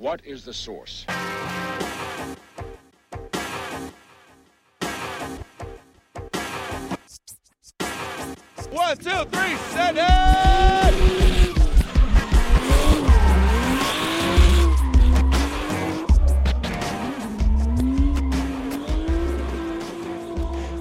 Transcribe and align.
What 0.00 0.20
is 0.24 0.44
the 0.44 0.52
source? 0.52 1.06
One, 8.70 8.96
two, 8.96 9.24
three, 9.30 9.56
set 9.56 9.96
it! 9.96 10.02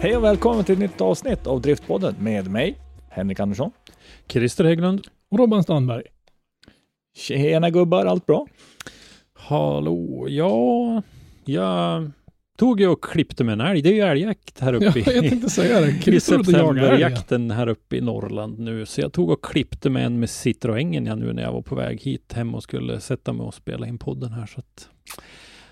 Hej 0.02 0.17
och 0.17 0.23
välkommen 0.23 0.64
till 0.64 0.73
ett 0.73 0.80
nytt 0.80 1.02
avsnitt 1.02 1.47
av 1.47 1.61
Driftpodden 1.61 2.16
med 2.20 2.52
mig, 2.52 2.77
Henrik 3.09 3.39
Andersson. 3.39 3.72
Christer 4.27 4.64
Hägglund. 4.64 5.08
Och 5.30 5.39
Robban 5.39 5.64
Strandberg. 5.64 6.03
Tjena 7.16 7.70
gubbar, 7.70 8.05
allt 8.05 8.25
bra? 8.25 8.47
Hallå, 9.52 10.28
ja, 10.30 11.02
jag 11.45 12.12
tog 12.58 12.80
ju 12.81 12.88
och 12.88 13.03
klippte 13.03 13.44
med 13.44 13.54
en 13.54 13.62
älg. 13.62 13.81
Det 13.81 13.89
är 13.89 13.94
ju 13.94 14.02
älgjakt 14.02 14.59
här 14.59 14.73
Ja, 14.81 14.89
uppe 14.89 15.00
jag 15.14 15.26
i, 15.26 15.30
tänkte 15.30 15.50
säga 15.50 15.80
det. 15.81 16.08
i 16.08 16.20
septemberjakten 16.20 17.52
här 17.52 17.67
uppe 17.67 17.95
i 17.98 18.02
Norrland 18.02 18.59
nu. 18.59 18.86
Så 18.86 19.02
jag 19.02 19.14
tog 19.14 19.30
och 19.30 19.44
klippte 19.44 19.89
med 19.89 20.06
en 20.06 20.20
med 20.20 20.30
Citroengen 20.30 21.06
jag 21.06 21.17
nu 21.17 21.34
när 21.34 21.44
jag 21.44 21.52
var 21.54 21.62
på 21.62 21.76
väg 21.76 22.02
hit 22.02 22.34
hem 22.34 22.56
och 22.56 22.64
skulle 22.64 23.00
sätta 23.00 23.34
mig 23.34 23.44
och 23.44 23.54
spela 23.54 23.88
in 23.88 23.98
podden 23.98 24.31
här. 24.31 24.45
Så 24.45 24.59
att, 24.59 24.89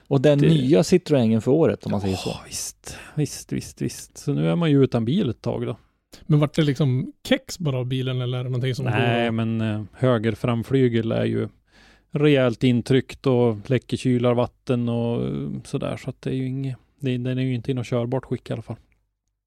Och 0.08 0.22
den 0.22 0.40
Det- 0.40 0.48
nya 0.48 0.84
Citroengen 0.84 1.42
för 1.42 1.52
året 1.52 1.86
om 1.86 1.92
man 1.92 2.02
säger 2.02 2.16
så. 2.16 2.30
Ja, 2.30 2.42
visst, 2.48 2.98
visst, 3.16 3.52
visst, 3.54 3.82
visst. 3.82 4.18
Så 4.18 4.34
nu 4.34 4.50
är 4.50 4.56
man 4.56 4.72
ju 4.72 4.84
utan 4.84 5.06
bil 5.06 5.30
ett 5.30 5.42
tag 5.42 5.66
då. 5.66 5.78
Men 6.22 6.40
vart 6.40 6.54
det 6.56 6.62
liksom 6.62 7.12
kex 7.28 7.60
bara 7.60 7.78
av 7.78 7.86
bilen 7.86 8.22
eller 8.22 8.44
någonting 8.44 8.76
som 8.76 8.86
Nej, 8.86 9.26
går? 9.26 9.32
men 9.32 9.62
eh, 9.62 9.84
höger 9.94 10.32
framflygel 10.32 11.12
är 11.12 11.26
ju 11.26 11.48
rejält 12.16 12.64
intryckt 12.64 13.28
och 13.28 13.70
läcker 13.70 13.98
kylar 13.98 14.34
vatten 14.34 14.90
och 14.90 15.28
eh, 15.28 15.50
sådär. 15.64 15.98
Så 15.98 16.10
att 16.10 16.22
det 16.22 16.30
är 16.30 16.34
ju 16.34 16.48
inget, 16.48 16.78
det, 17.00 17.18
den 17.18 17.38
är 17.38 17.44
ju 17.44 17.56
inte 17.56 17.72
i 17.72 17.74
något 17.74 17.86
körbart 17.86 18.26
skick 18.26 18.50
i 18.50 18.54
alla 18.54 18.62
fall. 18.62 18.76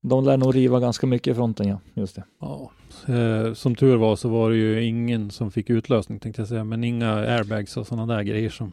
De 0.03 0.25
lär 0.25 0.37
nog 0.37 0.57
riva 0.57 0.81
ganska 0.81 1.07
mycket 1.07 1.33
i 1.33 1.35
fronten 1.35 1.69
ja, 1.69 1.81
just 1.95 2.17
det. 2.17 2.25
Ja, 2.41 2.71
eh, 3.09 3.55
som 3.55 3.75
tur 3.75 3.97
var 3.97 4.17
så 4.17 4.29
var 4.29 4.51
det 4.51 4.57
ju 4.57 4.85
ingen 4.85 5.31
som 5.31 5.51
fick 5.51 5.71
utlösning 5.71 6.19
tänkte 6.19 6.43
jag 6.43 6.49
säga, 6.49 6.65
men 6.65 6.85
inga 6.85 7.15
airbags 7.15 7.77
och 7.77 7.87
sådana 7.87 8.15
där 8.15 8.23
grejer 8.23 8.51
som 8.51 8.73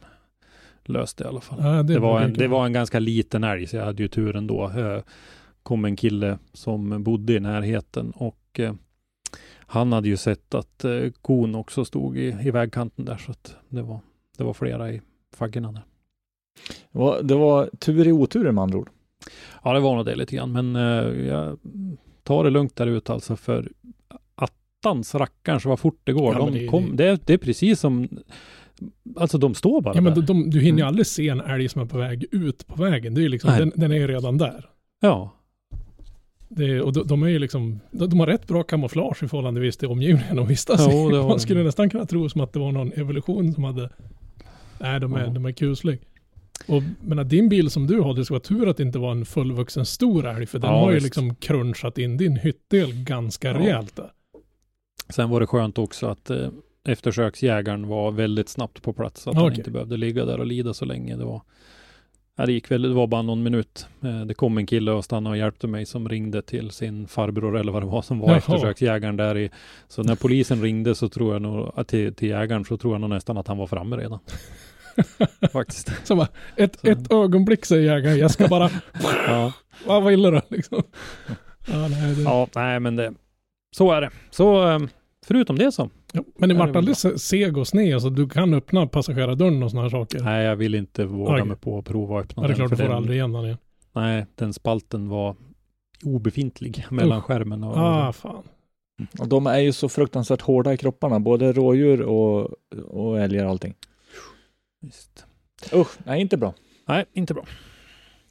löste 0.86 1.24
i 1.24 1.28
alla 1.28 1.42
fall. 1.42 1.60
Ja, 1.62 1.84
Det 1.84 2.00
var, 2.00 2.22
en, 2.22 2.34
det 2.34 2.48
var 2.48 2.66
en 2.66 2.74
ganska 2.74 3.00
liten 3.00 3.44
älg, 3.44 3.68
så 3.68 3.76
jag 3.76 3.86
hade 3.86 4.04
ju 4.04 4.08
tur 4.08 4.36
ändå. 4.36 4.72
Eh, 4.78 5.04
kom 5.64 5.86
en 5.86 5.96
kille 5.96 6.38
som 6.54 7.04
bodde 7.04 7.34
i 7.34 7.40
närheten 7.40 8.12
och 8.12 8.60
eh, 8.60 8.74
han 9.68 9.94
hade 9.94 10.08
ju 10.08 10.18
sett 10.18 10.54
att 10.54 10.84
eh, 10.84 11.10
kon 11.22 11.56
också 11.56 11.86
stod 11.86 12.18
i, 12.18 12.36
i 12.44 12.52
vägkanten 12.52 13.06
där, 13.06 13.18
så 13.18 13.32
att 13.32 13.56
det 13.70 13.82
var, 13.82 14.00
det 14.38 14.44
var 14.44 14.54
flera 14.54 14.92
i 14.92 15.02
faggorna 15.36 15.72
där. 15.72 15.84
Det 16.92 17.00
var, 17.00 17.22
det 17.24 17.36
var 17.36 17.70
tur 17.80 18.08
i 18.08 18.12
oturen 18.12 18.56
med 18.56 18.62
andra 18.62 18.78
ord. 18.78 18.90
Ja, 19.64 19.74
det 19.74 19.80
var 19.80 19.96
nog 19.96 20.06
det 20.06 20.16
lite 20.16 20.36
grann, 20.36 20.52
men 20.52 20.76
eh, 20.76 21.28
jag 21.28 21.60
tar 22.24 22.44
det 22.44 22.50
lugnt 22.50 22.76
där 22.76 22.88
ute 22.88 23.14
alltså, 23.14 23.36
för 23.36 23.72
attans 24.36 25.16
rackarns 25.16 25.66
vad 25.66 25.80
fort 25.80 26.00
det 26.04 26.14
går. 26.14 26.34
Ja, 26.34 26.40
de 26.40 26.54
det- 26.54 26.68
kom, 26.68 26.96
det, 26.96 27.22
det 27.28 27.34
är 27.34 27.38
precis 27.38 27.80
som, 27.80 28.10
alltså 29.16 29.38
de 29.38 29.54
står 29.56 29.82
bara 29.82 29.96
Ja, 29.96 30.02
men 30.02 30.14
där. 30.14 30.22
de, 30.22 30.26
de, 30.44 30.50
du 30.50 30.60
hinner 30.60 30.78
ju 30.78 30.82
Mm. 30.82 30.88
aldrig 30.88 31.08
se 31.08 31.30
en 31.30 31.42
älg 31.42 31.70
som 31.70 31.82
är 31.82 31.86
på 31.86 31.98
väg 31.98 32.26
ut 32.32 32.68
på 32.68 32.84
vägen. 32.84 33.14
Det 33.14 33.26
är 33.26 33.30
liksom, 33.30 33.50
Nej. 33.50 33.60
den, 33.60 33.72
den 33.76 33.92
är 33.92 33.96
ju 33.96 34.08
redan 34.08 34.38
där. 34.38 34.70
Ja, 35.00 35.32
Det 36.56 36.82
och 36.82 36.94
de, 36.94 37.08
de 37.08 37.24
är 37.24 37.28
ju 37.28 37.40
liksom, 37.40 37.80
de, 37.92 38.10
de 38.10 38.20
har 38.20 38.28
rätt 38.28 38.48
bra 38.48 38.64
kamouflage 38.64 39.24
i 39.24 39.28
förhållande 39.28 39.72
till 39.72 39.88
omgivningen 39.88 40.36
de 40.36 40.48
vistas 40.48 40.88
i. 40.94 41.10
Man 41.12 41.40
skulle 41.40 41.64
nästan 41.64 41.90
kunna 41.90 42.06
tro 42.06 42.30
som 42.30 42.42
att 42.42 42.54
det 42.54 42.60
var 42.60 42.72
någon 42.72 42.92
evolution 42.94 43.54
som 43.54 43.64
hade, 43.64 43.90
nej 44.80 45.00
de 45.00 45.14
är, 45.14 45.20
Ja. 45.26 45.28
de 45.30 45.46
är 45.46 45.52
kuslig. 45.52 46.00
Och 46.68 46.84
men 47.02 47.20
att 47.20 47.30
din 47.30 47.50
bil 47.50 47.70
som 47.70 47.88
du 47.88 48.00
har, 48.00 48.14
det 48.14 48.26
ska 48.26 48.34
vara 48.34 48.42
tur 48.44 48.70
att 48.70 48.78
det 48.78 48.84
inte 48.84 49.00
var 49.00 49.12
en 49.12 49.26
fullvuxen 49.26 49.86
stor 49.86 50.26
älg, 50.28 50.46
för 50.46 50.60
den 50.60 50.70
Ja, 50.72 50.80
har 50.80 50.90
ju 50.90 50.96
visst. 50.96 51.04
liksom 51.06 51.36
crunchat 51.36 51.98
in 51.98 52.18
din 52.18 52.36
hyttdel 52.38 52.94
ganska 52.94 53.48
Ja. 53.48 53.58
rejält 53.60 53.96
där. 53.96 54.12
Sen 55.10 55.30
var 55.30 55.40
det 55.40 55.48
skönt 55.48 55.78
också 55.78 56.08
att 56.08 56.30
eh, 56.30 56.48
eftersöksjägaren 56.88 57.88
var 57.88 58.12
väldigt 58.12 58.50
snabbt 58.50 58.82
på 58.82 58.94
plats. 58.94 59.22
Så 59.22 59.30
att 59.30 59.36
han 59.36 59.46
Okej. 59.46 59.58
inte 59.58 59.72
behövde 59.72 59.98
ligga 59.98 60.26
där 60.26 60.40
och 60.40 60.46
lida 60.46 60.74
så 60.74 60.86
länge. 60.86 61.16
Det 61.18 61.26
var, 61.26 61.42
ja, 62.36 62.46
det 62.46 62.52
gick 62.52 62.72
väl, 62.72 62.82
det 62.82 62.94
var 62.94 63.08
bara 63.08 63.22
någon 63.22 63.44
minut. 63.44 63.88
Eh, 64.04 64.22
det 64.22 64.34
kom 64.34 64.58
en 64.58 64.66
kille 64.66 64.92
och 64.92 65.06
stannade 65.06 65.34
och 65.34 65.38
hjälpte 65.38 65.68
mig 65.68 65.86
som 65.86 66.10
ringde 66.10 66.42
till 66.42 66.72
sin 66.72 67.08
farbror 67.08 67.58
eller 67.58 67.72
vad 67.72 67.82
det 67.82 67.88
var 67.88 68.02
som 68.02 68.20
var 68.20 68.28
Jaha. 68.28 68.38
eftersöksjägaren 68.38 69.18
där 69.18 69.38
i. 69.38 69.50
Så 69.88 70.04
när 70.04 70.16
polisen 70.16 70.62
ringde 70.62 70.96
så 70.96 71.10
tror 71.10 71.34
jag 71.34 71.42
nog, 71.42 71.88
till, 71.88 72.16
till 72.16 72.30
jägaren 72.30 72.66
så 72.66 72.78
tror 72.78 72.94
jag 72.94 73.02
nog 73.02 73.10
nästan 73.10 73.38
att 73.38 73.48
han 73.48 73.58
var 73.58 73.68
framme 73.68 73.98
redan. 73.98 74.20
Faktiskt. 75.52 76.08
Bara, 76.10 76.28
ett, 76.56 76.80
Så. 76.80 76.88
ett 76.88 77.12
ögonblick 77.14 77.66
säger 77.66 77.96
jägaren, 77.96 78.18
jag 78.18 78.32
ska 78.32 78.48
bara, 78.48 78.70
Ja, 79.28 79.54
vad 79.86 80.14
illa 80.14 80.32
då 80.32 80.42
liksom. 80.50 80.84
Ja, 81.68 81.88
nej, 81.88 82.16
det, 82.16 82.22
ja 82.22 82.48
nej 82.56 82.80
men 82.80 82.96
det, 82.96 83.14
så 83.76 83.92
är 83.92 84.02
det. 84.02 84.10
Så 84.32 84.70
eh, 84.72 84.80
förutom 85.28 85.58
det 85.58 85.72
så. 85.72 85.90
Ja, 86.16 86.24
men 86.38 86.50
det 86.50 86.56
Ja, 86.56 86.60
det 86.60 86.66
vart 86.66 86.70
var 86.70 86.78
aldrig 86.78 86.98
se- 86.98 87.20
seg 87.20 87.58
och 87.58 87.68
sned, 87.68 88.02
så 88.02 88.10
du 88.10 88.30
kan 88.30 88.54
öppna 88.54 88.88
passagerardörren 88.88 89.64
och 89.64 89.72
sådana 89.72 89.84
här 89.86 89.90
saker. 89.90 90.20
Nej, 90.20 90.46
jag 90.46 90.56
vill 90.56 90.76
inte 90.76 91.06
våga 91.06 91.34
Okej. 91.34 91.46
mig 91.46 91.58
på 91.58 91.78
att 91.80 91.86
prova 91.86 92.20
att 92.20 92.26
öppna 92.26 92.44
Ja, 92.44 92.48
det 92.48 92.54
är 92.54 92.58
den, 92.58 92.58
klart 92.58 92.70
du 92.70 92.76
för 92.76 92.84
får 92.84 92.90
den- 92.90 92.98
aldrig 92.98 93.18
igen 93.18 93.34
den 93.34 93.46
igen. 93.46 93.58
Nej, 93.96 94.26
den 94.36 94.54
spalten 94.54 95.10
var 95.10 95.36
obefintlig 96.06 96.86
mellan 96.92 97.22
skärmen 97.22 97.64
och... 97.64 97.78
Ah, 97.78 98.12
fan. 98.14 98.44
Och 99.20 99.28
de 99.28 99.48
är 99.48 99.60
ju 99.60 99.74
så 99.74 99.90
fruktansvärt 99.90 100.42
hårda 100.42 100.74
i 100.74 100.78
kropparna, 100.78 101.20
både 101.20 101.54
rådjur 101.54 102.02
och, 102.02 102.50
och 102.88 103.20
älgar 103.22 103.44
och 103.46 103.50
allting. 103.52 103.74
Visst. 104.82 105.26
Usch, 105.74 105.98
nej 106.06 106.22
inte 106.22 106.38
bra. 106.38 106.54
Nej, 106.88 107.06
inte 107.14 107.34
bra. 107.34 107.46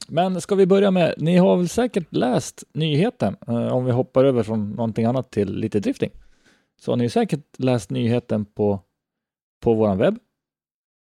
Men 0.08 0.40
ska 0.40 0.54
vi 0.54 0.66
börja 0.66 0.90
med, 0.90 1.14
ni 1.18 1.36
har 1.36 1.56
väl 1.56 1.68
säkert 1.68 2.06
läst 2.10 2.64
nyheten, 2.74 3.36
eh, 3.48 3.66
om 3.66 3.84
vi 3.84 3.92
hoppar 3.92 4.24
över 4.24 4.42
från 4.42 4.70
någonting 4.70 5.04
annat 5.04 5.30
till 5.30 5.54
lite 5.56 5.80
drifting. 5.80 6.10
Så 6.80 6.92
har 6.92 6.96
ni 6.96 7.10
säkert 7.10 7.58
läst 7.58 7.90
nyheten 7.90 8.44
på, 8.44 8.80
på 9.60 9.74
våran 9.74 9.98
webb 9.98 10.18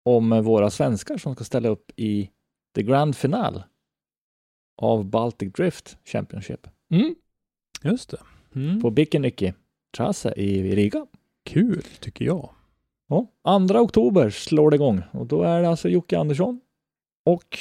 om 0.06 0.44
våra 0.44 0.70
svenskar 0.70 1.18
som 1.18 1.36
ska 1.36 1.44
ställa 1.44 1.70
upp 1.70 1.92
i 1.96 2.32
the 2.76 2.84
grand 2.84 3.16
final 3.16 3.64
av 4.82 5.06
Baltic 5.06 5.54
Drift 5.54 5.98
Championship 6.06 6.68
Mm. 6.90 7.16
Just 7.84 8.10
det. 8.10 8.20
Mm. 8.56 8.82
på 8.82 8.90
Bikinicky 8.90 9.54
Trasse 9.98 10.34
i 10.38 10.76
Riga. 10.76 11.08
Kul, 11.44 11.82
tycker 11.82 12.26
jag. 12.26 12.54
Ja, 13.08 13.28
2 13.70 13.80
oktober 13.80 14.30
slår 14.30 14.72
det 14.72 14.76
igång 14.76 15.02
och 15.12 15.28
då 15.28 15.44
är 15.44 15.62
det 15.62 15.70
alltså 15.70 15.90
Jocke 15.90 16.18
Andersson 16.18 16.62
och 17.26 17.58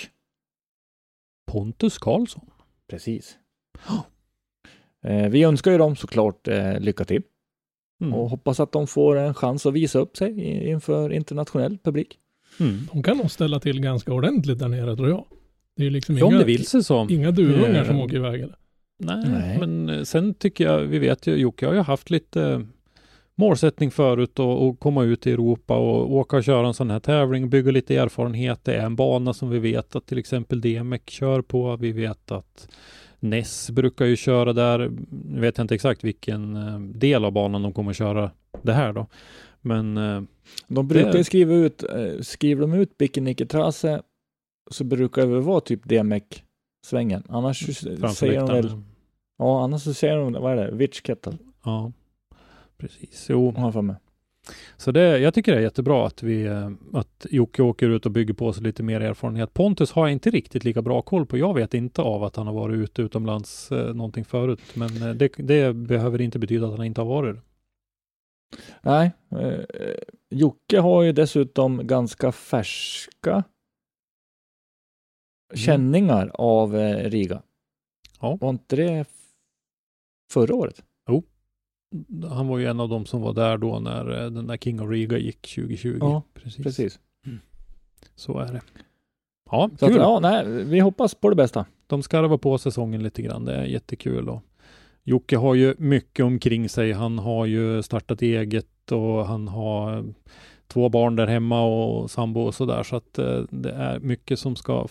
Pontus 1.46 1.98
Karlsson. 1.98 2.50
precis. 2.86 3.38
Eh, 5.02 5.28
vi 5.28 5.42
önskar 5.42 5.70
ju 5.70 5.78
dem 5.78 5.96
såklart 5.96 6.48
eh, 6.48 6.80
lycka 6.80 7.04
till 7.04 7.22
Mm. 8.00 8.14
och 8.14 8.30
hoppas 8.30 8.60
att 8.60 8.72
de 8.72 8.86
får 8.86 9.16
en 9.16 9.34
chans 9.34 9.66
att 9.66 9.74
visa 9.74 9.98
upp 9.98 10.16
sig 10.16 10.40
inför 10.70 11.12
internationell 11.12 11.78
publik. 11.84 12.18
Mm. 12.60 12.78
De 12.92 13.02
kan 13.02 13.16
nog 13.16 13.30
ställa 13.30 13.60
till 13.60 13.80
ganska 13.80 14.12
ordentligt 14.12 14.58
där 14.58 14.68
nere 14.68 14.96
tror 14.96 15.08
jag. 15.08 15.24
Det 15.76 15.82
är 15.82 15.84
ju 15.84 15.90
liksom 15.90 16.18
inga, 16.18 16.38
det 16.38 16.44
vill 16.44 16.66
sig 16.66 16.84
så. 16.84 17.06
inga 17.10 17.30
duvungar 17.30 17.84
som 17.84 17.96
Eh, 17.96 18.02
åker 18.04 18.16
iväg. 18.16 18.40
eller? 18.40 18.56
Nej, 18.98 19.24
Nej. 19.28 19.58
men 19.58 19.88
eh, 19.88 20.02
sen 20.02 20.34
tycker 20.34 20.64
jag, 20.64 20.78
vi 20.80 20.98
vet 20.98 21.26
ju, 21.26 21.36
Jocke 21.36 21.66
har 21.66 21.74
ju 21.74 21.80
haft 21.80 22.10
lite 22.10 22.42
eh, 22.42 22.60
målsättning 23.34 23.90
förut 23.90 24.38
och, 24.38 24.66
och 24.68 24.78
komma 24.80 25.04
ut 25.04 25.26
i 25.26 25.32
Europa 25.32 25.76
och 25.76 26.12
åka 26.14 26.36
och 26.36 26.44
köra 26.44 26.66
en 26.66 26.74
sån 26.74 26.90
här 26.90 27.00
tävling, 27.00 27.50
bygga 27.50 27.70
lite 27.70 27.96
erfarenhet. 27.96 28.64
Det 28.64 28.74
är 28.74 28.86
en 28.86 28.96
bana 28.96 29.34
som 29.34 29.50
vi 29.50 29.58
vet 29.58 29.96
att 29.96 30.06
till 30.06 30.18
exempel 30.18 30.60
DMEC 30.60 31.00
kör 31.06 31.42
på. 31.42 31.76
Vi 31.76 31.92
vet 31.92 32.30
att 32.32 32.68
Ness 33.30 33.70
brukar 33.70 34.04
ju 34.04 34.16
köra 34.16 34.52
där. 34.52 34.90
Nu 35.10 35.40
vet 35.40 35.58
jag 35.58 35.64
inte 35.64 35.74
exakt 35.74 36.04
vilken 36.04 36.56
eh, 36.56 36.78
del 36.80 37.24
av 37.24 37.32
banan 37.32 37.62
de 37.62 37.72
kommer 37.72 37.90
att 37.90 37.96
köra 37.96 38.30
det 38.62 38.72
här 38.72 38.92
då. 38.92 39.06
Men 39.60 39.96
eh, 39.96 40.22
De 40.68 40.88
brukar 40.88 41.12
Det- 41.12 41.18
ju 41.18 41.24
skriva 41.24 41.54
ut, 41.54 41.82
eh, 41.82 42.20
skriver 42.20 42.60
de 42.60 42.72
ut 42.74 42.98
Bickenicketrasse 42.98 44.02
så 44.70 44.84
brukar 44.84 45.22
det 45.22 45.28
väl 45.28 45.42
vara 45.42 45.60
typ 45.60 45.84
DMEC-svängen. 45.84 47.22
Annars 47.28 47.66
framför 47.66 48.08
säger 48.08 48.40
de 48.40 48.46
väl, 48.52 48.70
ja 49.38 49.64
annars 49.64 49.82
så 49.82 49.94
säger 49.94 50.16
de, 50.16 50.32
vad 50.32 50.52
är 50.52 50.56
det, 50.56 50.70
Witchkettle, 50.76 51.32
Ja, 51.64 51.92
precis. 52.78 53.26
Jo, 53.30 53.50
har 53.56 53.64
jag 53.64 53.72
för 53.72 53.82
mig. 53.82 53.96
Så 54.76 54.92
det, 54.92 55.18
jag 55.18 55.34
tycker 55.34 55.52
det 55.52 55.58
är 55.58 55.62
jättebra 55.62 56.06
att, 56.06 56.22
vi, 56.22 56.44
eh, 56.44 56.70
att 56.92 57.26
Jocke 57.30 57.62
åker 57.62 57.88
ut 57.88 58.06
och 58.06 58.12
bygger 58.12 58.34
på 58.34 58.52
sig 58.52 58.62
lite 58.62 58.82
mer 58.82 59.00
erfarenhet. 59.00 59.54
Pontus 59.54 59.92
har 59.92 60.06
jag 60.06 60.12
inte 60.12 60.30
riktigt 60.30 60.64
lika 60.64 60.82
bra 60.82 61.02
koll 61.02 61.26
på. 61.26 61.38
Jag 61.38 61.54
vet 61.54 61.74
inte 61.74 62.02
av 62.02 62.24
att 62.24 62.36
han 62.36 62.46
har 62.46 62.54
varit 62.54 62.76
ute 62.76 63.02
utomlands 63.02 63.72
eh, 63.72 63.94
någonting 63.94 64.24
förut, 64.24 64.60
men 64.74 65.02
eh, 65.02 65.14
det, 65.14 65.32
det 65.36 65.74
behöver 65.74 66.20
inte 66.20 66.38
betyda 66.38 66.66
att 66.66 66.76
han 66.76 66.86
inte 66.86 67.00
har 67.00 67.08
varit 67.08 67.36
det. 67.36 67.42
Nej, 68.82 69.12
eh, 69.30 69.64
Jocke 70.30 70.80
har 70.80 71.02
ju 71.02 71.12
dessutom 71.12 71.86
ganska 71.86 72.32
färska 72.32 73.44
känningar 75.54 76.30
av 76.34 76.76
eh, 76.76 77.10
Riga. 77.10 77.42
Ja. 78.20 78.38
Var 78.40 78.50
inte 78.50 78.76
det 78.76 79.06
förra 80.32 80.54
året? 80.54 80.82
Han 82.30 82.48
var 82.48 82.58
ju 82.58 82.66
en 82.66 82.80
av 82.80 82.88
dem 82.88 83.06
som 83.06 83.20
var 83.20 83.32
där 83.34 83.58
då 83.58 83.78
när 83.78 84.24
eh, 84.24 84.30
den 84.30 84.46
där 84.46 84.56
King 84.56 84.80
of 84.80 84.90
Riga 84.90 85.18
gick 85.18 85.54
2020. 85.54 85.96
Ja, 86.00 86.22
precis. 86.34 86.62
Precis. 86.64 86.98
Så 88.16 88.38
är 88.38 88.52
det. 88.52 88.60
Ja, 89.50 89.70
Så 89.78 89.86
att, 89.86 89.92
kul. 89.92 90.00
ja, 90.00 90.20
nej, 90.20 90.64
vi 90.64 90.80
hoppas 90.80 91.14
på 91.14 91.30
det 91.30 91.36
bästa. 91.36 91.66
de 91.86 92.02
skarvar 92.02 92.38
på 92.38 92.58
säsongen 92.58 93.02
lite 93.02 93.22
grann. 93.22 93.44
Det 93.44 93.54
är 93.54 93.64
jättekul. 93.64 94.28
Och 94.28 94.42
Jocke 95.04 95.36
har 95.36 95.54
ju 95.54 95.74
mycket 95.78 96.24
omkring 96.24 96.68
sig. 96.68 96.92
Han 96.92 97.18
har 97.18 97.46
ju 97.46 97.82
startat 97.82 98.22
eget 98.22 98.92
och 98.92 99.26
han 99.26 99.48
har 99.48 100.04
två 100.68 100.88
barn 100.88 101.16
där 101.16 101.26
hemma 101.26 101.62
och 101.66 102.10
sambo 102.10 102.40
och 102.40 102.54
sådär. 102.54 102.82
Så 102.82 102.96
att 102.96 103.18
eh, 103.18 103.42
det 103.50 103.70
är 103.72 103.98
mycket 104.00 104.38
som 104.38 104.56
ska 104.56 104.86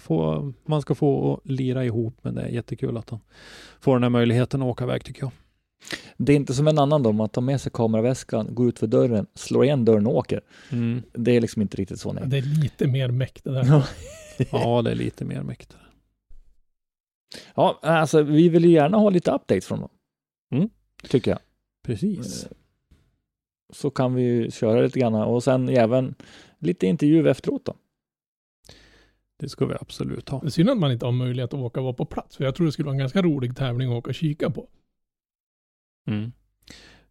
få, 0.00 0.52
man 0.66 0.82
ska 0.82 0.94
få 0.94 1.34
att 1.34 1.50
lira 1.50 1.84
ihop. 1.84 2.14
Men 2.22 2.34
det 2.34 2.42
är 2.42 2.48
jättekul 2.48 2.96
att 2.96 3.10
han 3.10 3.20
får 3.80 3.94
den 3.94 4.02
här 4.02 4.10
möjligheten 4.10 4.62
att 4.62 4.68
åka 4.68 4.84
iväg 4.84 5.04
tycker 5.04 5.22
jag. 5.22 5.30
Det 6.16 6.32
är 6.32 6.36
inte 6.36 6.54
som 6.54 6.68
en 6.68 6.78
annan 6.78 7.02
då, 7.02 7.12
man 7.12 7.28
tar 7.28 7.42
med 7.42 7.60
sig 7.60 7.72
kameraväskan, 7.72 8.54
går 8.54 8.68
ut 8.68 8.78
för 8.78 8.86
dörren, 8.86 9.26
slår 9.34 9.64
igen 9.64 9.84
dörren 9.84 10.06
och 10.06 10.16
åker. 10.16 10.40
Mm. 10.72 11.02
Det 11.12 11.36
är 11.36 11.40
liksom 11.40 11.62
inte 11.62 11.76
riktigt 11.76 12.00
så 12.00 12.12
nej. 12.12 12.24
Det 12.26 12.38
är 12.38 12.62
lite 12.62 12.86
mer 12.86 13.08
mäkt 13.08 13.44
det 13.44 13.52
där. 13.52 13.64
Ja. 13.64 13.86
Det 14.82 14.90
är 14.90 14.94
lite 14.94 15.24
mer 15.24 15.42
mäktigt. 15.42 15.76
Ja, 17.54 17.78
alltså 17.82 18.22
vi 18.22 18.48
vill 18.48 18.64
ju 18.64 18.70
gärna 18.70 18.96
ha 18.98 19.10
lite 19.10 19.30
updates 19.30 19.66
från 19.66 19.80
dem. 19.80 19.88
Mm. 20.52 20.68
Tycker 21.02 21.30
jag. 21.30 21.40
Precis. 21.84 22.48
Så 23.72 23.90
kan 23.90 24.14
vi 24.14 24.50
köra 24.50 24.80
lite 24.80 25.00
grann 25.00 25.14
och 25.14 25.44
sen 25.44 25.68
även 25.68 26.14
lite 26.58 26.86
intervju 26.86 27.28
efteråt 27.28 27.64
då. 27.64 27.74
Det 29.38 29.48
ska 29.48 29.66
vi 29.66 29.74
absolut 29.80 30.28
ha. 30.28 30.40
Det 30.40 30.46
är 30.46 30.50
synd 30.50 30.70
att 30.70 30.78
man 30.78 30.92
inte 30.92 31.04
har 31.04 31.12
möjlighet 31.12 31.54
att 31.54 31.60
åka 31.60 31.80
och 31.80 31.84
vara 31.84 31.94
på 31.94 32.04
plats. 32.04 32.36
För 32.36 32.44
jag 32.44 32.54
tror 32.54 32.66
det 32.66 32.72
skulle 32.72 32.86
vara 32.86 32.94
en 32.94 32.98
ganska 32.98 33.22
rolig 33.22 33.56
tävling 33.56 33.88
att 33.88 33.98
åka 33.98 34.08
och 34.10 34.14
kika 34.14 34.50
på. 34.50 34.68
Mm. 36.06 36.32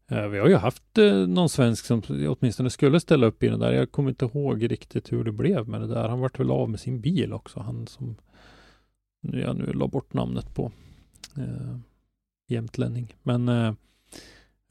Eh, 0.08 0.28
Vi 0.28 0.40
har 0.40 0.48
ju 0.48 0.56
haft 0.56 0.98
eh, 0.98 1.14
någon 1.28 1.50
svensk 1.50 1.86
som 1.86 2.02
åtminstone 2.28 2.70
skulle 2.70 3.00
ställa 3.00 3.26
upp 3.28 3.44
i 3.44 3.48
den 3.48 3.60
där. 3.60 3.72
Jag 3.74 3.92
kommer 3.92 4.10
inte 4.10 4.26
ihåg 4.26 4.72
riktigt 4.72 5.12
hur 5.12 5.24
det 5.24 5.32
blev 5.32 5.68
med 5.70 5.82
det 5.82 5.88
där. 5.88 6.10
Han 6.10 6.20
vart 6.20 6.40
väl 6.40 6.52
av 6.52 6.70
med 6.70 6.80
sin 6.80 7.02
bil 7.02 7.34
också. 7.34 7.60
Han 7.60 7.88
som 7.88 8.16
nu 9.22 9.42
jag 9.42 9.56
nu 9.58 9.74
la 9.74 9.88
bort 9.88 10.14
namnet 10.14 10.56
på. 10.56 10.72
Eh, 11.38 11.78
jämtlänning. 12.48 13.16
Men 13.24 13.50
eh, 13.50 13.74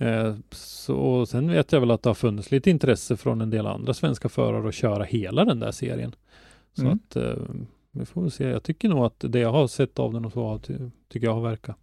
eh, 0.00 0.36
så 0.50 1.26
sen 1.26 1.48
vet 1.50 1.72
jag 1.72 1.80
väl 1.80 1.90
att 1.90 2.02
det 2.02 2.08
har 2.10 2.14
funnits 2.14 2.50
lite 2.50 2.70
intresse 2.70 3.16
från 3.16 3.40
en 3.40 3.50
del 3.50 3.66
andra 3.66 3.94
svenska 3.94 4.28
förare 4.28 4.68
att 4.68 4.74
köra 4.74 5.04
hela 5.04 5.44
den 5.44 5.60
där 5.60 5.70
serien. 5.70 6.14
Så 6.72 6.82
Mm. 6.82 6.92
att 6.92 7.16
vi 7.92 8.04
får 8.06 8.22
väl 8.22 8.30
se. 8.30 8.44
Jag 8.48 8.62
tycker 8.62 8.88
nog 8.88 9.04
att 9.04 9.24
det 9.28 9.38
jag 9.38 9.52
har 9.52 9.66
sett 9.66 9.98
av 9.98 10.12
den 10.12 10.24
och 10.24 10.32
så 10.32 10.58
ty- 10.58 10.90
tycker 11.08 11.26
jag 11.26 11.34
har 11.34 11.42
verkat 11.42 11.78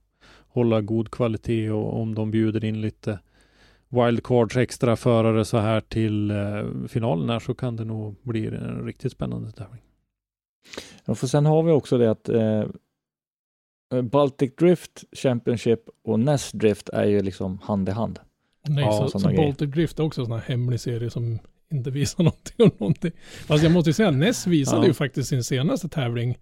hålla 0.53 0.81
god 0.81 1.11
kvalitet 1.11 1.69
och 1.71 2.01
om 2.01 2.15
de 2.15 2.31
bjuder 2.31 2.65
in 2.65 2.81
lite 2.81 3.19
wildcards 3.89 4.57
extra 4.57 4.95
förare 4.95 5.45
så 5.45 5.57
här 5.57 5.81
till 5.81 6.31
eh, 6.31 6.63
finalen 6.87 7.29
här 7.29 7.39
så 7.39 7.53
kan 7.53 7.75
det 7.75 7.85
nog 7.85 8.15
bli 8.23 8.47
en 8.47 8.85
riktigt 8.85 9.11
spännande 9.11 9.51
tävling. 9.51 9.81
Ja, 11.05 11.15
för 11.15 11.27
sen 11.27 11.45
har 11.45 11.63
vi 11.63 11.71
också 11.71 11.97
det 11.97 12.11
att 12.11 12.29
eh, 12.29 12.63
Baltic 14.03 14.55
Drift 14.55 15.03
Championship 15.11 15.79
och 16.03 16.19
Nest 16.19 16.53
Drift 16.53 16.89
är 16.89 17.05
ju 17.05 17.21
liksom 17.21 17.59
hand 17.63 17.89
i 17.89 17.91
hand. 17.91 18.19
Nej, 18.67 18.83
Ja, 18.83 19.07
så, 19.11 19.19
så. 19.19 19.27
Baltic 19.29 19.69
Drift 19.71 19.99
är 19.99 20.03
också 20.03 20.21
en 20.21 20.25
sån 20.27 20.39
här 20.39 20.45
hemlig 20.47 20.79
serie 20.79 21.09
som 21.09 21.39
inte 21.71 21.91
visar 21.91 22.23
någonting 22.23 22.55
om 22.65 22.71
någonting. 22.77 23.11
Fast 23.47 23.63
jag 23.63 23.71
måste 23.71 23.89
ju 23.89 23.93
säga, 23.93 24.11
Ness 24.11 24.47
visade 24.47 24.81
Ja. 24.81 24.87
ju 24.87 24.93
faktiskt 24.93 25.29
sin 25.29 25.43
senaste 25.43 25.89
tävling 25.89 26.37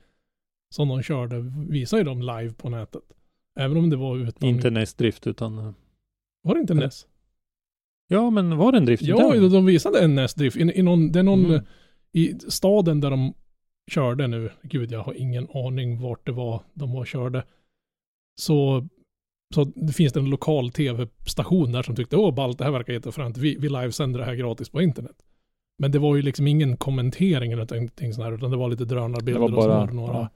som 0.75 0.87
de 0.87 1.01
körde, 1.03 1.39
visade 1.69 2.01
ju 2.01 2.05
de 2.05 2.21
live 2.21 2.53
på 2.53 2.69
nätet. 2.69 3.01
Även 3.59 3.77
om 3.77 3.89
det 3.89 3.95
var 3.97 4.17
utan... 4.17 4.49
Inte 4.49 4.69
nästdrift 4.69 5.27
utan 5.27 5.57
eh, 5.57 5.71
Var 6.43 6.53
det 6.55 6.61
inte 6.61 6.73
Eller- 6.73 6.83
Ness? 6.83 7.07
Ja 8.07 8.29
men 8.29 8.57
var 8.57 8.71
det 8.71 8.77
en 8.77 8.85
drift? 8.85 9.03
Ja, 9.03 9.33
Där? 9.33 9.49
de 9.49 9.65
visade 9.65 9.99
en 9.99 10.15
Ness-drift. 10.15 10.57
I, 10.57 10.79
i 10.79 10.81
någon, 10.83 11.11
det 11.11 11.19
är 11.19 11.23
någon, 11.23 11.45
Mm. 11.45 11.63
i 12.11 12.33
staden 12.47 12.99
där 12.99 13.09
de 13.09 13.33
körde 13.91 14.27
nu, 14.27 14.49
gud 14.63 14.91
jag 14.91 15.03
har 15.03 15.13
ingen 15.13 15.47
aning 15.53 16.01
vart 16.01 16.25
det 16.25 16.31
var 16.31 16.61
de 16.73 16.91
var 16.93 17.05
körde. 17.05 17.43
Så, 18.41 18.87
så 19.55 19.63
det 19.63 19.93
finns 19.93 20.13
det 20.13 20.19
en 20.19 20.29
lokal 20.29 20.71
tv-station 20.71 21.71
där 21.71 21.83
som 21.83 21.95
tyckte, 21.95 22.17
åh 22.17 22.33
ballt, 22.35 22.57
det 22.57 22.63
här 22.63 22.71
verkar 22.71 22.93
jättefränt, 22.93 23.37
vi, 23.37 23.55
vi 23.59 23.69
livesänder 23.69 24.19
det 24.19 24.25
här 24.25 24.35
gratis 24.35 24.69
på 24.69 24.81
internet. 24.81 25.15
Men 25.79 25.91
det 25.91 25.99
var 25.99 26.15
ju 26.15 26.21
liksom 26.21 26.47
ingen 26.47 26.77
kommentering 26.77 27.51
eller 27.51 27.73
någonting 27.73 28.13
sånt 28.13 28.25
här, 28.25 28.33
utan 28.33 28.51
det 28.51 28.57
var 28.57 28.69
lite 28.69 28.85
drönarbilder 28.85 29.33
Det 29.33 29.39
var 29.39 29.49
bara- 29.67 29.81
och 29.83 29.89
så 29.89 29.95
några. 29.95 30.13
ja. 30.13 30.29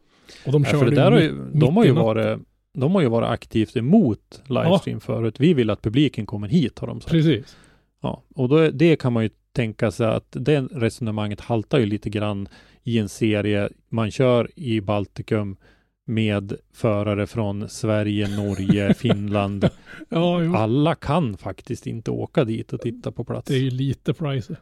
Och 0.46 0.52
de 0.52 0.64
Ja, 0.64 0.70
körde 0.72 1.12
mitt- 1.16 1.24
ju, 1.24 1.32
mitt 1.34 1.62
de 1.62 1.78
har 1.78 1.86
ju 1.86 1.92
varit 1.92 2.40
de 2.74 2.96
har 2.96 3.02
ju 3.02 3.08
varit 3.08 3.30
aktivt 3.30 3.78
emot 3.78 4.44
livestream 4.46 5.00
förut. 5.00 5.40
Vi 5.40 5.54
vill 5.54 5.70
att 5.70 5.82
publiken 5.82 6.26
kommer 6.26 6.48
hit 6.48 6.80
har 6.80 6.88
de 6.88 7.02
sagt. 7.02 7.12
Precis. 7.12 7.58
Ja, 8.02 8.24
och 8.36 8.50
då, 8.50 8.70
det 8.70 8.96
kan 8.96 9.14
man 9.14 9.24
ju 9.24 9.30
tänka 9.52 9.92
sig 9.92 10.08
att 10.08 10.28
det 10.32 10.62
resonemanget 10.62 11.42
haltar 11.42 11.80
ju 11.80 11.86
lite 11.86 12.10
grann 12.10 12.48
i 12.84 13.00
en 13.00 13.10
serie 13.10 13.70
man 13.90 14.12
kör 14.12 14.52
i 14.56 14.82
Baltikum 14.82 15.58
med 16.06 16.54
förare 16.74 17.28
från 17.28 17.70
Sverige, 17.70 18.28
Norge, 18.28 18.94
Finland. 18.98 19.70
Ja. 20.10 20.58
Alla 20.58 20.96
kan 20.96 21.38
faktiskt 21.38 21.88
inte 21.88 22.12
åka 22.12 22.44
dit 22.44 22.74
och 22.74 22.82
titta 22.82 23.12
på 23.12 23.24
plats. 23.24 23.48
Det 23.48 23.56
är 23.56 23.60
ju 23.60 23.70
lite 23.70 24.14
pricey. 24.14 24.56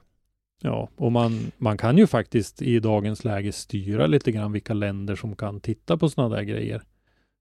Ja, 0.63 0.89
och 0.95 1.11
man, 1.11 1.51
man 1.57 1.77
kan 1.77 1.97
ju 1.97 2.07
faktiskt 2.07 2.61
i 2.61 2.79
dagens 2.79 3.23
läge 3.23 3.51
styra 3.51 4.07
lite 4.07 4.31
grann 4.31 4.51
vilka 4.51 4.73
länder 4.73 5.15
som 5.15 5.35
kan 5.35 5.59
titta 5.59 5.97
på 5.97 6.09
sådana 6.09 6.35
där 6.35 6.43
grejer. 6.43 6.81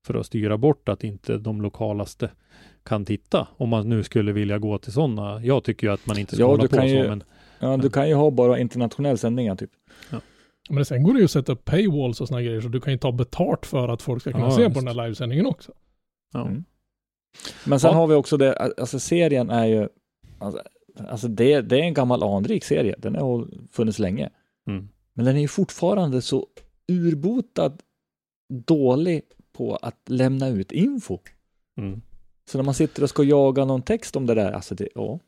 För 0.06 0.14
att 0.14 0.26
styra 0.26 0.58
bort 0.58 0.88
att 0.88 1.04
inte 1.04 1.38
de 1.38 1.62
lokalaste 1.62 2.30
kan 2.82 3.04
titta. 3.04 3.48
Om 3.56 3.68
man 3.68 3.88
nu 3.88 4.02
skulle 4.02 4.32
vilja 4.32 4.58
gå 4.58 4.78
till 4.78 4.92
sådana. 4.92 5.40
Jag 5.44 5.64
tycker 5.64 5.86
ju 5.86 5.92
att 5.92 6.06
man 6.06 6.18
inte 6.18 6.34
ska 6.34 6.42
Ja, 6.42 6.46
hålla 6.48 6.62
du 6.62 6.68
på 6.68 6.76
kan 6.76 6.88
så, 6.88 6.94
ju- 6.94 7.08
men 7.08 7.24
Ja, 7.62 7.76
du 7.76 7.90
kan 7.90 8.08
ju 8.08 8.14
ha 8.14 8.30
bara 8.30 8.58
internationell 8.58 9.18
sändningar 9.18 9.56
typ. 9.56 9.70
Men 10.70 10.84
sen 10.84 11.02
går 11.02 11.12
det 11.12 11.18
ju 11.18 11.24
att 11.24 11.30
sätta 11.30 11.52
upp 11.52 11.64
paywalls 11.64 12.20
och 12.20 12.28
sådana 12.28 12.42
grejer, 12.42 12.60
så 12.60 12.68
du 12.68 12.80
kan 12.80 12.92
ju 12.92 12.98
ta 12.98 13.12
betalt 13.12 13.66
för 13.66 13.88
att 13.88 14.02
folk 14.02 14.20
ska 14.22 14.32
kunna 14.32 14.44
Ja, 14.44 14.50
se 14.50 14.62
visst. 14.64 14.74
på 14.74 14.80
den 14.84 14.96
här 14.96 15.04
livesändningen 15.04 15.46
också. 15.46 15.72
ja. 16.32 16.46
Mm. 16.46 16.64
Men 17.66 17.80
sen 17.80 17.90
Ja. 17.90 17.96
har 17.96 18.06
vi 18.06 18.14
också 18.14 18.36
det, 18.36 18.54
alltså 18.54 18.98
serien 19.00 19.50
är 19.50 19.66
ju, 19.66 19.88
alltså, 20.38 20.62
alltså 21.08 21.28
det, 21.28 21.60
det 21.60 21.76
är 21.78 21.82
en 21.82 21.94
gammal 21.94 22.22
anrik 22.22 22.64
serie, 22.64 22.94
den 22.98 23.14
har 23.14 23.48
funnits 23.72 23.98
länge. 23.98 24.30
Mm. 24.68 24.88
Men 25.14 25.24
den 25.24 25.36
är 25.36 25.40
ju 25.40 25.48
fortfarande 25.48 26.22
så 26.22 26.46
urbotad 26.88 27.72
dålig 28.66 29.22
på 29.60 29.76
att 29.76 30.00
lämna 30.06 30.48
ut 30.48 30.72
info. 30.72 31.18
Mm. 31.78 32.02
Så 32.50 32.58
när 32.58 32.64
man 32.64 32.74
sitter 32.74 33.02
och 33.02 33.08
ska 33.08 33.22
jaga 33.22 33.64
någon 33.64 33.82
text 33.82 34.16
om 34.16 34.26
det 34.26 34.34
där, 34.34 34.52
alltså 34.52 34.74
det, 34.74 34.88
ja. 34.94 35.18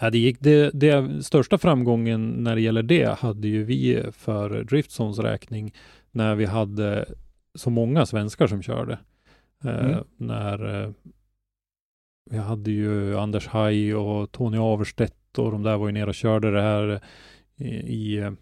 Ja, 0.00 0.10
det, 0.10 0.18
gick, 0.18 0.40
det, 0.40 0.70
det 0.70 1.24
största 1.24 1.58
framgången 1.58 2.30
när 2.30 2.54
det 2.54 2.60
gäller 2.60 2.82
det 2.82 3.18
hade 3.18 3.48
ju 3.48 3.64
vi 3.64 4.04
för 4.12 4.64
Driftzones 4.64 5.18
räkning 5.18 5.74
när 6.10 6.34
vi 6.34 6.44
hade 6.44 7.08
så 7.54 7.70
många 7.70 8.06
svenskar 8.06 8.46
som 8.46 8.62
körde. 8.62 8.98
Eh, 9.64 9.90
Mm. 9.90 10.04
När 10.16 10.82
eh, 10.82 10.90
vi 12.30 12.38
hade 12.38 12.70
ju 12.70 13.18
Anders 13.18 13.46
Haj 13.46 13.94
och 13.94 14.32
Tony 14.32 14.58
Averstedt 14.58 15.38
och 15.38 15.52
de 15.52 15.62
där 15.62 15.76
var 15.76 15.86
ju 15.86 15.92
nere 15.92 16.08
och 16.08 16.14
körde 16.14 16.50
det 16.50 16.62
här 16.62 17.00
i, 17.56 17.68
i 17.68 18.18
eh, 18.18 18.32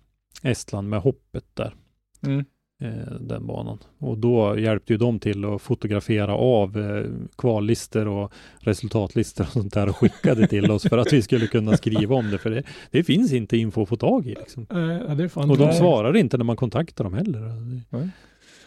Estland 0.43 0.89
med 0.89 1.01
hoppet 1.01 1.45
där. 1.55 1.75
Mm. 2.23 2.45
Eh, 2.83 3.13
den 3.21 3.47
banan. 3.47 3.79
Och 3.99 4.19
då 4.19 4.59
hjälpte 4.59 4.93
ju 4.93 4.97
de 4.97 5.19
till 5.19 5.45
att 5.45 5.63
fotografera 5.63 6.35
av 6.35 6.79
eh, 6.79 7.05
kvallistor 7.39 8.09
och 8.09 8.33
resultatlistor 8.59 9.45
och 9.45 9.53
sånt 9.53 9.75
där 9.75 9.89
och 9.89 9.97
skickade 9.97 10.47
till 10.47 10.71
oss 10.71 10.83
för 10.83 10.99
att 10.99 11.13
vi 11.13 11.23
skulle 11.23 11.47
kunna 11.47 11.77
skriva 11.77 12.15
om 12.15 12.31
det. 12.31 12.39
För 12.39 12.51
det, 12.51 12.63
det 12.91 13.05
finns 13.05 13.33
inte 13.33 13.57
info 13.57 13.83
att 13.83 13.89
få 13.89 13.97
tag 13.97 14.27
i. 14.27 14.35
Liksom. 14.35 14.67
Ja, 14.71 15.15
det 15.15 15.25
är 15.25 15.29
fan 15.29 15.51
Och 15.51 15.59
de 15.59 15.73
svarar 15.73 16.17
inte 16.17 16.37
när 16.37 16.45
man 16.45 16.57
kontaktar 16.57 17.05
dem 17.05 17.15
heller. 17.15 17.41
Det, 17.41 17.83
Nej. 17.91 18.09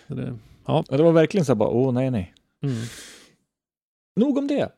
så 0.07 0.13
det, 0.13 0.37
Ja. 0.65 0.83
Och 0.89 0.97
det 0.97 1.03
var 1.03 1.11
verkligen 1.11 1.45
så 1.45 1.51
här 1.51 1.57
bara, 1.57 1.69
åh 1.69 1.93
nej 1.93 2.11
nej. 2.11 2.33
Mm. 2.63 2.75
Nog 4.15 4.37
om 4.37 4.47
det. 4.47 4.69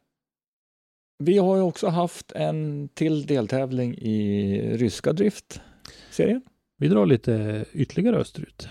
Vi 1.19 1.37
har 1.37 1.55
ju 1.55 1.61
också 1.61 1.87
haft 1.87 2.31
en 2.31 2.89
till 2.93 3.25
deltävling 3.25 3.97
i 3.97 4.77
ryska 4.77 5.13
drift-serien. 5.13 6.41
Vi 6.77 6.87
drar 6.87 7.05
lite 7.05 7.65
ytterligare 7.73 8.17
österut. 8.17 8.67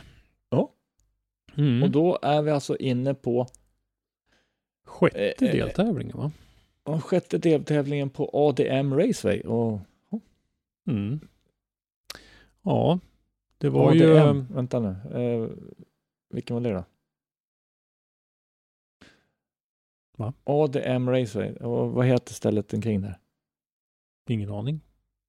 Mm. 1.57 1.83
Och 1.83 1.91
då 1.91 2.19
är 2.23 2.43
vi 2.43 2.51
alltså 2.51 2.77
inne 2.77 3.15
på 3.15 3.47
Sjätte 4.85 5.47
eh, 5.47 5.51
eh, 5.51 5.57
deltävlingen 5.57 6.17
va? 6.17 6.33
ja, 6.85 7.01
sjätte 7.01 7.39
deltävlingen 7.39 8.11
på 8.11 8.31
ADM 8.33 8.95
Raceway. 8.95 9.41
Och 9.41 9.81
Mm. 10.87 11.21
Ja, 12.63 12.99
det 13.59 13.69
var 13.69 13.91
ADM, 13.91 14.37
ju... 14.37 14.55
vänta 14.55 14.81
nu, 14.81 14.89
eh, 15.21 15.51
vilken 16.31 16.55
var 16.55 16.61
det 16.61 16.73
då? 16.73 16.85
Va? 20.17 20.35
ADM 20.45 21.09
Raceway, 21.09 21.53
och 21.53 21.93
vad 21.93 22.07
heter 22.07 22.35
stället 22.35 22.75
omkring 22.75 23.01
där? 23.01 23.19
Ingen 24.29 24.51
aning. 24.51 24.81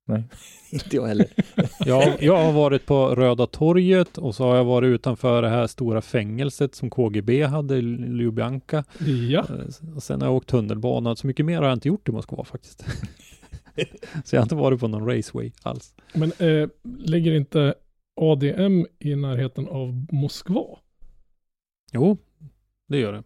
Inte 0.71 0.95
jag 0.95 1.05
heller. 1.07 1.27
Jag, 1.85 2.23
jag 2.23 2.43
har 2.43 2.51
varit 2.51 2.85
på 2.85 3.07
Röda 3.15 3.47
torget 3.47 4.17
och 4.17 4.35
så 4.35 4.43
har 4.43 4.55
jag 4.55 4.63
varit 4.65 4.87
utanför 4.87 5.41
det 5.41 5.49
här 5.49 5.67
stora 5.67 6.01
fängelset 6.01 6.75
som 6.75 6.89
KGB 6.89 7.43
hade 7.43 7.77
i 7.77 7.81
Ljubljanka. 8.19 8.83
Ja, 9.29 9.45
Eh, 9.49 9.95
Och 9.95 10.03
sen 10.03 10.21
har 10.21 10.27
jag 10.27 10.35
åkt 10.35 10.49
tunnelbana. 10.49 11.15
Så 11.15 11.27
mycket 11.27 11.45
mer 11.45 11.57
har 11.57 11.63
jag 11.67 11.73
inte 11.75 11.87
gjort 11.87 12.09
i 12.09 12.11
Moskva 12.11 12.43
faktiskt. 12.43 12.79
så 14.25 14.35
jag 14.35 14.39
har 14.41 14.43
inte 14.45 14.55
varit 14.55 14.79
på 14.79 14.87
någon 14.87 15.05
raceway 15.15 15.51
alls. 15.63 15.95
men 16.13 16.31
eh, 16.39 16.69
ligger 16.99 17.33
inte 17.33 17.73
ADM 18.21 18.85
i 18.99 19.15
närheten 19.15 19.67
av 19.67 20.05
Moskva? 20.11 20.65
Jo, 21.93 22.17
det 22.87 22.97
gör 22.99 23.13
det. 23.13 23.23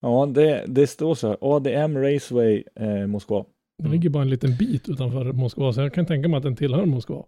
Ja, 0.00 0.26
det, 0.26 0.64
det 0.68 0.86
står 0.86 1.14
så 1.14 1.28
här, 1.28 1.36
ADM 1.40 1.96
Raceway 1.98 2.64
eh, 2.76 3.06
Moskva. 3.06 3.44
Det 3.78 3.82
Mm. 3.84 3.92
ligger 3.92 4.10
bara 4.10 4.22
en 4.22 4.30
liten 4.30 4.56
bit 4.56 4.88
utanför 4.88 5.32
Moskva, 5.32 5.72
så 5.72 5.80
jag 5.80 5.94
kan 5.94 6.06
tänka 6.06 6.28
mig 6.28 6.36
att 6.36 6.42
den 6.42 6.56
tillhör 6.56 6.86
Moskva. 6.86 7.24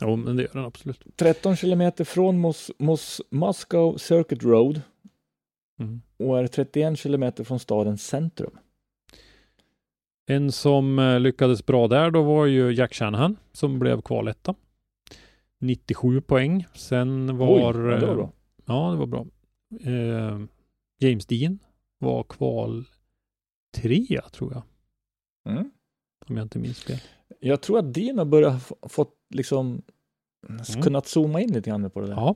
Jo, 0.00 0.16
men 0.16 0.36
det 0.36 0.42
gör 0.42 0.50
den 0.52 0.64
absolut. 0.64 1.04
13 1.16 1.56
kilometer 1.56 2.04
från 2.04 2.38
Mos, 2.38 2.70
Mos, 2.78 3.20
Moscow 3.30 3.96
Circuit 3.96 4.42
Road 4.42 4.82
Mm. 5.80 6.02
och 6.16 6.38
är 6.38 6.46
31 6.46 6.98
kilometer 6.98 7.44
från 7.44 7.58
stadens 7.58 8.06
centrum. 8.06 8.58
En 10.26 10.52
som 10.52 10.98
eh, 10.98 11.20
lyckades 11.20 11.66
bra 11.66 11.88
där 11.88 12.10
då 12.10 12.22
var 12.22 12.46
ju 12.46 12.72
Jack 12.72 12.94
Shanahan 12.94 13.36
som 13.52 13.78
blev 13.78 14.00
kvaletta. 14.02 14.54
97 15.60 16.20
poäng. 16.20 16.66
Sen 16.74 17.38
var... 17.38 17.54
Oj, 17.54 17.60
ja, 17.60 17.72
det 17.72 18.06
var 18.06 18.08
eh, 18.08 18.14
bra. 18.14 18.32
Ja, 18.66 18.90
det 18.90 18.96
var 18.96 19.06
bra. 19.06 19.26
Eh, 19.80 20.40
James 20.98 21.26
Dean 21.26 21.58
var 21.98 22.22
kval 22.22 22.84
trea 23.76 24.22
tror 24.28 24.52
jag, 24.52 24.62
Mm. 25.48 25.70
om 26.28 26.36
jag 26.36 26.44
inte 26.44 26.58
minns 26.58 26.82
fel. 26.84 26.98
Jag 27.40 27.60
tror 27.60 27.78
att 27.78 27.94
Dino 27.94 28.24
börjar 28.24 28.58
få, 28.58 28.76
fått 28.88 29.14
liksom 29.34 29.82
Mm. 30.48 30.82
kunnat 30.82 31.06
zooma 31.06 31.40
in 31.40 31.52
lite 31.52 31.70
grann 31.70 31.90
på 31.90 32.00
det 32.00 32.06
där. 32.06 32.14
Ja, 32.14 32.34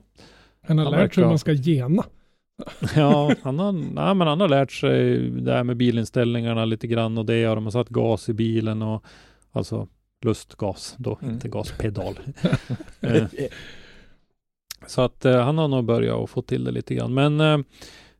Han 0.61 0.77
har 0.77 0.85
Han 0.85 0.93
lärt 0.93 1.13
sig 1.13 1.21
hur 1.21 1.25
ha- 1.25 1.31
man 1.31 1.39
ska 1.39 1.53
gena. 1.53 2.03
ja 2.95 3.33
han, 3.41 3.59
har, 3.59 3.71
nej, 3.71 4.15
men 4.15 4.27
han 4.27 4.41
har 4.41 4.49
lärt 4.49 4.71
sig 4.71 5.17
det 5.29 5.53
här 5.53 5.63
med 5.63 5.77
bilinställningarna 5.77 6.65
lite 6.65 6.87
grann 6.87 7.17
och 7.17 7.25
det 7.25 7.47
och 7.47 7.55
de 7.55 7.63
har 7.63 7.71
satt 7.71 7.89
gas 7.89 8.29
i 8.29 8.33
bilen 8.33 8.81
och 8.81 9.03
alltså 9.51 9.87
lustgas 10.25 10.95
då, 10.97 11.17
Mm. 11.21 11.33
inte 11.33 11.49
gaspedal. 11.49 12.19
Eh, 13.01 13.25
Så 14.87 15.01
att 15.01 15.25
eh, 15.25 15.41
han 15.43 15.57
har 15.57 15.67
nog 15.67 15.85
börjat 15.85 16.15
att 16.15 16.29
få 16.29 16.41
till 16.41 16.63
det 16.63 16.71
lite 16.71 16.95
grann. 16.95 17.13
Men 17.13 17.41
eh, 17.41 17.57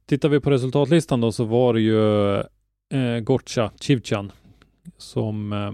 tittar 0.06 0.30
vi 0.30 0.40
på 0.40 0.52
resultatlistan 0.52 1.22
då 1.22 1.32
så 1.32 1.44
var 1.44 1.74
det 1.74 1.82
ju 1.82 2.34
eh, 2.94 3.20
Gotcha 3.20 3.72
Chivchan 3.80 4.32
som 4.98 5.54
eh, 5.54 5.72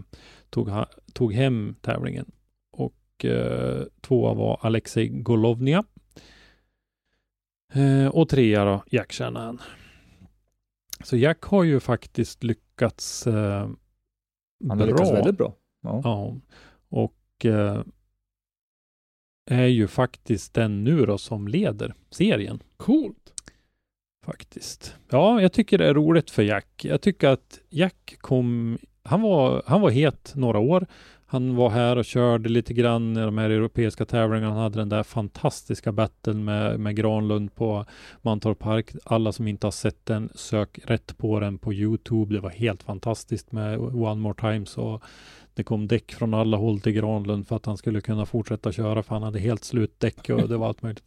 tog, 0.50 0.70
ha, 0.70 0.88
tog 1.13 1.34
hem 1.34 1.75
tävlingen. 1.82 2.32
Och 2.72 3.25
eh, 3.25 3.84
tvåa 4.01 4.34
var 4.34 4.60
Alexej 4.62 5.08
Golovnia. 5.08 5.84
Eh, 7.74 8.08
och 8.08 8.29
trea 8.29 8.65
då 8.65 8.84
Jack 8.91 9.13
Shanahan. 9.13 9.62
Så 11.03 11.17
Jack 11.17 11.43
har 11.43 11.63
ju 11.63 11.79
faktiskt 11.79 12.43
lyckats 12.43 13.27
eh, 13.27 13.70
Han 14.67 14.79
har 14.79 14.88
lyckats 14.88 15.12
väldigt 15.12 15.38
bra. 15.38 15.55
Ja. 15.82 16.01
Ja, 16.03 16.36
och 16.89 17.46
eh, 17.46 17.84
är 19.46 19.65
ju 19.67 19.88
faktiskt 19.88 20.53
den 20.53 20.84
nu 20.84 21.05
då 21.05 21.17
som 21.17 21.48
leder 21.48 21.93
serien 22.10 22.60
Coolt. 22.77 23.34
faktiskt. 24.25 24.96
Ja, 25.10 25.41
jag 25.41 25.53
tycker 25.53 25.77
det 25.77 25.88
är 25.88 25.93
roligt 25.93 26.32
för 26.32 26.43
Jack. 26.43 26.86
Jag 26.86 27.01
tycker 27.01 27.27
att 27.27 27.60
Jack 27.70 28.15
kom, 28.20 28.77
han 29.03 29.22
var, 29.22 29.63
han 29.65 29.81
var 29.81 29.89
het 29.89 30.33
några 30.36 30.60
år. 30.60 30.86
Han 31.25 31.55
var 31.55 31.69
här 31.69 31.95
och 31.95 32.05
körde 32.05 32.50
lite 32.50 32.74
grann 32.74 33.17
i 33.17 33.19
de 33.19 33.38
här 33.38 33.50
europeiska 33.50 34.05
tävlingarna. 34.05 34.53
Han 34.53 34.63
hade 34.63 34.79
den 34.79 34.89
där 34.89 35.03
fantastiska 35.03 35.91
battlen 35.91 36.43
med, 36.43 36.79
med 36.79 36.95
Granlund 36.95 37.55
på 37.55 37.86
Mantorp 38.22 38.60
Park. 38.60 38.91
Alla 39.03 39.31
som 39.31 39.48
inte 39.48 39.67
har 39.67 39.72
sett 39.72 40.05
den, 40.05 40.29
sök 40.36 40.79
rätt 40.83 41.17
på 41.17 41.39
den 41.39 41.57
på 41.57 41.74
Youtube. 41.74 42.36
Det 42.36 42.41
var 42.41 42.50
helt 42.50 42.83
fantastiskt 42.83 43.51
med 43.51 43.79
One 43.79 44.22
More 44.22 44.33
Time. 44.33 44.65
Så 44.65 45.01
det 45.53 45.63
kom 45.63 45.88
däck 45.88 46.12
från 46.12 46.33
alla 46.33 46.57
håll 46.57 46.79
till 46.79 46.91
Granlund 46.91 47.48
för 47.48 47.55
att 47.55 47.65
han 47.65 47.77
skulle 47.77 48.01
kunna 48.01 48.25
fortsätta 48.25 48.72
köra 48.72 49.03
för 49.03 49.15
han 49.15 49.24
hade 49.24 49.39
helt 49.39 49.63
slut 49.63 50.00
däck 50.00 50.29
och 50.29 50.50
det 50.50 50.57
var 50.57 50.67
allt 50.67 50.81
möjligt. 50.81 51.03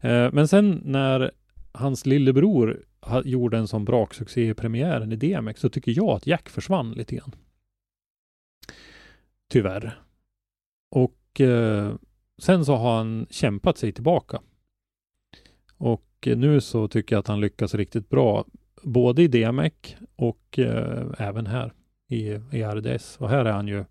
Eh, 0.00 0.28
men 0.32 0.48
sen 0.48 0.82
när 0.84 1.30
hans 1.72 2.06
lillebror 2.06 2.80
gjorde 3.24 3.58
en 3.58 3.68
sån 3.68 3.84
braksuccé 3.84 4.48
i 4.48 4.54
premiären 4.54 5.12
i 5.12 5.16
DMX 5.16 5.60
så 5.60 5.68
tycker 5.68 5.92
jag 5.92 6.08
att 6.08 6.26
Jack 6.26 6.48
försvann 6.48 6.92
lite 6.92 7.16
grann. 7.16 7.34
Tyvärr. 9.48 10.00
Och 10.90 11.40
eh, 11.40 11.94
sen 12.38 12.64
så 12.64 12.76
har 12.76 12.96
han 12.96 13.26
kämpat 13.30 13.78
sig 13.78 13.92
tillbaka. 13.92 14.40
Och 15.76 16.26
eh, 16.26 16.36
nu 16.36 16.60
så 16.60 16.88
tycker 16.88 17.16
jag 17.16 17.20
att 17.20 17.28
han 17.28 17.40
lyckas 17.40 17.74
riktigt 17.74 18.08
bra. 18.08 18.44
Både 18.82 19.22
i 19.22 19.28
DMX 19.28 19.96
och 20.16 20.58
eh, 20.58 21.06
även 21.18 21.46
här 21.46 21.72
i, 22.08 22.28
i 22.30 22.62
RDS. 22.62 23.16
Och 23.20 23.28
här 23.28 23.44
är 23.44 23.52
han 23.52 23.68
ju 23.68 23.84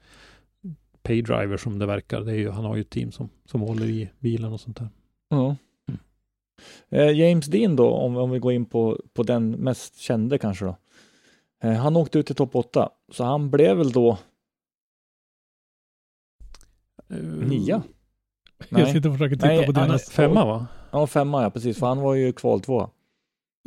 paydriver 1.03 1.57
som 1.57 1.79
det 1.79 1.85
verkar. 1.85 2.21
Det 2.21 2.31
är 2.31 2.37
ju, 2.37 2.49
han 2.49 2.65
har 2.65 2.75
ju 2.75 2.81
ett 2.81 2.89
team 2.89 3.11
som, 3.11 3.29
som 3.45 3.61
håller 3.61 3.85
i 3.85 4.09
bilen 4.19 4.53
och 4.53 4.59
sånt 4.59 4.77
där. 4.77 4.89
Ja. 5.29 5.55
Eh, 6.89 7.11
James 7.11 7.45
Dean 7.45 7.75
då, 7.75 7.89
om, 7.89 8.17
om 8.17 8.31
vi 8.31 8.39
går 8.39 8.53
in 8.53 8.65
på, 8.65 9.01
på 9.13 9.23
den 9.23 9.51
mest 9.51 9.99
kände 9.99 10.37
kanske 10.37 10.65
då. 10.65 10.77
Eh, 11.63 11.73
han 11.73 11.95
åkte 11.95 12.19
ut 12.19 12.31
i 12.31 12.33
topp 12.33 12.55
8, 12.55 12.89
så 13.11 13.23
han 13.23 13.49
blev 13.49 13.77
väl 13.77 13.91
då 13.91 14.17
Eh, 17.09 17.17
nia? 17.47 17.83
Jag 18.69 18.81
Nej. 18.81 18.93
sitter 18.93 19.09
och 19.09 19.15
försöker 19.15 19.35
titta 19.35 19.47
Nej, 19.47 19.65
på 19.65 19.71
deras... 19.71 20.09
Femma 20.09 20.45
va? 20.45 20.67
Ja, 20.91 21.07
femma 21.07 21.43
ja, 21.43 21.49
precis, 21.49 21.79
för 21.79 21.87
han 21.87 22.01
var 22.01 22.13
ju 22.13 22.33
kval 22.33 22.61
tvåa. 22.61 22.89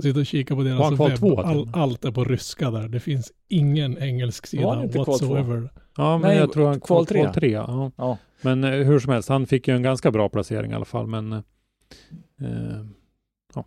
Sitter 0.03 0.21
och 0.21 0.27
kikar 0.27 0.55
på 0.55 0.63
deras 0.63 1.01
webb. 1.01 1.19
två 1.19 1.41
All, 1.41 1.71
allt 1.73 2.05
är 2.05 2.11
på 2.11 2.25
ryska 2.25 2.71
där. 2.71 2.89
Det 2.89 3.01
finns 3.01 3.33
ingen 3.49 3.99
engelsk 3.99 4.47
sida 4.47 4.83
inte 4.83 4.95
kval 4.95 5.05
två? 5.05 5.13
whatsoever. 5.13 5.71
Ja, 5.97 6.19
men 6.19 6.29
Nej, 6.29 6.39
jag 6.39 6.53
tror 6.53 6.67
han 6.67 6.81
kval 6.81 7.07
kval 7.07 7.35
trea. 7.35 7.65
Ja. 7.69 7.91
Ja. 7.97 8.19
Men 8.41 8.65
hur 8.65 8.99
som 8.99 9.13
helst, 9.13 9.29
han 9.29 9.47
fick 9.47 9.69
ju 9.69 9.77
en 9.77 9.83
ganska 9.83 10.11
bra 10.11 10.29
placering 10.29 10.73
i 10.73 10.75
alla 10.75 10.85
fall. 10.85 11.07
Men 11.07 11.43
eh, 12.41 12.85
ja. 13.55 13.65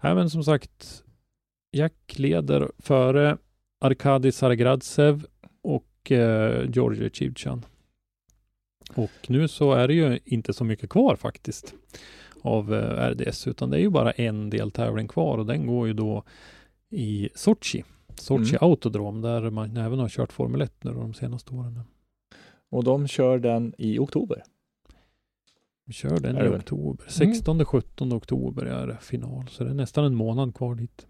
Nej, 0.00 0.14
men 0.14 0.30
som 0.30 0.44
sagt, 0.44 1.04
Jack 1.72 2.18
leder 2.18 2.70
före 2.78 3.38
Arkadi 3.80 4.32
Saragradsev 4.32 5.26
och 5.62 6.12
eh, 6.12 6.70
Georgi 6.70 7.10
Chivchan. 7.10 7.64
Och 8.94 9.10
nu 9.30 9.48
så 9.48 9.72
är 9.72 9.88
det 9.88 9.94
ju 9.94 10.18
inte 10.24 10.52
så 10.52 10.64
mycket 10.64 10.90
kvar 10.90 11.16
faktiskt 11.16 11.74
av 12.42 12.74
eh, 12.74 13.10
RDS, 13.10 13.46
utan 13.46 13.70
det 13.70 13.76
är 13.76 13.80
ju 13.80 13.90
bara 13.90 14.10
en 14.10 14.50
deltävling 14.50 15.08
kvar 15.08 15.38
och 15.38 15.46
den 15.46 15.66
går 15.66 15.86
ju 15.86 15.92
då 15.92 16.24
i 16.90 17.28
Sochi. 17.34 17.84
Sochi 18.14 18.56
Mm. 18.56 18.58
Autodrom 18.60 19.20
där 19.20 19.50
man 19.50 19.76
även 19.76 19.98
har 19.98 20.08
kört 20.08 20.32
Formel 20.32 20.60
1 20.60 20.84
nu 20.84 20.92
de 20.92 21.14
senaste 21.14 21.54
åren. 21.54 21.80
Och 22.70 22.84
de 22.84 23.08
kör 23.08 23.38
den 23.38 23.74
i 23.78 23.98
oktober. 23.98 24.42
Vi 25.86 25.92
kör 25.92 26.18
den 26.20 26.36
i 26.44 26.48
oktober. 26.48 27.04
16-17 27.08 28.14
oktober 28.16 28.64
är 28.66 28.96
final, 29.00 29.48
så 29.48 29.64
det 29.64 29.70
är 29.70 29.74
nästan 29.74 30.04
en 30.04 30.14
månad 30.14 30.54
kvar 30.54 30.74
dit. 30.74 31.06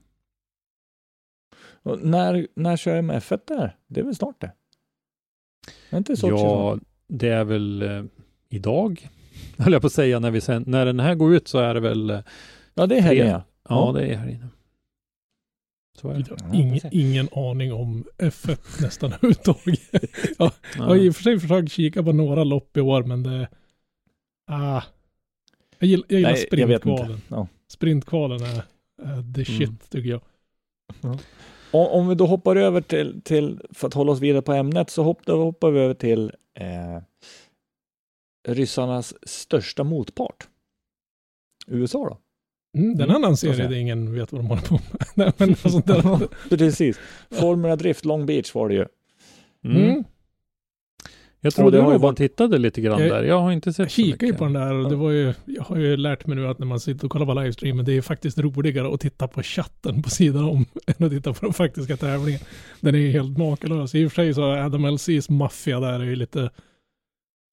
Och 1.82 2.02
när, 2.02 2.46
när 2.54 2.76
kör 2.76 2.96
de 2.96 3.10
F1 3.12 3.40
där? 3.46 3.76
Det 3.86 4.00
är 4.00 4.04
väl 4.04 4.14
snart 4.14 4.40
det? 4.40 4.52
Är 5.90 5.96
inte 5.98 6.14
ja, 6.22 6.78
det 7.08 7.28
är 7.28 7.44
väl 7.44 7.82
eh, 7.82 8.04
idag, 8.48 9.08
höll 9.58 9.72
jag 9.72 9.82
på 9.82 9.86
att 9.86 9.92
säga, 9.92 10.18
när, 10.20 10.30
vi 10.30 10.40
sen, 10.40 10.64
när 10.66 10.86
den 10.86 11.00
här 11.00 11.14
går 11.14 11.34
ut 11.34 11.48
så 11.48 11.58
är 11.58 11.74
det 11.74 11.80
väl, 11.80 12.10
eh, 12.10 12.20
Ja, 12.74 12.86
det 12.86 12.96
är 12.96 13.00
helgen 13.00 13.26
ja. 13.26 13.42
ja, 13.68 13.86
Ja. 13.86 13.92
det 14.00 14.06
är 14.06 14.16
här 14.16 14.28
inne. 14.28 14.48
Så 15.98 16.08
är 16.08 16.14
det. 16.14 16.24
Jag 16.28 16.38
Ja, 16.40 16.44
har 16.46 16.54
ing, 16.54 16.72
precis. 16.72 16.92
ingen 16.92 17.28
aning 17.32 17.72
om 17.72 18.04
F1 18.18 18.82
nästan 18.82 19.12
överhuvudtaget. 19.12 19.78
Jag 20.38 20.52
Ja. 20.76 20.84
har 20.84 20.96
i 20.96 21.10
och 21.10 21.16
för 21.16 21.22
sig 21.22 21.40
försökt 21.40 21.72
kika 21.72 22.02
på 22.02 22.12
några 22.12 22.44
lopp 22.44 22.76
i 22.76 22.80
år, 22.80 23.02
men 23.02 23.22
det... 23.22 23.48
Ah. 24.46 24.82
Jag 25.78 25.88
gillar, 25.88 26.04
jag 26.08 26.18
gillar 26.18 26.32
Nej, 26.32 26.40
jag 26.40 26.80
sprintkvalen. 26.80 27.20
Ja. 27.28 27.48
Sprintkvalen 27.68 28.40
är, 28.42 28.62
är 29.02 29.34
the 29.34 29.44
shit 29.44 29.60
Mm. 29.68 29.76
tycker 29.90 30.10
jag. 30.10 30.20
Om, 31.70 31.86
om 31.86 32.08
vi 32.08 32.14
då 32.14 32.26
hoppar 32.26 32.56
över 32.56 32.80
till, 32.80 33.20
till, 33.24 33.60
för 33.70 33.88
att 33.88 33.94
hålla 33.94 34.12
oss 34.12 34.20
vidare 34.20 34.42
på 34.42 34.52
ämnet, 34.52 34.90
så 34.90 35.02
hopp, 35.02 35.26
då 35.26 35.44
hoppar 35.44 35.70
vi 35.70 35.80
över 35.80 35.94
till 35.94 36.32
eh, 36.54 37.02
ryssarnas 38.48 39.14
största 39.28 39.84
motpart. 39.84 40.48
USA 41.66 41.98
då? 42.08 42.18
Mm, 42.80 42.96
den 42.96 43.10
Mm, 43.10 43.16
annan 43.16 43.36
så 43.36 43.50
att 43.50 43.56
serie 43.56 43.68
där 43.68 43.76
ingen 43.76 44.14
vet 44.14 44.32
vad 44.32 44.40
de 44.40 44.46
håller 44.46 44.62
på 44.62 44.74
med. 44.74 44.82
Nej, 45.14 45.32
men 45.38 45.48
alltså, 45.50 45.78
där, 45.78 46.28
Precis. 46.56 46.98
Formula 47.30 47.76
Drift 47.76 48.04
Long 48.04 48.26
Beach 48.26 48.54
var 48.54 48.68
det 48.68 48.74
ju. 48.74 48.86
Mm. 49.64 50.04
Jag 51.40 51.54
trodde 51.54 51.76
det 51.76 51.82
ju 51.82 51.88
man 51.90 52.00
varit- 52.00 52.16
tittade 52.16 52.58
lite 52.58 52.80
grann 52.80 53.00
Jag- 53.00 53.10
där. 53.10 53.22
Jag 53.24 53.40
har 53.40 53.52
inte 53.52 53.72
sett 53.72 53.78
Jag 53.78 53.90
så 53.90 53.94
kikar 53.96 54.26
ju 54.26 54.32
mycket. 54.32 54.38
på 54.38 54.44
den 54.44 54.52
där 54.52 54.72
och 54.74 54.90
det 54.90 54.96
var 54.96 55.10
ju, 55.10 55.34
jag 55.44 55.62
har 55.62 55.76
ju 55.76 55.96
lärt 55.96 56.26
mig 56.26 56.36
nu 56.36 56.46
att 56.48 56.58
när 56.58 56.66
man 56.66 56.80
sitter 56.80 57.04
och 57.04 57.10
kollar 57.10 57.26
på 57.26 57.34
livestreamen, 57.34 57.84
det 57.84 57.92
är 57.96 58.00
faktiskt 58.02 58.38
roligare 58.38 58.94
att 58.94 59.00
titta 59.00 59.28
på 59.28 59.42
chatten 59.42 60.02
på 60.02 60.10
sidan 60.10 60.44
om 60.44 60.64
än 60.86 61.06
att 61.06 61.12
titta 61.12 61.32
på 61.32 61.44
den 61.46 61.52
faktiska 61.52 61.96
tävlingen. 61.96 62.40
Den 62.80 62.94
är 62.94 62.98
ju 62.98 63.10
helt 63.10 63.38
makalös. 63.38 63.94
I 63.94 64.06
och 64.06 64.12
för 64.12 64.22
sig 64.22 64.34
så 64.34 64.42
Adam 64.52 64.84
LCs 64.84 65.30
maffia 65.30 65.80
där 65.80 66.00
är 66.00 66.04
ju 66.04 66.16
lite, 66.16 66.50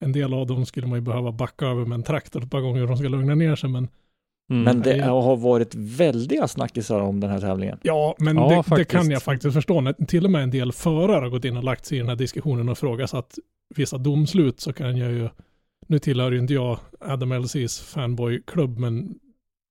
en 0.05 0.11
del 0.11 0.33
av 0.33 0.47
dem 0.47 0.65
skulle 0.65 0.87
man 0.87 0.97
ju 0.97 1.01
behöva 1.01 1.31
backa 1.31 1.65
över 1.67 1.85
med 1.85 1.95
en 1.95 2.03
traktor 2.03 2.43
ett 2.43 2.51
par 2.51 2.61
gånger 2.61 2.81
om 2.81 2.87
de 2.87 2.97
ska 2.97 3.07
lugna 3.07 3.35
ner 3.35 3.55
sig, 3.55 3.69
men 3.69 3.87
Mm. 4.53 4.63
Men 4.63 4.81
det 4.81 5.03
har 5.03 5.37
varit 5.37 5.75
väldiga 5.75 6.47
snackisar 6.47 6.99
om 6.99 7.19
den 7.19 7.29
här 7.29 7.39
tävlingen. 7.39 7.79
Ja, 7.81 8.15
men 8.19 8.37
Ja, 8.37 8.63
det, 8.69 8.75
det 8.75 8.85
kan 8.85 9.11
jag 9.11 9.23
faktiskt 9.23 9.53
förstå. 9.53 9.81
När 9.81 9.93
till 9.93 10.25
och 10.25 10.31
med 10.31 10.43
en 10.43 10.51
del 10.51 10.71
förare 10.71 11.23
har 11.23 11.29
gått 11.29 11.45
in 11.45 11.57
och 11.57 11.63
lagt 11.63 11.85
sig 11.85 11.97
i 11.97 11.99
den 12.01 12.09
här 12.09 12.15
diskussionen 12.15 12.69
och 12.69 12.77
frågasatt 12.77 13.39
vissa 13.75 13.97
domslut 13.97 14.59
så 14.59 14.73
kan 14.73 14.97
jag 14.97 15.11
ju, 15.11 15.29
nu 15.87 15.99
tillhör 15.99 16.31
ju 16.31 16.39
inte 16.39 16.53
jag 16.53 16.79
Adam 16.99 17.33
LCs 17.33 17.79
fanboyklubb, 17.79 18.79
men 18.79 19.15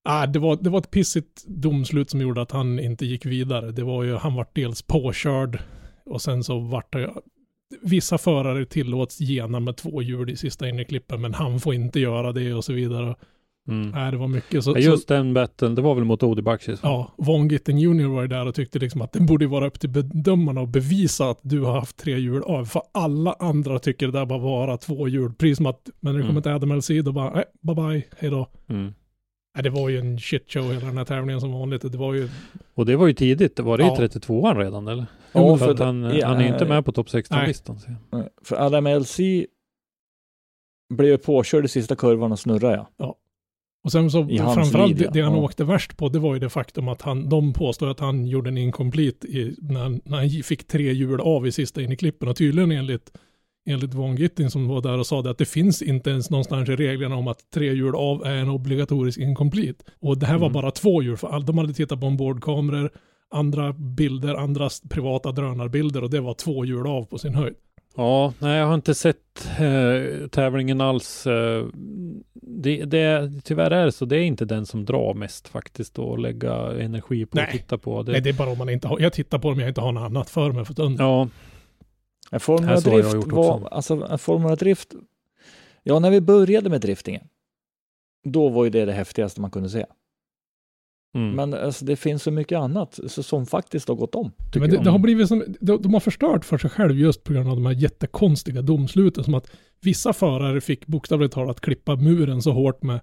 ah, 0.04 0.26
det, 0.26 0.38
var, 0.38 0.56
det 0.56 0.70
var 0.70 0.78
ett 0.78 0.90
pissigt 0.90 1.44
domslut 1.46 2.10
som 2.10 2.20
gjorde 2.20 2.42
att 2.42 2.52
han 2.52 2.78
inte 2.78 3.06
gick 3.06 3.26
vidare. 3.26 3.72
Det 3.72 3.84
var 3.84 4.02
ju, 4.02 4.16
han 4.16 4.34
vart 4.34 4.56
dels 4.56 4.82
påkörd 4.82 5.58
och 6.04 6.22
sen 6.22 6.44
så 6.44 6.58
vart 6.58 6.92
det, 6.92 7.10
vissa 7.82 8.18
förare 8.18 8.66
tillåts 8.66 9.20
gena 9.20 9.60
med 9.60 9.76
två 9.76 10.02
hjul 10.02 10.30
i 10.30 10.36
sista 10.36 10.68
innerklippen, 10.68 11.20
men 11.20 11.34
han 11.34 11.60
får 11.60 11.74
inte 11.74 12.00
göra 12.00 12.32
det 12.32 12.54
och 12.54 12.64
så 12.64 12.72
vidare. 12.72 13.14
Mm. 13.68 13.90
Nej, 13.90 14.10
det 14.10 14.16
var 14.16 14.28
mycket. 14.28 14.64
Så, 14.64 14.70
Ja, 14.70 14.78
Just 14.78 15.08
den 15.08 15.34
betten, 15.34 15.74
det 15.74 15.82
var 15.82 15.94
väl 15.94 16.04
mot 16.04 16.22
Odi 16.22 16.42
Bakshis? 16.42 16.80
Ja, 16.82 17.12
Von 17.16 17.48
Gittin 17.48 17.78
Jr 17.78 18.06
var 18.06 18.22
ju 18.22 18.28
där 18.28 18.46
och 18.46 18.54
tyckte 18.54 18.78
liksom 18.78 19.02
att 19.02 19.12
det 19.12 19.20
borde 19.20 19.46
vara 19.46 19.66
upp 19.66 19.80
till 19.80 19.90
bedömarna 19.90 20.60
att 20.60 20.68
bevisa 20.68 21.30
att 21.30 21.38
du 21.42 21.60
har 21.60 21.72
haft 21.72 21.96
tre 21.96 22.18
hjul 22.18 22.42
av. 22.42 22.64
För 22.64 22.82
alla 22.92 23.32
andra 23.32 23.78
tycker 23.78 24.06
det 24.06 24.12
där 24.12 24.26
bara 24.26 24.38
vara 24.38 24.76
två 24.76 25.08
hjul. 25.08 25.34
Precis 25.34 25.56
som 25.56 25.66
att, 25.66 25.80
men 26.00 26.12
när 26.12 26.18
det 26.18 26.24
Mm. 26.24 26.26
kommer 26.28 26.40
till 26.40 26.52
Adam 26.52 26.72
LC 26.78 26.88
då 27.04 27.12
bara, 27.12 27.34
nej, 27.34 27.44
bye 27.60 27.74
bye, 27.74 28.02
hej 28.18 28.30
då. 28.30 28.48
Mm. 28.68 28.94
Nej, 29.54 29.62
det 29.62 29.70
var 29.70 29.88
ju 29.88 29.98
en 29.98 30.18
shit 30.20 30.52
show 30.52 30.72
hela 30.72 30.86
den 30.86 30.98
här 30.98 31.04
tävlingen 31.04 31.40
som 31.40 31.52
vanligt. 31.52 31.92
Det 31.92 31.98
var 31.98 32.14
ju, 32.14 32.28
Och 32.74 32.86
det 32.86 32.96
var 32.96 33.06
ju 33.06 33.12
tidigt. 33.12 33.60
Var 33.60 33.78
det 33.78 33.84
Ja. 33.84 33.94
i 34.04 34.08
32an 34.08 34.56
redan 34.58 34.88
eller? 34.88 35.06
Ja, 35.32 35.56
för 35.56 35.76
för 35.76 35.84
han, 35.84 36.02
ja, 36.02 36.26
han 36.26 36.40
är 36.40 36.46
inte 36.52 36.64
eh, 36.64 36.68
med 36.68 36.84
på 36.84 36.92
topp 36.92 37.06
16-listan. 37.08 37.78
ser 37.80 37.96
jag. 38.10 38.28
För 38.42 38.56
Adam 38.66 38.86
LC 38.86 39.18
blev 40.94 41.16
påkörd 41.16 41.64
i 41.64 41.68
sista 41.68 41.96
kurvan 41.96 42.32
och 42.32 42.38
snurrade 42.38 42.86
ja. 42.96 43.14
Och 43.84 43.92
sen 43.92 44.10
så 44.10 44.28
framförallt 44.54 44.98
det, 44.98 45.10
det 45.12 45.20
han 45.20 45.34
Ja. 45.34 45.40
åkte 45.40 45.64
värst 45.64 45.96
på, 45.96 46.08
det 46.08 46.18
var 46.18 46.34
ju 46.34 46.40
det 46.40 46.48
faktum 46.50 46.88
att 46.88 47.02
han, 47.02 47.28
de 47.28 47.52
påstår 47.52 47.90
att 47.90 48.00
han 48.00 48.26
gjorde 48.26 48.50
en 48.50 48.58
incomplete 48.58 49.26
i, 49.26 49.56
när, 49.60 49.80
han- 49.80 50.00
när 50.04 50.18
han 50.18 50.30
fick 50.30 50.66
tre 50.68 50.92
hjul 50.92 51.20
av 51.20 51.46
i 51.46 51.52
sista 51.52 51.82
in 51.82 51.92
i 51.92 51.96
klippen. 51.96 52.28
Och 52.28 52.36
tydligen 52.36 52.70
enligt 52.72 53.12
enligt 53.68 53.94
Von 53.94 54.16
Gittin 54.16 54.50
som 54.50 54.68
var 54.68 54.80
där 54.80 54.98
och 54.98 55.06
sa 55.06 55.22
det 55.22 55.30
att 55.30 55.38
det 55.38 55.44
finns 55.44 55.82
inte 55.82 56.10
ens 56.10 56.30
någonstans 56.30 56.68
i 56.68 56.76
reglerna 56.76 57.16
om 57.16 57.28
att 57.28 57.50
tre 57.54 57.66
hjul 57.74 57.94
av 57.94 58.24
är 58.26 58.34
en 58.36 58.48
obligatorisk 58.48 59.18
incomplete. 59.18 59.84
Och 60.00 60.18
det 60.18 60.26
här 60.26 60.38
var 60.38 60.46
Mm. 60.46 60.52
bara 60.52 60.70
två 60.70 61.02
hjul 61.02 61.16
för 61.16 61.28
all, 61.28 61.44
de 61.44 61.58
hade 61.58 61.72
tittat 61.72 62.00
på 62.00 62.06
ombordkameror, 62.06 62.90
andra 63.34 63.72
bilder, 63.72 64.34
andra 64.34 64.68
privata 64.90 65.32
drönarbilder 65.32 66.02
och 66.04 66.10
det 66.10 66.20
var 66.20 66.34
två 66.34 66.64
hjul 66.64 66.86
av 66.86 67.04
på 67.04 67.18
sin 67.18 67.34
höjd. 67.34 67.54
Ja, 67.96 68.32
nej 68.38 68.58
jag 68.58 68.66
har 68.66 68.74
inte 68.74 68.94
sett 68.94 69.48
eh, 69.60 70.28
tävlingen 70.28 70.80
alls. 70.80 71.26
Eh, 71.26 71.66
det, 72.34 72.84
det, 72.84 73.32
tyvärr 73.44 73.70
är 73.70 73.84
det 73.84 73.92
så. 73.92 74.04
Det 74.04 74.16
är 74.16 74.22
inte 74.22 74.44
den 74.44 74.66
som 74.66 74.84
drar 74.84 75.14
mest 75.14 75.48
faktiskt 75.48 75.98
att 75.98 76.20
lägga 76.20 76.54
energi 76.82 77.26
på 77.26 77.36
Nej. 77.36 77.44
att 77.44 77.52
titta 77.52 77.78
på. 77.78 78.02
Det, 78.02 78.12
Nej, 78.12 78.20
det 78.20 78.28
är 78.30 78.34
bara 78.34 78.50
om 78.50 78.58
man 78.58 78.68
inte 78.68 78.88
har, 78.88 79.00
jag 79.00 79.12
tittar 79.12 79.38
på 79.38 79.50
dem 79.50 79.60
jag 79.60 79.68
inte 79.68 79.80
har 79.80 79.92
något 79.92 80.04
annat 80.04 80.30
för 80.30 80.52
mig 80.52 80.64
för 80.64 80.72
stunden. 80.72 81.06
Ja, 81.06 81.28
En 82.30 82.40
Formula 82.40 82.80
Drift 82.80 83.26
var, 83.26 83.68
alltså 83.70 84.18
Formula 84.18 84.56
Drift, 84.56 84.88
ja 85.82 85.98
när 85.98 86.10
vi 86.10 86.20
började 86.20 86.70
med 86.70 86.80
driftingen, 86.80 87.22
då 88.24 88.48
var 88.48 88.64
ju 88.64 88.70
det 88.70 88.84
det 88.84 88.92
häftigaste 88.92 89.40
man 89.40 89.50
kunde 89.50 89.68
se. 89.68 89.86
Mm. 91.14 91.36
Men 91.36 91.54
alltså, 91.54 91.84
det 91.84 91.96
finns 91.96 92.22
så 92.22 92.30
mycket 92.30 92.58
annat 92.58 93.00
så, 93.06 93.22
som 93.22 93.46
faktiskt 93.46 93.88
har 93.88 93.94
gått 93.94 94.14
om. 94.14 94.32
Men 94.54 94.70
det, 94.70 94.78
det 94.84 94.90
har 94.90 94.98
blivit 94.98 95.28
som, 95.28 95.44
de, 95.60 95.92
har 95.94 96.00
förstört 96.00 96.44
för 96.44 96.58
sig 96.58 96.70
själv 96.70 96.98
just 96.98 97.24
på 97.24 97.32
grund 97.32 97.48
av 97.48 97.56
de 97.56 97.66
här 97.66 97.72
jättekonstiga 97.72 98.62
domsluten. 98.62 99.24
Som 99.24 99.34
att 99.34 99.50
vissa 99.80 100.12
förare 100.12 100.60
fick 100.60 100.86
bokstavligt 100.86 101.34
talat 101.34 101.60
klippa 101.60 101.96
muren 101.96 102.42
så 102.42 102.52
hårt 102.52 102.82
med, 102.82 103.00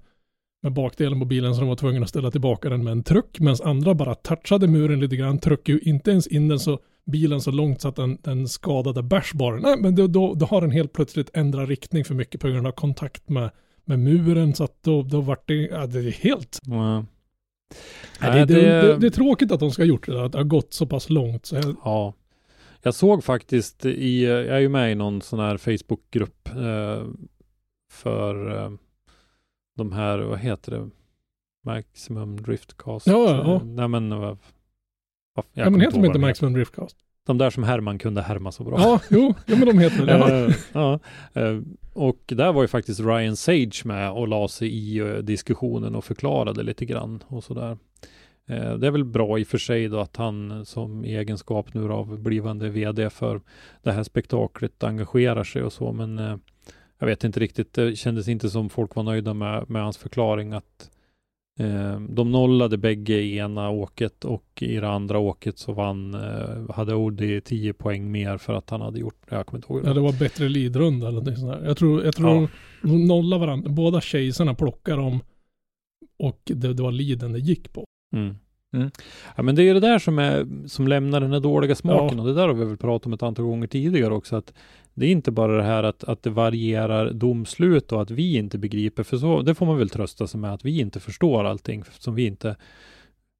med 0.63 0.73
bakdelen 0.73 1.19
på 1.19 1.25
bilen 1.25 1.53
så 1.53 1.59
de 1.59 1.69
var 1.69 1.75
tvungna 1.75 2.03
att 2.03 2.09
ställa 2.09 2.31
tillbaka 2.31 2.69
den 2.69 2.83
med 2.83 2.91
en 2.91 3.03
truck. 3.03 3.39
Medan 3.39 3.57
andra 3.63 3.93
bara 3.93 4.15
touchade 4.15 4.67
muren 4.67 4.99
lite 4.99 5.15
grann, 5.15 5.39
tryckte 5.39 5.71
ju 5.71 5.79
inte 5.79 6.11
ens 6.11 6.27
in 6.27 6.47
den 6.47 6.59
så 6.59 6.79
bilen 7.11 7.41
så 7.41 7.51
långt 7.51 7.81
så 7.81 7.87
att 7.87 7.95
den, 7.95 8.17
den 8.21 8.47
skadade 8.47 9.03
bärsbaren. 9.03 9.61
Nej, 9.61 9.77
men 9.79 9.95
då, 9.95 10.07
då, 10.07 10.33
då 10.33 10.45
har 10.45 10.61
den 10.61 10.71
helt 10.71 10.93
plötsligt 10.93 11.29
ändrat 11.33 11.69
riktning 11.69 12.05
för 12.05 12.15
mycket 12.15 12.41
på 12.41 12.47
grund 12.47 12.67
av 12.67 12.71
kontakt 12.71 13.29
med, 13.29 13.49
med 13.85 13.99
muren. 13.99 14.53
Så 14.53 14.63
att 14.63 14.83
då, 14.83 15.03
då 15.03 15.21
vart 15.21 15.47
det, 15.47 15.53
ja, 15.53 15.87
det 15.87 15.99
är 15.99 16.11
helt 16.11 16.59
ja. 16.65 17.05
Nej, 18.21 18.45
det, 18.45 18.55
det, 18.55 18.97
det- 18.97 19.07
är 19.07 19.11
tråkigt 19.11 19.51
att 19.51 19.59
de 19.59 19.71
ska 19.71 19.81
ha 19.81 19.87
gjort 19.87 20.05
det 20.05 20.25
att 20.25 20.31
det 20.31 20.37
har 20.37 20.43
gått 20.45 20.73
så 20.73 20.85
pass 20.85 21.09
långt. 21.09 21.45
Så 21.45 21.55
jag, 21.55 21.75
Ja. 21.83 22.13
Jag 22.81 22.93
såg 22.93 23.23
faktiskt 23.23 23.85
i, 23.85 24.23
jag 24.25 24.45
är 24.47 24.59
ju 24.59 24.69
med 24.69 24.91
i 24.91 24.95
någon 24.95 25.21
sån 25.21 25.39
här 25.39 25.57
Facebookgrupp 25.57 26.47
eh, 26.49 27.03
för 27.91 28.63
eh, 28.63 28.71
de 29.77 29.91
här, 29.91 30.19
vad 30.19 30.39
heter 30.39 30.71
det, 30.71 30.89
Maximum 31.65 32.41
Driftcast. 32.41 33.07
Ja, 33.07 33.13
ja, 33.29 33.35
ja. 33.45 33.55
Eh, 33.55 33.63
nej 33.63 33.87
men, 33.87 34.09
vad- 34.19 34.37
jag 35.35 35.65
ja, 35.65 35.69
men 35.69 35.81
heter 35.81 35.97
de 35.97 36.05
inte 36.05 36.19
Maximum 36.19 36.53
Driftcast? 36.53 36.97
De 37.25 37.37
där 37.37 37.49
som 37.49 37.63
Herman 37.63 37.99
kunde 37.99 38.21
härma 38.21 38.51
så 38.51 38.63
bra. 38.63 38.79
Ja, 38.79 38.99
jo, 39.09 39.33
ja, 39.45 39.55
men 39.55 39.65
de 39.67 39.79
heter 39.79 40.05
det. 40.05 40.17
Ja. 40.73 40.99
Ja, 41.33 41.41
eh, 41.41 41.59
och 41.93 42.19
där 42.25 42.53
var 42.53 42.61
ju 42.61 42.67
faktiskt 42.67 42.99
Ryan 42.99 43.35
Sage 43.35 43.81
med 43.85 44.11
och 44.11 44.27
la 44.27 44.47
sig 44.47 44.67
i 44.67 44.99
eh, 44.99 45.07
diskussionen 45.07 45.95
och 45.95 46.05
förklarade 46.05 46.63
lite 46.63 46.85
grann 46.85 47.23
och 47.27 47.43
sådär. 47.43 47.77
Eh, 48.49 48.73
det 48.73 48.87
är 48.87 48.91
väl 48.91 49.05
bra 49.05 49.39
i 49.39 49.43
och 49.43 49.47
för 49.47 49.57
sig 49.57 49.87
då 49.87 49.99
att 49.99 50.17
han 50.17 50.65
som 50.65 51.05
i 51.05 51.15
egenskap 51.15 51.73
nu 51.73 51.91
av 51.91 52.19
blivande 52.19 52.69
vd 52.69 53.09
för 53.09 53.41
det 53.83 53.91
här 53.91 54.03
spektaklet 54.03 54.83
engagerar 54.83 55.43
sig 55.43 55.63
och 55.63 55.73
så, 55.73 55.91
men 55.91 56.19
eh, 56.19 56.35
jag 56.99 57.07
vet 57.07 57.23
inte 57.23 57.39
riktigt. 57.39 57.73
Det 57.73 57.95
kändes 57.95 58.27
inte 58.27 58.49
som 58.49 58.69
folk 58.69 58.95
var 58.95 59.03
nöjda 59.03 59.33
med, 59.33 59.69
med 59.69 59.83
hans 59.83 59.97
förklaring 59.97 60.53
att 60.53 60.63
eh, 60.83 60.98
de 62.09 62.31
nollade 62.31 62.77
bägge 62.77 63.13
i 63.19 63.37
ena 63.37 63.69
åket 63.69 64.25
och 64.25 64.45
i 64.61 64.75
det 64.75 64.89
andra 64.89 65.19
åket 65.19 65.57
så 65.57 65.73
vann, 65.73 66.13
eh, 66.13 66.75
hade 66.75 66.95
Odi 66.95 67.41
10 67.41 67.73
poäng 67.73 68.11
mer 68.11 68.37
för 68.37 68.53
att 68.53 68.69
han 68.69 68.81
hade 68.81 68.99
gjort, 68.99 69.21
jag 69.29 69.45
kommer 69.45 69.57
inte 69.57 69.73
ihåg. 69.73 69.81
Ja, 69.85 69.93
det 69.93 69.99
var 69.99 70.19
bättre 70.19 70.49
leadrunda 70.49 71.07
eller 71.07 71.19
någonting 71.19 71.35
sånt 71.35 71.51
där. 71.59 71.67
Jag 71.67 71.77
tror, 71.77 72.03
jag 72.05 72.15
tror 72.15 72.29
Ja. 72.41 72.47
de 72.81 73.05
nollade 73.07 73.39
varandra. 73.45 73.69
Båda 73.69 74.01
tjejserna 74.01 74.53
plockar 74.53 74.97
dem 74.97 75.19
och 76.19 76.41
det, 76.45 76.73
det 76.73 76.83
var 76.83 76.91
leaden 76.91 77.31
det 77.31 77.39
gick 77.39 77.73
på. 77.73 77.85
Mm. 78.15 78.35
Mm. 78.73 78.91
Ja, 79.35 79.43
men 79.43 79.55
det 79.55 79.63
är 79.69 79.73
det 79.73 79.79
där 79.79 79.99
som, 79.99 80.19
är, 80.19 80.67
som 80.67 80.87
lämnar 80.87 81.21
den 81.21 81.31
här 81.33 81.39
dåliga 81.39 81.75
smaken 81.75 82.17
Ja. 82.17 82.21
och 82.23 82.27
det 82.27 82.33
där 82.33 82.47
har 82.47 82.53
vi 82.53 82.65
väl 82.65 82.77
pratat 82.77 83.05
om 83.05 83.13
ett 83.13 83.23
antal 83.23 83.45
gånger 83.45 83.67
tidigare 83.67 84.13
också 84.13 84.35
att 84.35 84.53
det 84.93 85.05
är 85.05 85.11
inte 85.11 85.31
bara 85.31 85.57
det 85.57 85.63
här 85.63 85.83
att, 85.83 86.03
att 86.03 86.23
det 86.23 86.29
varierar 86.29 87.11
domslut 87.11 87.91
och 87.91 88.01
att 88.01 88.11
vi 88.11 88.37
inte 88.37 88.57
begriper, 88.57 89.03
för 89.03 89.17
så, 89.17 89.41
det 89.41 89.55
får 89.55 89.65
man 89.65 89.77
väl 89.77 89.89
trösta 89.89 90.27
sig 90.27 90.39
med 90.39 90.53
att 90.53 90.65
vi 90.65 90.79
inte 90.79 90.99
förstår 90.99 91.43
allting 91.43 91.83
som 91.99 92.15
vi 92.15 92.25
inte 92.25 92.55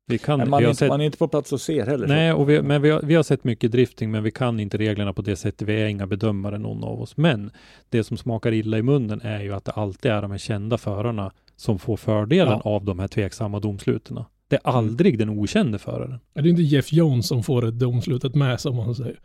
vi 0.09 0.17
kan, 0.17 0.39
Men 0.39 0.49
man, 0.49 0.59
vi 0.59 0.65
inte, 0.65 0.77
sett, 0.77 0.89
man 0.89 1.01
är 1.01 1.05
inte 1.05 1.17
på 1.17 1.27
plats 1.27 1.53
och 1.53 1.61
ser 1.61 1.85
heller. 1.85 2.07
Nej, 2.07 2.33
och 2.33 2.49
vi, 2.49 2.61
men 2.61 2.81
vi 2.81 2.89
har, 2.89 3.01
vi 3.01 3.15
har 3.15 3.23
sett 3.23 3.43
mycket 3.43 3.71
drifting, 3.71 4.11
men 4.11 4.23
vi 4.23 4.31
kan 4.31 4.59
inte 4.59 4.77
reglerna 4.77 5.13
på 5.13 5.21
det 5.21 5.35
sättet. 5.35 5.67
Vi 5.67 5.81
är 5.81 5.85
inga 5.85 6.07
bedömare 6.07 6.57
någon 6.57 6.83
av 6.83 7.01
oss. 7.01 7.17
Men 7.17 7.51
det 7.89 8.03
som 8.03 8.17
smakar 8.17 8.51
illa 8.51 8.77
i 8.77 8.81
munnen 8.81 9.21
är 9.21 9.41
ju 9.41 9.53
att 9.53 9.65
det 9.65 9.71
alltid 9.71 10.11
är 10.11 10.21
de 10.21 10.31
här 10.31 10.37
kända 10.37 10.77
förarna 10.77 11.31
som 11.55 11.79
får 11.79 11.97
fördelen 11.97 12.59
Ja. 12.63 12.71
av 12.71 12.85
de 12.85 12.99
här 12.99 13.07
tveksamma 13.07 13.59
domsluten. 13.59 14.19
Det 14.49 14.55
är 14.55 14.61
aldrig 14.67 15.19
den 15.19 15.29
okände 15.29 15.79
föraren. 15.79 16.19
Det 16.33 16.39
är 16.39 16.47
inte 16.47 16.61
Jeff 16.61 16.93
Jones 16.93 17.27
som 17.27 17.43
får 17.43 17.65
ett 17.67 17.79
domslutet 17.79 18.35
med 18.35 18.59
sig 18.61 18.69
om 18.69 18.75
man 18.77 18.95
säger. 18.95 19.19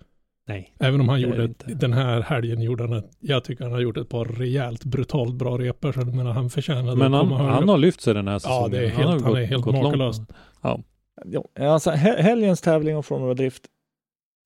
Nej. 0.49 0.75
Även 0.81 1.01
om 1.01 1.09
han 1.09 1.21
Det 1.21 1.27
gjorde, 1.27 1.37
det 1.37 1.45
ett, 1.45 1.51
inte. 1.69 1.75
den 1.87 1.93
här 1.93 2.21
helgen 2.21 2.61
gjorde 2.63 2.83
han 2.83 2.93
ett, 2.93 3.11
jag 3.21 3.45
tycker 3.45 3.65
han 3.65 3.73
har 3.73 3.81
gjort 3.81 3.97
ett 3.97 4.09
par 4.09 4.25
rejält 4.25 4.85
brutalt 4.85 5.35
bra 5.35 5.59
repor 5.59 5.93
så 5.93 6.01
jag 6.01 6.15
menar 6.15 6.33
han 6.33 6.51
förtjänade 6.51 6.97
Men 6.97 7.13
han, 7.13 7.29
han 7.33 7.69
har 7.69 7.79
lyft 7.79 8.01
sig 8.01 8.15
den 8.15 8.27
här 8.29 8.35
Ja, 8.35 8.39
säsongen. 8.41 8.71
det 8.71 8.79
är 8.87 8.91
har 8.91 9.11
helt- 9.13 9.25
han 9.25 9.37
är 9.37 9.45
helt 9.45 9.67
långt. 9.67 9.83
makalös. 9.83 10.17
Ja, 10.63 11.45
alltså, 11.61 11.91
he- 11.91 12.23
helgens 12.23 12.61
tävling 12.61 12.97
om 12.97 13.03
Formula 13.03 13.35
Drift 13.35 13.63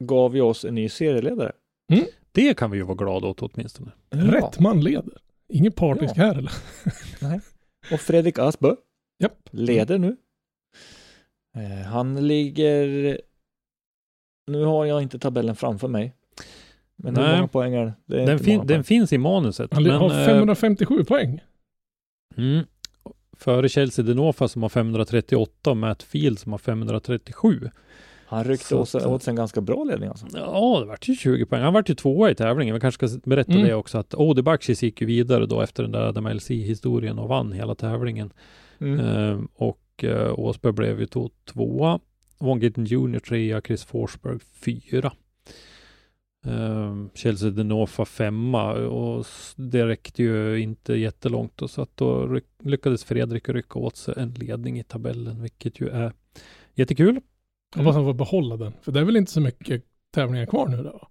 gav 0.04 0.36
ju 0.36 0.42
oss 0.42 0.64
en 0.64 0.74
ny 0.74 0.88
serieledare. 0.88 1.52
Det 2.32 2.54
kan 2.56 2.70
vi 2.70 2.76
ju 2.78 2.84
vara 2.84 2.96
glada 2.96 3.26
åt 3.26 3.42
åtminstone. 3.42 3.90
Rätt 4.10 4.60
man 4.60 4.80
leder. 4.80 5.12
Ingen 5.48 5.72
partisk 5.72 6.14
Ja. 6.16 6.22
här 6.22 6.38
eller? 6.38 6.52
Och 7.92 8.00
Fredrik 8.00 8.38
Asbö 8.38 8.74
Japp. 9.22 9.38
leder 9.50 9.98
nu 9.98 10.16
han 11.86 12.26
ligger... 12.26 13.18
Nu 14.46 14.64
har 14.64 14.84
jag 14.84 15.02
inte 15.02 15.18
tabellen 15.18 15.56
framför 15.56 15.88
mig. 15.88 16.14
Men 16.96 17.16
hur 17.16 17.22
Nej. 17.22 17.36
många 17.36 17.48
poäng 17.48 17.74
är 17.74 17.84
det? 18.06 18.26
Den, 18.26 18.38
fin, 18.38 18.66
den 18.66 18.84
finns 18.84 19.12
i 19.12 19.18
manuset. 19.18 19.74
Han 19.74 19.82
men, 19.82 19.92
har 19.92 20.20
eh, 20.20 20.26
557 20.26 21.04
poäng. 21.04 21.40
Mm. 22.36 22.64
Före 23.36 23.68
Chelsea 23.68 24.04
Denofa 24.04 24.48
som 24.48 24.62
har 24.62 24.68
538 24.68 25.70
och 25.70 25.76
Matt 25.76 26.02
Field 26.02 26.38
som 26.38 26.52
har 26.52 26.58
537. 26.58 27.70
Han 28.26 28.44
ryckte 28.44 28.64
Så 28.66 28.78
åt, 28.78 28.94
åt 28.94 29.22
sig 29.22 29.30
en 29.30 29.36
ganska 29.36 29.60
bra 29.60 29.84
ledning 29.84 30.08
alltså. 30.08 30.26
Ja, 30.34 30.80
det 30.80 30.86
vart 30.86 31.08
ju 31.08 31.16
20 31.16 31.46
poäng. 31.46 31.62
Han 31.62 31.72
vart 31.72 31.90
ju 31.90 31.94
tvåa 31.94 32.30
i 32.30 32.34
tävlingen. 32.34 32.74
Vi 32.74 32.80
kanske 32.80 33.08
ska 33.08 33.20
berätta 33.24 33.52
Mm. 33.52 33.64
det 33.66 33.74
också 33.74 33.98
att 33.98 34.14
Odi 34.14 34.42
Bakshis 34.42 34.82
gick 34.82 35.00
ju 35.00 35.06
vidare 35.06 35.46
då 35.46 35.60
efter 35.60 35.82
den 35.82 35.92
där 35.92 36.00
Adam 36.00 36.26
LC-historien 36.26 37.18
och 37.18 37.28
vann 37.28 37.52
hela 37.52 37.74
tävlingen. 37.74 38.32
Mm. 38.80 39.00
Eh, 39.00 39.38
och 39.54 39.78
eh, 40.04 40.38
Åsberg 40.38 40.72
blev 40.72 41.00
ju 41.00 41.06
då 41.06 41.30
tvåa. 41.44 42.00
Von 42.38 42.60
Gitten 42.60 42.84
Jr 42.84 43.18
trea, 43.18 43.60
Chris 43.60 43.84
Forsberg 43.84 44.38
fyra. 44.52 45.12
Eh, 46.46 46.94
Chelsea 47.14 47.50
Denofa 47.50 48.04
femma 48.04 48.72
och 48.72 49.26
det 49.56 49.86
räckte 49.86 50.22
ju 50.22 50.60
inte 50.60 50.94
jättelångt 50.94 51.52
då, 51.56 51.68
så 51.68 51.82
att 51.82 51.96
då 51.96 52.40
lyckades 52.62 53.04
Fredrik 53.04 53.48
rycka 53.48 53.78
åt 53.78 53.96
sig 53.96 54.14
en 54.16 54.30
ledning 54.30 54.78
i 54.78 54.84
tabellen, 54.84 55.42
vilket 55.42 55.80
ju 55.80 55.88
är 55.88 56.12
jättekul. 56.74 57.20
Hoppas 57.76 57.94
han 57.94 58.04
får 58.04 58.14
behålla 58.14 58.56
den. 58.56 58.72
För 58.82 58.92
det 58.92 59.00
är 59.00 59.04
väl 59.04 59.16
inte 59.16 59.32
så 59.32 59.40
mycket 59.40 59.84
tävlingar 60.14 60.46
kvar 60.46 60.68
nu 60.68 60.82
då? 60.82 61.08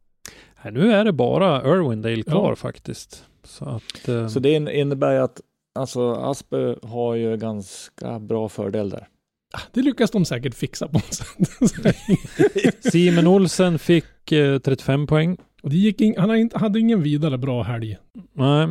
Här, 0.55 0.71
nu 0.71 0.91
är 0.91 1.05
det 1.05 1.11
bara 1.11 1.61
Irwindale 1.75 2.23
kvar 2.23 2.49
Ja. 2.49 2.55
faktiskt. 2.55 3.25
Så 3.43 3.65
att 3.65 4.07
eh, 4.07 4.27
Så 4.27 4.39
det 4.39 4.53
in- 4.53 4.67
innebär 4.67 5.13
ju 5.13 5.19
att 5.19 5.41
alltså 5.77 6.11
Aspe 6.13 6.75
har 6.83 7.15
ju 7.15 7.37
ganska 7.37 8.19
bra 8.19 8.49
fördel 8.49 8.89
där. 8.89 9.07
Ah, 9.53 9.61
Det 9.71 9.81
lyckas 9.81 10.11
de 10.11 10.25
säkert 10.25 10.55
fixa 10.55 10.87
på 10.87 10.93
något 10.93 11.13
sätt. 11.13 11.95
Simon 12.91 13.27
Olsen 13.27 13.79
fick 13.79 14.31
eh, 14.31 14.59
35 14.59 15.07
poäng. 15.07 15.37
Och 15.63 15.69
det 15.69 15.75
gick 15.77 16.01
in, 16.01 16.15
han 16.17 16.49
hade 16.53 16.79
ingen 16.79 17.03
vidare 17.03 17.37
bra 17.37 17.63
helg. 17.63 17.97
Nej, 18.33 18.67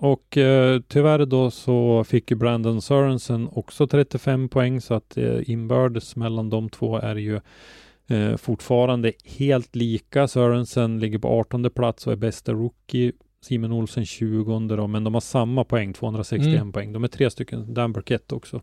och 0.00 0.36
eh, 0.36 0.80
tyvärr 0.88 1.26
då 1.26 1.50
så 1.50 2.04
fick 2.04 2.30
ju 2.30 2.36
Brandon 2.36 2.82
Sörensen 2.82 3.48
också 3.52 3.86
35 3.86 4.48
poäng 4.48 4.80
så 4.80 4.94
att 4.94 5.16
eh, 5.16 5.50
inbördes 5.50 6.16
mellan 6.16 6.50
de 6.50 6.68
två 6.68 6.96
är 6.98 7.16
ju 7.16 7.40
eh, 8.08 8.36
fortfarande 8.36 9.12
helt 9.24 9.76
lika. 9.76 10.28
Sörensen 10.28 10.98
ligger 11.00 11.18
på 11.18 11.28
18 11.28 11.70
plats 11.70 12.06
och 12.06 12.12
är 12.12 12.16
bästa 12.16 12.52
rookie. 12.52 13.12
Simon 13.40 13.72
Olsen 13.72 14.06
20 14.06 14.60
då, 14.76 14.86
men 14.86 15.04
de 15.04 15.14
har 15.14 15.20
samma 15.20 15.64
poäng, 15.64 15.92
261 15.92 16.46
Mm. 16.60 16.72
poäng. 16.72 16.92
De 16.92 17.04
är 17.04 17.08
tre 17.08 17.30
stycken, 17.30 17.74
Dan 17.74 17.92
Burkett 17.92 18.32
också. 18.32 18.62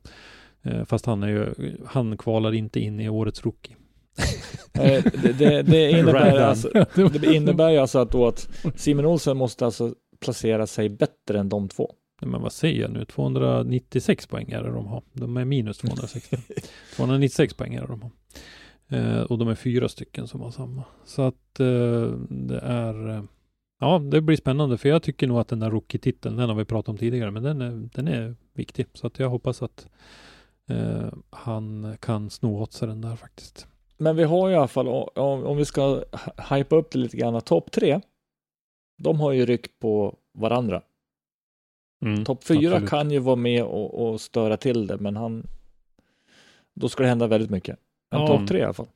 Eh, 0.64 0.84
fast 0.86 1.06
han 1.06 1.24
är 1.24 1.28
ju, 1.28 1.54
han 1.86 2.18
kvalar 2.18 2.54
inte 2.54 2.80
in 2.80 3.00
i 3.00 3.10
årets 3.10 3.46
rookie. 3.46 3.76
Det, 4.74 5.34
det, 5.38 5.62
det, 5.64 5.92
innebär 6.00 6.40
alltså, 6.40 6.70
det 7.20 7.36
innebär 7.36 7.70
ju 7.70 7.78
alltså 7.78 8.00
att, 8.00 8.12
då 8.12 8.28
att 8.28 8.50
Simon 8.76 9.06
Olsen 9.06 9.38
måste 9.38 9.66
alltså 9.66 9.96
placera 10.20 10.68
sig 10.68 10.90
bättre 10.90 11.40
än 11.40 11.50
de 11.50 11.68
två. 11.70 11.94
Nej, 12.22 12.32
Men 12.32 12.42
vad 12.42 12.52
säger 12.54 12.82
jag 12.82 12.92
nu? 12.92 13.06
296 13.06 14.28
poäng 14.28 14.52
är 14.52 14.64
det 14.64 14.72
de 14.72 14.88
har. 14.88 15.04
De 15.14 15.38
är 15.38 15.46
minus 15.46 15.78
260. 15.78 16.38
296 16.96 17.54
poäng 17.54 17.74
är 17.74 17.82
det 17.82 17.88
de 17.88 18.02
har. 18.02 18.12
Eh, 18.88 19.22
och 19.22 19.38
de 19.38 19.48
är 19.48 19.56
fyra 19.56 19.90
stycken 19.90 20.28
som 20.28 20.42
har 20.42 20.52
samma. 20.52 20.84
Så 21.06 21.22
att 21.22 21.60
eh, 21.60 22.08
det 22.30 22.60
är 22.64 23.10
eh, 23.10 23.24
Ja, 23.80 24.00
det 24.00 24.22
blir 24.22 24.38
spännande 24.38 24.78
för 24.78 24.90
jag 24.90 25.04
tycker 25.04 25.28
nog 25.28 25.40
att 25.40 25.48
den 25.48 25.60
där 25.60 25.72
rookie-titeln, 25.72 26.36
den 26.36 26.50
har 26.50 26.56
vi 26.56 26.66
pratat 26.66 26.90
om 26.90 26.98
tidigare, 26.98 27.32
men 27.32 27.44
den 27.44 27.62
är, 27.62 27.90
den 27.94 28.08
är 28.08 28.36
viktig. 28.54 28.86
Så 28.94 29.08
att 29.08 29.20
jag 29.20 29.30
hoppas 29.30 29.62
att 29.62 29.88
eh, 30.70 31.14
han 31.30 31.98
kan 32.00 32.30
sno 32.30 32.62
åt 32.62 32.74
sig 32.74 32.88
den 32.88 33.02
där 33.02 33.16
faktiskt. 33.16 33.68
Men 33.98 34.16
vi 34.16 34.24
har 34.24 34.50
i 34.52 34.56
alla 34.56 34.68
fall, 34.68 34.88
om, 34.88 35.44
om 35.46 35.58
vi 35.58 35.66
ska 35.66 35.82
hy- 36.12 36.56
hypa 36.58 36.76
upp 36.76 36.92
det 36.92 37.00
lite 37.00 37.18
grann, 37.18 37.42
topp 37.42 37.72
tre, 37.72 38.02
de 38.98 39.20
har 39.20 39.32
ju 39.32 39.46
ryck 39.46 39.80
på 39.80 40.18
varandra. 40.34 40.82
Mm, 42.06 42.26
Topp 42.26 42.44
fyra 42.44 42.72
absolut. 42.72 42.90
kan 42.90 43.12
ju 43.12 43.20
vara 43.20 43.36
med 43.36 43.64
och, 43.64 44.10
och 44.10 44.22
störa 44.22 44.58
till 44.58 44.88
det, 44.88 44.98
men 44.98 45.16
han, 45.16 45.48
då 46.74 46.90
ska 46.90 47.04
det 47.04 47.10
hända 47.10 47.28
väldigt 47.28 47.50
mycket. 47.50 47.80
Men 48.12 48.22
Ja. 48.22 48.28
topp 48.28 48.48
tre 48.48 48.60
i 48.60 48.64
alla 48.64 48.74
fall. 48.74 48.88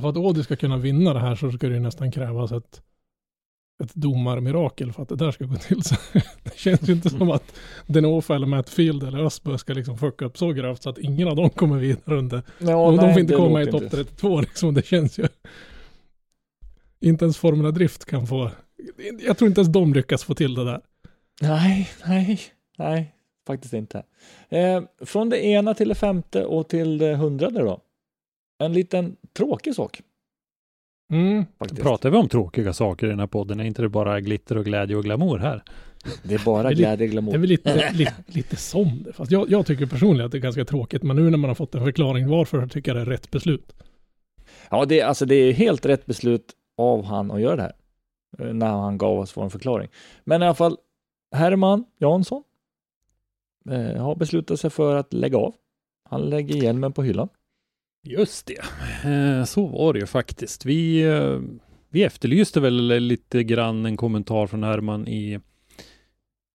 För 0.00 0.08
att 0.08 0.16
Ådy 0.16 0.42
ska 0.42 0.56
kunna 0.56 0.76
vinna 0.76 1.14
det 1.14 1.20
här 1.20 1.34
så 1.34 1.52
ska 1.52 1.68
det 1.68 1.74
ju 1.74 1.80
nästan 1.80 2.12
krävas 2.12 2.52
ett, 2.52 2.82
ett 3.82 3.94
domarmirakel 3.94 4.92
för 4.92 5.02
att 5.02 5.08
det 5.08 5.16
där 5.16 5.30
ska 5.30 5.44
gå 5.44 5.56
till. 5.56 5.82
Så 5.84 5.96
det 6.42 6.56
känns 6.56 6.88
ju 6.88 6.92
inte 6.92 7.10
som 7.10 7.30
att 7.30 7.54
Denofa 7.86 8.34
eller 8.34 8.46
Matt 8.46 8.70
Field 8.70 9.02
eller 9.02 9.18
Östberg 9.18 9.58
ska 9.58 9.72
liksom 9.72 9.98
fucka 9.98 10.24
upp 10.24 10.38
så 10.38 10.52
gravt 10.52 10.82
så 10.82 10.90
att 10.90 10.98
ingen 10.98 11.28
av 11.28 11.36
dem 11.36 11.50
kommer 11.50 11.78
vidare 11.78 12.18
under. 12.18 12.42
Ja, 12.58 12.66
de, 12.66 12.96
de 12.96 13.04
nej, 13.04 13.12
får 13.12 13.20
inte 13.20 13.34
komma 13.34 13.62
i 13.62 13.66
topp 13.66 13.82
inte. 13.82 13.96
32 13.96 14.40
liksom. 14.40 14.74
Det 14.74 14.86
känns 14.86 15.18
ju. 15.18 15.26
Inte 17.00 17.24
ens 17.24 17.36
Formula 17.36 17.70
Drift 17.70 18.04
kan 18.04 18.26
få. 18.26 18.50
Jag 19.26 19.38
tror 19.38 19.48
inte 19.48 19.60
ens 19.60 19.72
de 19.72 19.94
lyckas 19.94 20.24
få 20.24 20.34
till 20.34 20.54
det 20.54 20.64
där. 20.64 20.80
Nej, 21.40 21.88
nej, 22.06 22.40
nej, 22.78 23.14
faktiskt 23.46 23.74
inte. 23.74 24.02
Eh, 24.48 24.82
från 25.00 25.28
det 25.28 25.44
ena 25.44 25.74
till 25.74 25.88
det 25.88 25.94
femte 25.94 26.44
och 26.44 26.68
till 26.68 26.98
det 26.98 27.14
hundrade 27.14 27.60
då. 27.60 27.80
En 28.64 28.72
liten 28.72 29.16
tråkig 29.36 29.74
sak 29.74 30.02
Mm. 31.12 31.44
faktiskt. 31.58 31.82
Pratar 31.82 32.10
vi 32.10 32.16
om 32.16 32.28
tråkiga 32.28 32.72
saker 32.72 33.06
i 33.06 33.10
den 33.10 33.20
här 33.20 33.26
podden? 33.26 33.60
Är 33.60 33.64
inte 33.64 33.82
det 33.82 33.88
bara 33.88 34.20
glitter 34.20 34.58
och 34.58 34.64
glädje 34.64 34.96
och 34.96 35.04
glamour 35.04 35.38
här? 35.38 35.62
Det 36.22 36.34
är 36.34 36.44
bara 36.44 36.72
glädje 36.72 36.92
och 36.92 36.98
Det 36.98 37.04
är 37.04 37.08
glamour. 37.08 37.32
väl 37.38 37.48
lite, 37.48 37.92
lite, 37.92 38.14
lite 38.26 38.56
som 38.56 39.02
det. 39.02 39.12
Fast 39.12 39.30
jag, 39.30 39.50
jag 39.50 39.66
tycker 39.66 39.86
personligen 39.86 40.26
att 40.26 40.32
det 40.32 40.38
är 40.38 40.42
ganska 40.42 40.64
tråkigt. 40.64 41.02
Men 41.02 41.16
nu 41.16 41.30
när 41.30 41.38
man 41.38 41.50
har 41.50 41.54
fått 41.54 41.74
en 41.74 41.84
förklaring 41.84 42.28
varför 42.28 42.66
tycker 42.66 42.90
jag 42.90 42.96
det 42.96 43.00
är 43.10 43.16
rätt 43.16 43.30
beslut. 43.30 43.72
Ja, 44.70 44.84
det, 44.84 45.00
är- 45.00 45.06
alltså, 45.06 45.26
det 45.26 45.34
är 45.34 45.52
helt 45.52 45.86
rätt 45.86 46.06
beslut 46.06 46.52
av 46.78 47.04
han 47.04 47.30
att 47.30 47.40
göra 47.40 47.56
det 47.56 47.62
här. 47.62 47.72
eh, 48.48 48.54
När 48.54 48.66
han 48.70 48.98
gav 48.98 49.18
oss 49.18 49.36
vår 49.36 49.48
förklaring. 49.48 49.88
Men 50.24 50.42
i 50.42 50.44
alla 50.46 50.54
fall, 50.54 50.76
Herman 51.34 51.84
Jansson 51.98 52.42
eh, 53.70 54.02
har 54.02 54.16
beslutat 54.16 54.60
sig 54.60 54.70
för 54.70 54.96
att 54.96 55.12
lägga 55.12 55.38
av. 55.38 55.54
Han 56.10 56.20
lägger 56.20 56.54
hjälmen 56.62 56.92
på 56.92 57.02
hyllan. 57.02 57.28
Just 58.04 58.46
det, 58.46 58.58
eh, 59.10 59.44
så 59.44 59.66
var 59.66 59.92
det 59.92 59.98
ju 59.98 60.06
faktiskt. 60.06 60.64
Vi, 60.64 61.02
eh, 61.02 61.40
vi 61.90 62.02
efterlyste 62.02 62.60
väl 62.60 62.86
lite 62.86 63.44
grann 63.44 63.86
en 63.86 63.96
kommentar 63.96 64.46
från 64.46 64.62
Herman 64.62 65.08
i 65.08 65.40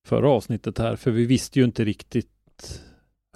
förra 0.07 0.29
avsnittet 0.29 0.77
här, 0.77 0.95
för 0.95 1.11
vi 1.11 1.25
visste 1.25 1.59
ju 1.59 1.65
inte 1.65 1.85
riktigt 1.85 2.83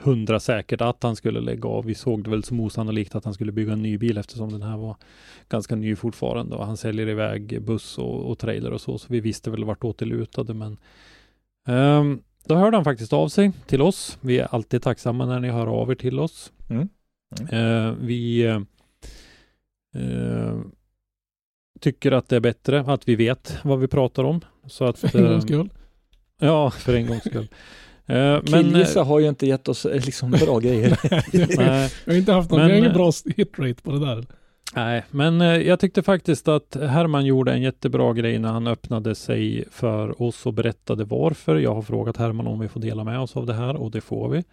hundra 0.01 0.39
säkert 0.39 0.81
att 0.81 1.03
han 1.03 1.15
skulle 1.15 1.39
lägga 1.39 1.69
av. 1.69 1.85
Vi 1.85 1.95
såg 1.95 2.23
det 2.23 2.29
väl 2.29 2.43
som 2.43 2.59
osannolikt 2.59 3.15
att 3.15 3.25
han 3.25 3.33
skulle 3.33 3.51
bygga 3.51 3.73
en 3.73 3.81
ny 3.81 3.97
bil 3.97 4.17
eftersom 4.17 4.51
den 4.51 4.61
här 4.61 4.77
var 4.77 4.95
ganska 5.49 5.75
ny 5.75 5.95
fortfarande 5.95 6.55
och 6.55 6.65
han 6.65 6.77
säljer 6.77 7.09
iväg 7.09 7.61
buss 7.61 7.97
och, 7.97 8.31
och 8.31 8.39
trailer 8.39 8.71
och 8.71 8.81
så, 8.81 8.97
så 8.97 9.07
vi 9.09 9.19
visste 9.19 9.51
väl 9.51 9.63
vart 9.63 9.99
det 9.99 10.05
lutade, 10.05 10.53
men 10.53 10.77
um, 11.67 12.23
då 12.45 12.55
hörde 12.55 12.77
han 12.77 12.83
faktiskt 12.83 13.13
av 13.13 13.27
sig 13.27 13.51
till 13.67 13.81
oss. 13.81 14.17
Vi 14.21 14.39
är 14.39 14.55
alltid 14.55 14.81
tacksamma 14.81 15.25
när 15.25 15.39
ni 15.39 15.49
hör 15.49 15.67
av 15.67 15.91
er 15.91 15.95
till 15.95 16.19
oss. 16.19 16.51
Mm. 16.69 16.89
Eh, 17.51 17.93
vi 17.99 18.43
eh, 18.43 18.55
eh, 19.95 20.55
tycker 21.79 22.11
att 22.11 22.29
det 22.29 22.35
är 22.35 22.39
bättre 22.39 22.79
att 22.87 23.07
vi 23.07 23.15
vet 23.15 23.57
vad 23.63 23.79
vi 23.79 23.87
pratar 23.87 24.23
om. 24.23 24.41
Så 24.67 24.85
att, 24.85 24.99
För 25.11 25.19
en 25.19 25.25
eh, 25.25 25.31
gångs 25.31 25.43
skull. 25.43 25.69
Ja, 26.39 26.71
för 26.71 26.93
en 26.93 27.07
gångs 27.07 27.23
skull. 27.23 27.47
Eh, 28.05 28.15
men, 28.15 28.35
eh, 28.35 28.43
Killgissa 28.43 29.03
har 29.03 29.19
ju 29.19 29.29
inte 29.29 29.47
gett 29.47 29.67
oss 29.67 29.85
eh, 29.85 30.05
liksom 30.05 30.31
bra 30.31 30.59
grejer. 30.63 30.99
nej, 31.57 31.91
Vi 32.05 32.11
har 32.11 32.19
inte 32.19 32.31
haft 32.33 32.51
någon, 32.51 32.59
Men, 32.59 32.71
ingen 32.71 32.91
eh, 32.91 32.93
bra 32.93 33.11
hitrate 33.35 33.81
på 33.83 33.91
det 33.91 33.99
där. 33.99 34.25
nej, 34.75 35.05
men 35.11 35.41
eh, 35.41 35.47
jag 35.47 35.79
tyckte 35.79 36.03
faktiskt 36.03 36.47
att 36.47 36.77
Herman 36.81 37.25
gjorde 37.25 37.51
en 37.53 37.61
jättebra 37.61 38.13
grej 38.13 38.39
när 38.39 38.49
han 38.51 38.67
öppnade 38.67 39.15
sig 39.15 39.65
för 39.71 40.21
oss 40.21 40.45
och 40.45 40.53
berättade 40.53 41.03
varför. 41.03 41.55
Jag 41.55 41.75
har 41.75 41.81
frågat 41.81 42.17
Herman 42.17 42.47
om 42.47 42.59
vi 42.59 42.67
får 42.67 42.79
dela 42.79 43.03
med 43.03 43.19
oss 43.19 43.37
av 43.37 43.45
det 43.45 43.53
här 43.53 43.75
och 43.75 43.91
det 43.91 44.01
får 44.01 44.29
vi. 44.29 44.43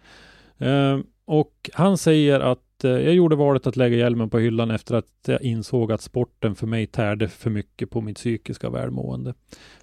Eh, 0.65 0.99
och 1.25 1.69
han 1.73 1.97
säger 1.97 2.39
att 2.39 2.59
Eh, 2.83 2.91
jag 2.91 3.13
gjorde 3.13 3.35
valet 3.35 3.67
att 3.67 3.75
lägga 3.75 3.97
hjälmen 3.97 4.29
på 4.29 4.39
hyllan 4.39 4.71
efter 4.71 4.95
att 4.95 5.05
jag 5.25 5.41
insåg 5.41 5.91
att 5.91 6.01
sporten 6.01 6.55
för 6.55 6.67
mig 6.67 6.87
tärde 6.87 7.27
för 7.27 7.49
mycket 7.49 7.89
på 7.89 8.01
mitt 8.01 8.17
psykiska 8.17 8.69
välmående. 8.69 9.33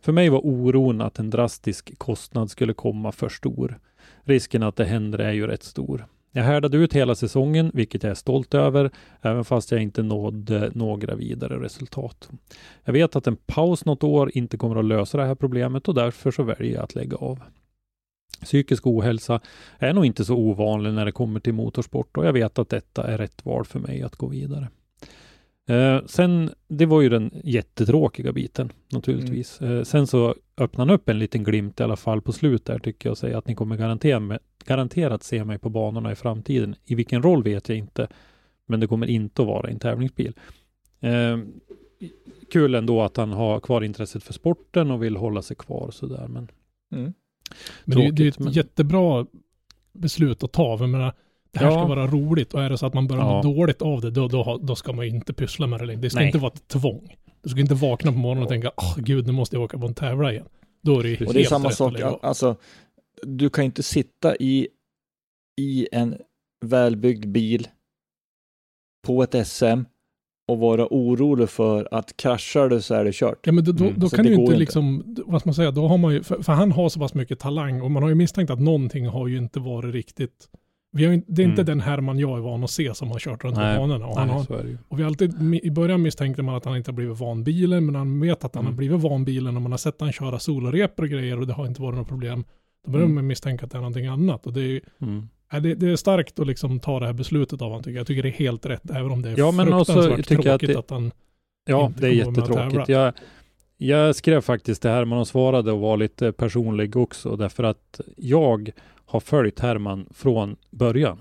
För 0.01 0.13
mig 0.13 0.29
var 0.29 0.47
oron 0.47 1.01
att 1.01 1.19
en 1.19 1.31
drastisk 1.31 1.99
kostnad 1.99 2.51
skulle 2.51 2.73
komma 2.73 3.13
för 3.13 3.29
stor. 3.29 3.79
Risken 4.25 4.63
att 4.63 4.77
det 4.77 4.85
händer 4.85 5.19
är 5.19 5.33
ju 5.33 5.47
rätt 5.47 5.63
stor. 5.63 6.07
Jag 6.37 6.45
härdade 6.45 6.77
ut 6.77 6.93
hela 6.93 7.15
säsongen, 7.15 7.71
vilket 7.75 8.03
jag 8.03 8.11
är 8.11 8.15
stolt 8.15 8.55
över, 8.55 8.91
även 9.23 9.45
fast 9.45 9.73
jag 9.73 9.83
inte 9.83 10.03
nådde 10.03 10.71
några 10.75 11.15
vidare 11.15 11.63
resultat. 11.63 12.31
Jag 12.85 12.93
vet 12.93 13.17
att 13.17 13.27
en 13.27 13.37
paus 13.37 13.85
något 13.85 14.05
år 14.05 14.31
inte 14.35 14.57
kommer 14.57 14.77
att 14.77 14.85
lösa 14.85 15.19
det 15.19 15.25
här 15.25 15.35
problemet 15.35 15.89
och 15.89 15.95
därför 15.95 16.31
så 16.31 16.43
väljer 16.43 16.75
jag 16.75 16.85
att 16.85 16.95
lägga 16.95 17.17
av. 17.17 17.41
Psykisk 18.43 18.87
ohälsa 18.87 19.41
är 19.79 19.93
nog 19.93 20.07
inte 20.07 20.25
så 20.25 20.37
ovanlig 20.37 20.93
när 20.93 21.05
det 21.05 21.13
kommer 21.13 21.41
till 21.41 21.55
motorsport 21.55 22.17
och 22.17 22.27
jag 22.27 22.33
vet 22.33 22.59
att 22.59 22.69
detta 22.69 23.05
är 23.05 23.19
rätt 23.19 23.45
val 23.45 23.65
för 23.65 23.79
mig 23.79 24.03
att 24.03 24.17
gå 24.17 24.27
vidare. 24.27 24.69
Eh, 25.69 26.01
sen, 26.07 26.51
det 26.69 26.87
var 26.87 27.01
ju 27.01 27.09
den 27.09 27.31
jättetråkiga 27.45 28.33
biten 28.33 28.73
naturligtvis. 28.93 29.61
Eh, 29.61 29.83
sen 29.83 30.07
så 30.07 30.35
öppnar 30.57 30.87
han 30.87 30.95
upp 30.95 31.09
en 31.09 31.19
liten 31.19 31.45
glimt 31.45 31.81
i 31.81 31.83
alla 31.83 31.97
fall 31.97 32.23
på 32.23 32.33
slutet 32.33 32.67
där 32.67 32.79
tycker 32.79 33.09
jag 33.09 33.13
och 33.13 33.19
säger 33.19 33.37
att 33.37 33.49
ni 33.49 33.55
kommer 33.55 33.77
garantera, 33.77 34.39
garanterat 34.65 35.23
se 35.23 35.45
mig 35.45 35.59
på 35.59 35.69
banorna 35.71 36.13
i 36.13 36.15
framtiden. 36.15 36.75
I 36.85 36.95
vilken 36.95 37.23
roll 37.23 37.43
vet 37.43 37.69
jag 37.69 37.79
inte, 37.79 38.09
men 38.67 38.81
det 38.81 38.87
kommer 38.87 39.07
inte 39.07 39.43
att 39.43 39.49
vara 39.49 39.71
en 39.71 39.79
tävlingsbil. 39.79 40.35
Eh, 41.01 41.39
kul 42.53 42.75
ändå 42.75 43.03
att 43.03 43.17
han 43.17 43.33
har 43.33 43.61
kvar 43.61 43.83
intresset 43.83 44.23
för 44.23 44.33
sporten 44.33 44.91
och 44.91 45.03
vill 45.03 45.17
hålla 45.17 45.43
sig 45.43 45.57
kvar 45.57 45.91
sådär. 45.91 46.27
Men, 46.29 46.51
Mm. 46.93 47.13
Men 47.85 47.99
det, 47.99 48.07
är- 48.07 48.13
det 48.13 48.25
är 48.25 48.29
ett 48.29 48.35
Tråkigt, 48.35 48.39
men- 48.45 48.53
jättebra 48.53 49.27
beslut 49.93 50.43
att 50.43 50.53
ta. 50.53 50.79
Jag 50.81 50.89
menar, 50.89 51.13
det 51.51 51.59
här 51.59 51.67
Ja. 51.67 51.73
ska 51.73 51.87
vara 51.87 52.07
roligt 52.07 52.55
och 52.55 52.63
är 52.63 52.71
det 52.71 52.79
så 52.79 52.87
att 52.87 52.95
man 52.95 53.07
börjar 53.07 53.23
Ja. 53.25 53.43
må 53.43 53.55
dåligt 53.55 53.83
av 53.83 54.01
det, 54.01 54.11
då, 54.11 54.29
då, 54.29 54.59
då 54.63 54.77
ska 54.77 54.93
man 54.93 55.05
ju 55.05 55.11
inte 55.11 55.33
pyssla 55.33 55.67
med 55.67 55.81
det 55.81 55.87
längre. 55.87 56.01
Det 56.01 56.11
ska 56.11 56.19
Nej. 56.21 56.27
inte 56.27 56.39
vara 56.39 56.53
ett 56.55 56.69
tvång. 56.69 57.17
Du 57.43 57.49
ska 57.49 57.61
inte 57.61 57.75
vakna 57.75 58.13
på 58.13 58.19
morgonen 58.19 58.43
och 58.43 58.49
tänka, 58.49 58.71
åh 58.77 58.95
gud, 58.99 59.27
nu 59.27 59.33
måste 59.33 59.57
jag 59.57 59.63
åka 59.63 59.79
på 59.79 59.87
en 59.87 59.95
tävla 59.95 60.33
igen. 60.33 60.47
Då 60.83 60.99
är 60.99 61.03
det 61.03 61.09
ju 61.09 61.15
Och 61.15 61.21
helt 61.21 61.33
det 61.35 61.41
är 61.41 61.45
samma 61.45 61.69
rätt 61.69 61.75
sak, 61.77 61.95
alltså 62.23 62.57
du 63.23 63.51
kan 63.51 63.65
inte 63.65 63.83
sitta 63.83 64.37
i, 64.37 64.69
i 65.61 65.89
en 65.93 66.17
välbyggd 66.65 67.29
bil 67.29 67.69
på 69.07 69.23
ett 69.23 69.47
SM 69.47 69.83
och 70.49 70.59
vara 70.59 70.87
orolig 70.91 71.49
för 71.51 71.89
att 71.91 72.17
kraschar 72.17 72.69
du 72.69 72.81
så 72.83 72.95
är 72.95 73.05
det 73.05 73.13
kört. 73.15 73.39
Ja 73.47 73.53
men 73.53 73.65
då, 73.65 73.73
då, 73.73 73.85
Mm, 73.85 73.99
då 74.01 74.09
kan 74.09 74.25
det 74.25 74.31
du 74.31 74.35
inte 74.35 74.43
inte. 74.43 74.57
liksom, 74.59 75.17
vad 75.27 75.41
ska 75.41 75.49
man 75.49 75.55
säga, 75.55 75.71
då 75.71 75.89
har 75.89 75.99
man 75.99 76.13
ju, 76.15 76.23
för, 76.23 76.43
för 76.43 76.53
han 76.53 76.73
har 76.73 76.89
så 76.89 77.01
pass 77.01 77.15
mycket 77.15 77.39
talang 77.39 77.81
och 77.81 77.91
man 77.91 78.03
har 78.03 78.11
ju 78.11 78.15
misstänkt 78.15 78.51
att 78.51 78.61
någonting 78.61 79.07
har 79.07 79.27
ju 79.29 79.39
inte 79.39 79.61
varit 79.61 79.95
riktigt, 79.95 80.49
vi 80.93 81.05
har 81.05 81.13
inte- 81.13 81.33
det 81.33 81.43
är 81.43 81.45
inte 81.47 81.63
Mm. 81.63 81.67
den 81.67 81.81
Herman 81.81 82.19
jag 82.19 82.39
är 82.39 82.43
van 82.43 82.65
att 82.65 82.71
se 82.71 82.95
som 82.95 83.11
har 83.11 83.19
kört 83.19 83.45
runt 83.45 83.57
Nej, 83.57 83.77
på 83.77 83.83
banorna. 83.83 84.07
Och, 84.07 84.17
han 84.19 84.29
nej, 84.29 84.37
har, 84.37 84.77
och 84.89 84.99
vi 84.99 85.03
har 85.03 85.09
alltid, 85.11 85.55
i 85.63 85.71
början 85.71 86.03
misstänkte 86.03 86.43
man 86.43 86.55
att 86.55 86.65
han 86.65 86.77
inte 86.77 86.91
har 86.91 86.97
blivit 86.97 87.19
van 87.21 87.45
bilen, 87.45 87.87
men 87.87 87.95
han 87.95 88.21
vet 88.21 88.45
att 88.45 88.55
han 88.55 88.65
Mm. 88.65 88.73
har 88.73 88.77
blivit 88.79 89.01
van 89.01 89.25
bilen 89.25 89.57
och 89.57 89.63
man 89.63 89.71
har 89.73 89.79
sett 89.79 90.01
han 90.01 90.13
köra 90.13 90.39
solorepor 90.39 91.03
och 91.05 91.09
grejer 91.11 91.41
och 91.41 91.47
det 91.47 91.53
har 91.53 91.67
inte 91.67 91.83
varit 91.83 91.97
något 91.99 92.09
problem. 92.09 92.45
Då 92.85 92.91
börjar 92.93 93.05
Mm. 93.05 93.15
man 93.15 93.27
misstänka 93.27 93.65
att 93.67 93.71
det 93.73 93.79
är 93.79 93.81
någonting 93.81 94.07
annat 94.07 94.47
och 94.47 94.53
det 94.53 94.61
är 94.61 94.65
ju, 94.69 94.81
Mm. 95.03 95.29
Det, 95.51 95.75
det 95.75 95.91
är 95.91 95.97
starkt 95.97 96.39
att 96.39 96.47
liksom 96.47 96.81
ta 96.81 97.01
det 97.01 97.07
här 97.07 97.13
beslutet 97.13 97.63
av 97.63 97.73
han 97.73 97.83
tycker 97.83 97.91
jag. 97.95 98.01
Jag 98.01 98.07
tycker 98.07 98.23
det 98.23 98.29
är 98.29 98.33
helt 98.33 98.67
rätt, 98.67 98.91
även 98.91 99.11
om 99.11 99.23
det 99.23 99.31
är 99.31 99.39
Ja, 99.39 99.51
men 99.51 99.73
också 99.73 99.93
fruktansvärt 99.93 100.29
tycker 100.29 100.45
jag 100.49 100.55
att 100.55 100.61
tråkigt 100.61 100.69
det- 100.77 100.79
att 100.79 100.91
han 100.91 101.13
Ja, 101.69 101.93
det 101.99 102.07
är 102.07 102.11
att 102.11 102.17
jättetråkigt. 102.17 102.89
Jag, 102.89 103.13
jag 103.77 104.17
skrev 104.17 104.41
faktiskt 104.41 104.83
det 104.83 104.89
Herman 104.89 105.19
och 105.19 105.29
svarade 105.29 105.73
och 105.73 105.81
var 105.81 105.97
lite 105.97 106.33
personlig 106.33 106.97
också 106.97 107.37
därför 107.37 107.65
att 107.65 108.01
jag 108.17 108.71
har 109.07 109.21
följt 109.21 109.61
Herman 109.61 110.07
från 110.15 110.57
början. 110.71 111.19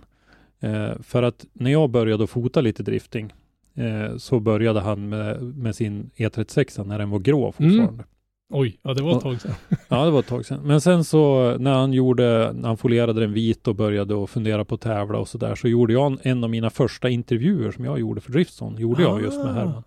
Eh, 0.60 0.90
för 1.04 1.24
att 1.24 1.46
när 1.54 1.72
jag 1.72 1.90
började 1.90 2.28
fota 2.28 2.62
lite 2.62 2.84
drifting 2.84 3.34
eh, 3.76 4.18
så 4.18 4.40
började 4.40 4.80
han 4.80 5.10
med, 5.10 5.44
med 5.44 5.76
sin 5.76 6.10
E36 6.16 6.84
när 6.86 7.00
den 7.00 7.10
var 7.10 7.20
grå 7.20 7.52
fortfarande. 7.52 8.04
Oj, 8.50 8.80
ja 8.82 8.94
det 8.94 9.04
var 9.04 9.18
ett 9.18 9.24
tag 9.24 9.42
sedan. 9.42 9.52
Ja, 9.88 10.06
det 10.06 10.12
var 10.12 10.20
ett 10.20 10.28
tag 10.28 10.46
sedan. 10.46 10.62
Men 10.64 10.82
sen 10.82 11.04
så 11.04 11.56
när 11.58 11.74
han 11.74 11.94
gjorde, 11.94 12.54
när 12.54 12.68
han 12.68 12.78
folierade 12.78 13.20
den 13.20 13.34
vit 13.34 13.68
och 13.68 13.76
började 13.76 14.24
att 14.24 14.30
fundera 14.30 14.66
på 14.66 14.76
att 14.76 14.82
tävla 14.82 15.20
och 15.20 15.28
så 15.28 15.38
där, 15.38 15.56
så 15.56 15.68
gjorde 15.68 15.94
jag 15.94 16.12
en, 16.12 16.20
en 16.22 16.44
av 16.44 16.50
mina 16.50 16.70
första 16.70 17.10
intervjuer 17.10 17.72
som 17.72 17.86
jag 17.86 18.00
gjorde 18.00 18.22
för 18.22 18.32
Driftson, 18.32 18.78
gjorde 18.78 19.04
jag 19.04 19.22
just 19.22 19.38
med 19.38 19.48
Ah. 19.48 19.54
Herman. 19.54 19.84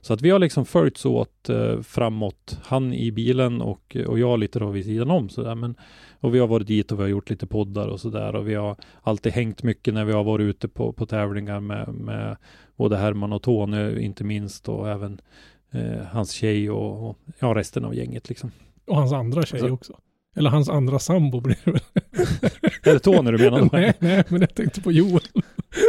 Så 0.00 0.12
att 0.12 0.22
vi 0.22 0.30
har 0.30 0.38
liksom 0.38 0.66
följts 0.66 1.04
åt 1.04 1.48
eh, 1.48 1.80
framåt, 1.80 2.58
han 2.62 2.92
i 2.92 3.12
bilen 3.12 3.60
och, 3.60 3.96
och 4.06 4.18
jag 4.18 4.38
lite 4.38 4.58
då 4.58 4.70
vid 4.70 4.84
sidan 4.84 5.10
om 5.10 5.28
sådär. 5.28 5.54
Men, 5.54 5.74
och 6.20 6.34
vi 6.34 6.38
har 6.38 6.46
varit 6.46 6.66
dit 6.66 6.92
och 6.92 6.98
vi 6.98 7.02
har 7.02 7.08
gjort 7.08 7.30
lite 7.30 7.46
poddar 7.46 7.88
och 7.88 8.00
sådär 8.00 8.34
och 8.34 8.48
vi 8.48 8.54
har 8.54 8.76
alltid 9.02 9.32
hängt 9.32 9.62
mycket 9.62 9.94
när 9.94 10.04
vi 10.04 10.12
har 10.12 10.24
varit 10.24 10.44
ute 10.44 10.68
på, 10.68 10.92
på 10.92 11.06
tävlingar 11.06 11.60
med, 11.60 11.88
med 11.88 12.36
både 12.76 12.96
Herman 12.96 13.32
och 13.32 13.42
Tony 13.42 14.00
inte 14.00 14.24
minst 14.24 14.68
och 14.68 14.88
även 14.88 15.20
eh, 15.72 16.04
hans 16.10 16.30
tjej 16.32 16.70
och, 16.70 17.10
och 17.10 17.18
ja, 17.38 17.54
resten 17.54 17.84
av 17.84 17.94
gänget 17.94 18.28
liksom. 18.28 18.50
Och 18.86 18.96
hans 18.96 19.12
andra 19.12 19.42
tjej 19.42 19.60
Alltså- 19.60 19.74
också. 19.74 19.98
Eller 20.38 20.50
hans 20.50 20.68
andra 20.68 20.98
sambo 20.98 21.40
blir 21.40 21.56
det 21.64 21.70
väl. 21.70 21.80
Är 22.82 22.92
det 22.92 22.98
Tony 22.98 23.30
du 23.30 23.38
menar? 23.38 23.68
nej, 23.72 23.92
nej, 23.98 24.24
men 24.28 24.40
jag 24.40 24.54
tänkte 24.54 24.80
på 24.82 24.92
Joel. 24.92 25.20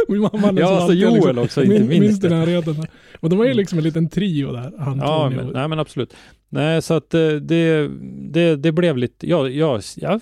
Min 0.08 0.20
mamma 0.20 0.52
Ja, 0.60 0.76
alltså 0.76 0.92
Joel 0.92 1.14
liksom, 1.14 1.38
också, 1.38 1.62
inte 1.64 1.78
min, 1.78 1.88
minns 1.88 2.00
minst. 2.00 2.22
den 2.22 2.32
här 2.32 2.46
redan. 2.46 2.86
Och 3.20 3.30
de 3.30 3.38
var 3.38 3.44
ju 3.44 3.54
liksom 3.54 3.78
en 3.78 3.84
liten 3.84 4.08
trio 4.08 4.52
där. 4.52 4.72
Han, 4.78 4.98
Ja, 4.98 5.22
Tony 5.24 5.36
men, 5.36 5.46
och- 5.46 5.52
nej 5.54 5.68
men 5.68 5.78
absolut. 5.78 6.14
Nej, 6.48 6.82
så 6.82 6.94
att 6.94 7.14
eh, 7.14 7.28
det, 7.30 7.88
det, 8.30 8.56
det 8.56 8.72
blev 8.72 8.96
lite, 8.96 9.28
ja, 9.30 9.48
ja, 9.48 9.80
jag, 9.96 10.20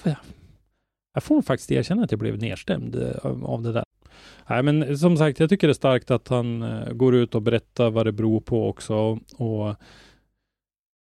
jag 1.15 1.23
får 1.23 1.43
faktiskt 1.43 1.73
erkänna 1.73 2.05
att 2.05 2.11
jag 2.11 2.19
blev 2.21 2.39
nedstämd 2.39 2.95
eh, 2.97 3.27
av 3.45 3.63
det 3.63 3.73
där. 3.73 3.85
Nej, 4.49 4.63
men 4.63 4.99
som 4.99 5.17
sagt, 5.17 5.41
jag 5.41 5.51
tycker 5.51 5.67
det 5.67 5.73
är 5.73 5.75
starkt 5.75 6.11
att 6.11 6.29
han 6.29 6.63
eh, 6.63 6.93
går 6.93 7.15
ut 7.15 7.35
och 7.35 7.43
berättar 7.43 7.91
vad 7.91 8.07
det 8.07 8.13
beror 8.13 8.41
på 8.41 8.69
också. 8.69 8.95
Och 9.37 9.75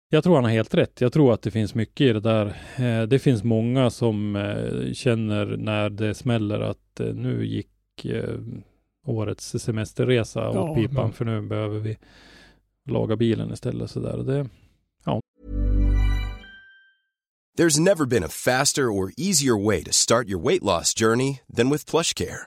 jag 0.09 0.25
tror 0.25 0.35
han 0.35 0.45
har 0.45 0.51
helt 0.51 0.75
rätt. 0.75 1.01
Jag 1.01 1.13
tror 1.13 1.33
att 1.33 1.43
det 1.43 1.51
finns 1.51 1.75
mycket 1.75 2.01
i 2.01 2.13
det 2.13 2.21
där. 2.21 2.47
Eh, 2.77 3.03
det 3.03 3.19
finns 3.19 3.45
många 3.45 3.91
som 3.91 4.37
eh, 4.37 4.93
känner 4.93 5.47
när 5.57 5.91
det 5.91 6.15
smäller 6.15 6.61
att 6.61 7.01
nu 7.15 7.47
gick 7.47 7.71
årets 9.07 9.51
semesterresa 9.59 10.41
Ja, 10.41 10.61
åt 10.71 10.77
pipan, 10.77 10.95
men- 11.05 11.13
för 11.13 11.25
nu 11.25 11.41
behöver 11.43 11.79
vi 11.81 11.97
laga 12.91 13.17
bilen 13.17 13.53
istället. 13.53 13.91
Så 13.91 14.01
där. 14.01 14.19
Det, 14.19 14.49
There's 17.59 17.79
never 17.81 18.05
been 18.05 18.25
a 18.25 18.29
faster 18.29 18.89
or 18.89 19.13
easier 19.17 19.55
way 19.67 19.85
to 19.85 19.93
start 19.93 20.29
your 20.29 20.41
weight 20.41 20.63
loss 20.63 20.93
journey 20.95 21.41
than 21.57 21.71
with 21.71 21.85
PlushCare. 21.91 22.47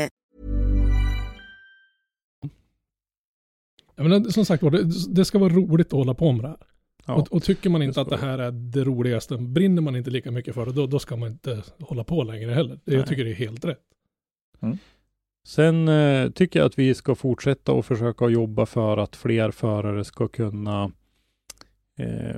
Jag 4.01 4.09
menar, 4.09 4.29
som 4.29 4.45
sagt 4.45 4.63
var, 4.63 4.71
det, 4.71 4.89
det 5.09 5.25
ska 5.25 5.39
vara 5.39 5.53
roligt 5.53 5.87
att 5.87 5.93
hålla 5.93 6.13
på 6.13 6.31
med 6.31 6.43
det 6.43 6.47
här. 6.47 6.57
ja. 7.05 7.13
Och, 7.13 7.31
och 7.31 7.43
tycker 7.43 7.69
man 7.69 7.81
inte 7.81 7.99
det 7.99 8.01
att 8.01 8.09
det 8.09 8.17
här 8.17 8.39
är 8.39 8.51
det 8.51 8.83
roligaste, 8.83 9.37
brinner 9.37 9.81
man 9.81 9.95
inte 9.95 10.09
lika 10.09 10.31
mycket 10.31 10.55
för 10.55 10.65
det, 10.65 10.71
då, 10.71 10.87
då 10.87 10.99
ska 10.99 11.15
man 11.15 11.31
inte 11.31 11.63
hålla 11.79 12.03
på 12.03 12.23
längre 12.23 12.51
heller. 12.51 12.79
Det, 12.85 12.91
jag 12.91 12.99
Nej. 12.99 13.07
tycker 13.07 13.25
det 13.25 13.31
är 13.31 13.35
helt 13.35 13.65
rätt. 13.65 13.79
Sen 15.47 15.87
eh, 15.87 16.29
tycker 16.29 16.59
jag 16.59 16.65
att 16.65 16.79
vi 16.79 16.93
ska 16.93 17.15
fortsätta 17.15 17.71
och 17.71 17.85
försöka 17.85 18.29
jobba 18.29 18.65
för 18.65 18.97
att 18.97 19.15
fler 19.15 19.51
förare 19.51 20.03
ska 20.03 20.27
kunna 20.27 20.91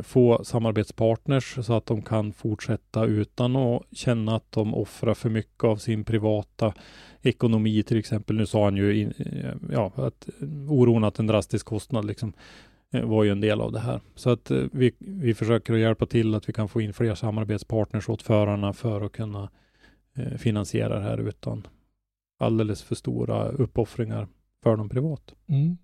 få 0.02 0.44
samarbetspartners 0.44 1.66
så 1.66 1.74
att 1.74 1.86
de 1.86 2.02
kan 2.02 2.34
fortsätta 2.34 3.06
utan 3.06 3.56
att 3.56 3.84
känna 3.92 4.36
att 4.36 4.52
de 4.52 4.76
offrar 4.76 5.14
för 5.14 5.30
mycket 5.30 5.64
av 5.64 5.78
sin 5.78 6.04
privata 6.04 6.74
ekonomi 7.22 7.84
till 7.84 7.98
exempel. 7.98 8.36
Nu 8.36 8.46
sa 8.46 8.64
han 8.64 8.78
ju 8.78 9.02
in, 9.02 9.14
eh, 9.18 9.54
ja, 9.72 9.92
att 9.96 10.30
oron 10.70 11.04
att 11.04 11.20
en 11.20 11.28
drastisk 11.28 11.66
kostnad 11.66 12.06
liksom 12.06 12.34
eh, 12.92 13.06
var 13.06 13.24
ju 13.24 13.32
en 13.32 13.42
del 13.42 13.62
av 13.62 13.72
det 13.72 13.80
här. 13.80 14.02
Så 14.16 14.30
att 14.30 14.52
eh, 14.52 14.64
vi, 14.72 14.92
vi 15.00 15.34
försöker 15.34 15.74
att 15.74 15.80
hjälpa 15.80 16.06
till 16.06 16.36
att 16.36 16.50
vi 16.50 16.54
kan 16.54 16.70
få 16.70 16.82
in 16.82 16.94
fler 16.94 17.16
samarbetspartners 17.16 18.10
åt 18.10 18.22
förarna 18.22 18.74
för 18.74 19.02
att 19.02 19.12
kunna 19.12 19.50
eh, 20.18 20.38
finansiera 20.38 21.00
det 21.00 21.04
här 21.04 21.18
utan 21.18 21.68
alldeles 22.40 22.84
för 22.84 22.96
stora 22.96 23.48
uppoffringar 23.50 24.28
för 24.64 24.78
dem 24.78 24.90
privat. 24.90 25.34
Mm. 25.48 25.78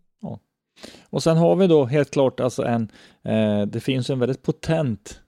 Och 1.10 1.24
sen 1.24 1.38
har 1.38 1.56
vi 1.56 1.68
då 1.68 1.86
helt 1.86 2.12
klart 2.12 2.40
alltså 2.40 2.64
en, 2.64 2.92
eh, 3.26 3.62
det 3.68 3.80
finns 3.80 4.10
en 4.10 4.20
väldigt 4.20 4.44
potent 4.44 5.20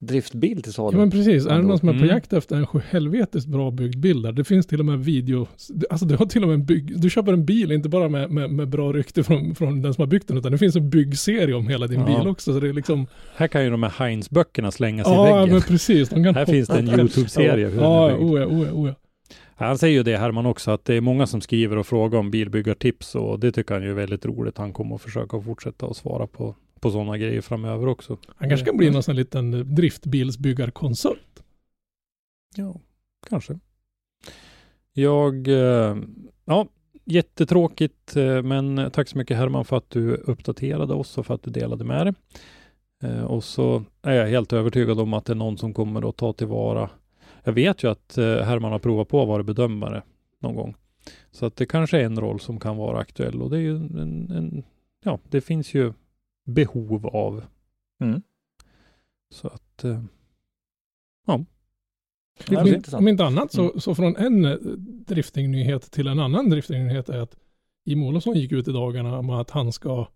driftbil 0.00 0.62
till 0.62 0.72
salu. 0.72 0.96
Ja 0.96 1.00
men 1.00 1.10
precis, 1.10 1.46
är 1.46 1.56
det 1.56 1.62
någon 1.62 1.78
som 1.78 1.88
är 1.88 1.92
på 1.92 1.96
Mm. 1.98 2.08
jakt 2.08 2.32
efter 2.32 2.56
en 2.56 2.66
helvetiskt 2.90 3.48
bra 3.48 3.70
byggd 3.70 3.98
bil 3.98 4.22
där? 4.22 4.32
Det 4.32 4.44
finns 4.44 4.66
till 4.66 4.78
och 4.80 4.86
med 4.86 4.98
video, 4.98 5.46
alltså 5.90 6.06
du 6.06 6.16
har 6.16 6.26
till 6.26 6.42
och 6.42 6.48
med 6.48 6.54
en 6.54 6.64
bygg, 6.64 7.00
du 7.00 7.10
köper 7.10 7.32
en 7.32 7.44
bil 7.44 7.72
inte 7.72 7.88
bara 7.88 8.08
med, 8.08 8.30
med, 8.30 8.50
med 8.50 8.68
bra 8.68 8.92
rykte 8.92 9.24
från, 9.24 9.54
från 9.54 9.82
den 9.82 9.94
som 9.94 10.02
har 10.02 10.06
byggt 10.06 10.28
den 10.28 10.36
utan 10.38 10.52
det 10.52 10.58
finns 10.58 10.76
en 10.76 10.90
byggserie 10.90 11.54
om 11.54 11.68
hela 11.68 11.86
din 11.86 12.00
Ja. 12.00 12.06
bil 12.06 12.28
också 12.28 12.52
så 12.52 12.60
det 12.60 12.68
är 12.68 12.72
liksom 12.72 13.06
Här 13.36 13.46
kan 13.48 13.64
ju 13.64 13.70
de 13.70 13.82
här 13.82 13.90
Heinz-böckerna 13.90 14.70
slängas 14.70 15.06
i 15.06 15.10
Ja 15.10 15.22
väggen. 15.36 15.52
men 15.52 15.62
precis, 15.62 16.08
de 16.08 16.24
kan 16.24 16.34
Här 16.34 16.46
finns 16.46 16.68
det 16.68 16.78
en 16.78 16.88
YouTube-serie. 16.88 17.68
hur 17.68 17.80
Ja, 17.82 18.06
är 18.06 18.10
ja, 18.10 18.16
byggd. 18.18 18.30
oh 18.30 18.40
ja, 18.40 18.46
oh 18.46 18.66
ja, 18.66 18.72
oh 18.72 18.88
ja. 18.88 18.94
Han 19.56 19.78
säger 19.78 19.94
ju 19.94 20.02
det 20.02 20.16
Herman 20.16 20.46
också, 20.46 20.70
att 20.70 20.84
det 20.84 20.94
är 20.94 21.00
många 21.00 21.26
som 21.26 21.40
skriver 21.40 21.76
och 21.76 21.86
frågar 21.86 22.18
om 22.18 22.30
bilbyggartips 22.30 23.14
och 23.14 23.40
det 23.40 23.52
tycker 23.52 23.74
han 23.74 23.82
ju 23.82 23.90
är 23.90 23.94
väldigt 23.94 24.26
roligt. 24.26 24.58
Han 24.58 24.72
kommer 24.72 24.94
att 24.94 25.02
försöka 25.02 25.40
fortsätta 25.40 25.86
att 25.86 25.96
svara 25.96 26.26
på, 26.26 26.54
på 26.80 26.90
sådana 26.90 27.18
grejer 27.18 27.40
framöver 27.40 27.86
också. 27.86 28.18
Han 28.36 28.48
kanske 28.48 28.66
kan 28.66 28.76
bli 28.76 28.90
någon 28.90 29.02
sån 29.02 29.16
liten 29.16 29.54
eh, 29.54 29.60
driftbilsbyggarkonsult. 29.60 31.42
Ja, 32.56 32.80
kanske. 33.28 33.58
Jag, 34.92 35.48
eh, 35.48 35.96
ja, 36.44 36.66
jättetråkigt, 37.04 38.16
eh, 38.16 38.42
men 38.42 38.90
tack 38.90 39.08
så 39.08 39.18
mycket 39.18 39.36
Herman 39.36 39.64
för 39.64 39.76
att 39.76 39.90
du 39.90 40.14
uppdaterade 40.14 40.94
oss 40.94 41.18
och 41.18 41.26
för 41.26 41.34
att 41.34 41.42
du 41.42 41.50
delade 41.50 41.84
med 41.84 42.06
dig. 42.06 42.14
Och 43.26 43.44
så 43.44 43.84
är 44.02 44.12
jag 44.12 44.26
helt 44.26 44.52
övertygad 44.52 45.00
om 45.00 45.14
att 45.14 45.24
det 45.24 45.32
är 45.32 45.34
någon 45.34 45.58
som 45.58 45.74
kommer 45.74 46.08
att 46.08 46.16
ta 46.16 46.32
tillvara. 46.32 46.90
Jag 47.44 47.52
vet 47.52 47.82
ju 47.82 47.90
att 47.90 48.18
eh, 48.18 48.24
Herman 48.24 48.72
har 48.72 48.78
provat 48.78 49.08
på 49.08 49.22
att 49.22 49.28
vara 49.28 49.42
bedömare 49.42 50.02
någon 50.38 50.54
gång. 50.54 50.74
Så 51.30 51.46
att 51.46 51.56
det 51.56 51.66
kanske 51.66 52.00
är 52.00 52.04
en 52.04 52.20
roll 52.20 52.40
som 52.40 52.60
kan 52.60 52.76
vara 52.76 52.98
aktuell 52.98 53.42
och 53.42 53.50
det 53.50 53.56
är 53.56 53.60
ju 53.60 53.76
en, 53.76 54.30
en 54.30 54.64
ja, 55.04 55.18
det 55.28 55.40
finns 55.40 55.74
ju 55.74 55.92
behov 56.46 57.06
av. 57.06 57.44
Mm. 58.00 58.22
Så 59.30 59.48
att, 59.48 59.84
eh, 59.84 60.02
ja. 61.26 61.44
Om, 62.50 62.82
om 62.92 63.08
inte 63.08 63.24
annat 63.24 63.52
så, 63.52 63.62
Mm. 63.62 63.80
så 63.80 63.94
från 63.94 64.16
en 64.16 64.44
eh, 64.44 64.56
driftingnyhet 65.06 65.90
till 65.90 66.06
en 66.06 66.18
annan 66.18 66.50
driftingnyhet 66.50 67.08
är 67.08 67.18
att 67.18 67.36
Jim 67.84 68.02
Olofsson 68.02 68.34
gick 68.34 68.52
ut 68.52 68.68
i 68.68 68.72
dagarna 68.72 69.22
med 69.22 69.40
att 69.40 69.50
han 69.50 69.72
ska 69.72 70.08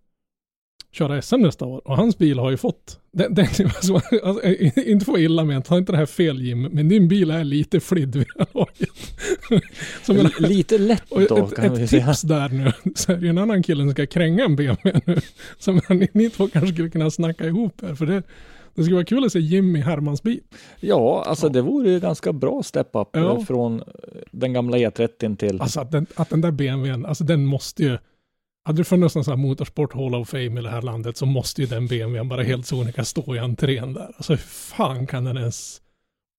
köra 0.92 1.22
SM 1.22 1.37
nästa 1.40 1.64
år. 1.64 1.88
Och 1.88 1.96
hans 1.96 2.18
bil 2.18 2.38
har 2.38 2.51
ju 2.51 2.57
fått, 2.57 3.01
den, 3.12 3.35
den, 3.35 3.46
alltså, 3.64 4.01
alltså, 4.24 4.46
inte 4.81 5.05
få 5.05 5.18
illa 5.18 5.44
med, 5.44 5.64
ta 5.64 5.79
inte 5.79 5.92
det 5.92 5.98
här 5.98 6.07
fel 6.07 6.42
Jim, 6.42 6.62
men 6.62 6.88
din 6.88 7.09
bil 7.09 7.31
är 7.31 7.44
lite 7.44 7.81
flidd 7.81 8.16
vid 8.16 8.27
det 8.37 8.38
här 8.38 8.48
laget. 8.55 10.40
Lite 10.51 10.79
lätt 10.79 11.03
då 11.11 11.20
ett, 11.20 11.55
kan 11.55 11.74
vi 11.74 11.83
ett 11.83 11.90
säga. 11.90 12.07
tips 12.07 12.22
där 12.22 12.48
nu, 12.48 12.72
så 12.94 13.12
är 13.12 13.16
det 13.16 13.29
en 13.29 13.38
annan 13.38 13.62
kille 13.62 13.83
som 13.83 13.90
ska 13.90 14.07
kränga 14.07 14.44
en 14.44 14.57
BMW 14.57 15.01
nu. 15.07 15.16
Som 15.59 15.81
ni, 15.90 16.09
ni 16.12 16.31
två 16.31 16.48
kanske 16.48 16.72
skulle 16.74 16.90
kunna 16.90 17.11
snacka 17.11 17.44
ihop 17.46 17.81
här, 17.83 17.94
för 17.94 18.07
det, 18.07 18.22
det 18.74 18.83
skulle 18.83 18.94
vara 18.94 19.05
kul 19.05 19.24
att 19.24 19.33
se 19.33 19.38
Jim 19.38 19.77
i 19.77 19.81
Hermans 19.81 20.22
bil. 20.22 20.40
Ja, 20.81 21.24
alltså 21.27 21.46
Ja. 21.46 21.51
det 21.53 21.62
vore 21.62 21.90
ju 21.90 22.01
ganska 22.01 22.33
bra 22.33 22.62
step-up 22.62 23.09
Ja. 23.12 23.37
eh, 23.38 23.44
från 23.44 23.81
eh, 23.81 23.87
den 24.33 24.53
gamla 24.53 24.77
E30 24.77 25.37
till... 25.37 25.61
Alltså 25.61 25.81
att 25.81 25.90
den, 25.92 26.07
att 26.14 26.31
den 26.31 26.40
där 26.40 26.51
BMWn, 26.51 27.07
alltså 27.07 27.24
den 27.24 27.46
måste 27.46 27.83
ju, 27.83 27.98
hade 28.68 28.81
det 28.81 28.85
funnits 28.85 29.14
någon 29.14 29.24
sån 29.24 29.33
här 29.33 29.46
motorsport 29.48 29.94
Hall 29.94 30.14
of 30.14 30.28
Fame 30.28 30.61
i 30.61 30.62
det 30.62 30.70
här 30.70 30.83
landet 30.83 31.16
så 31.16 31.26
måste 31.26 31.61
ju 31.61 31.66
den 31.66 31.87
BMWn 31.87 32.28
bara 32.28 32.42
helt 32.42 32.66
sonika 32.66 33.04
stå 33.04 33.35
i 33.37 33.38
entrén 33.38 33.92
där. 33.92 34.07
Alltså 34.16 34.33
hur 34.33 34.38
fan 34.38 35.07
kan 35.07 35.24
den 35.24 35.37
ens 35.37 35.81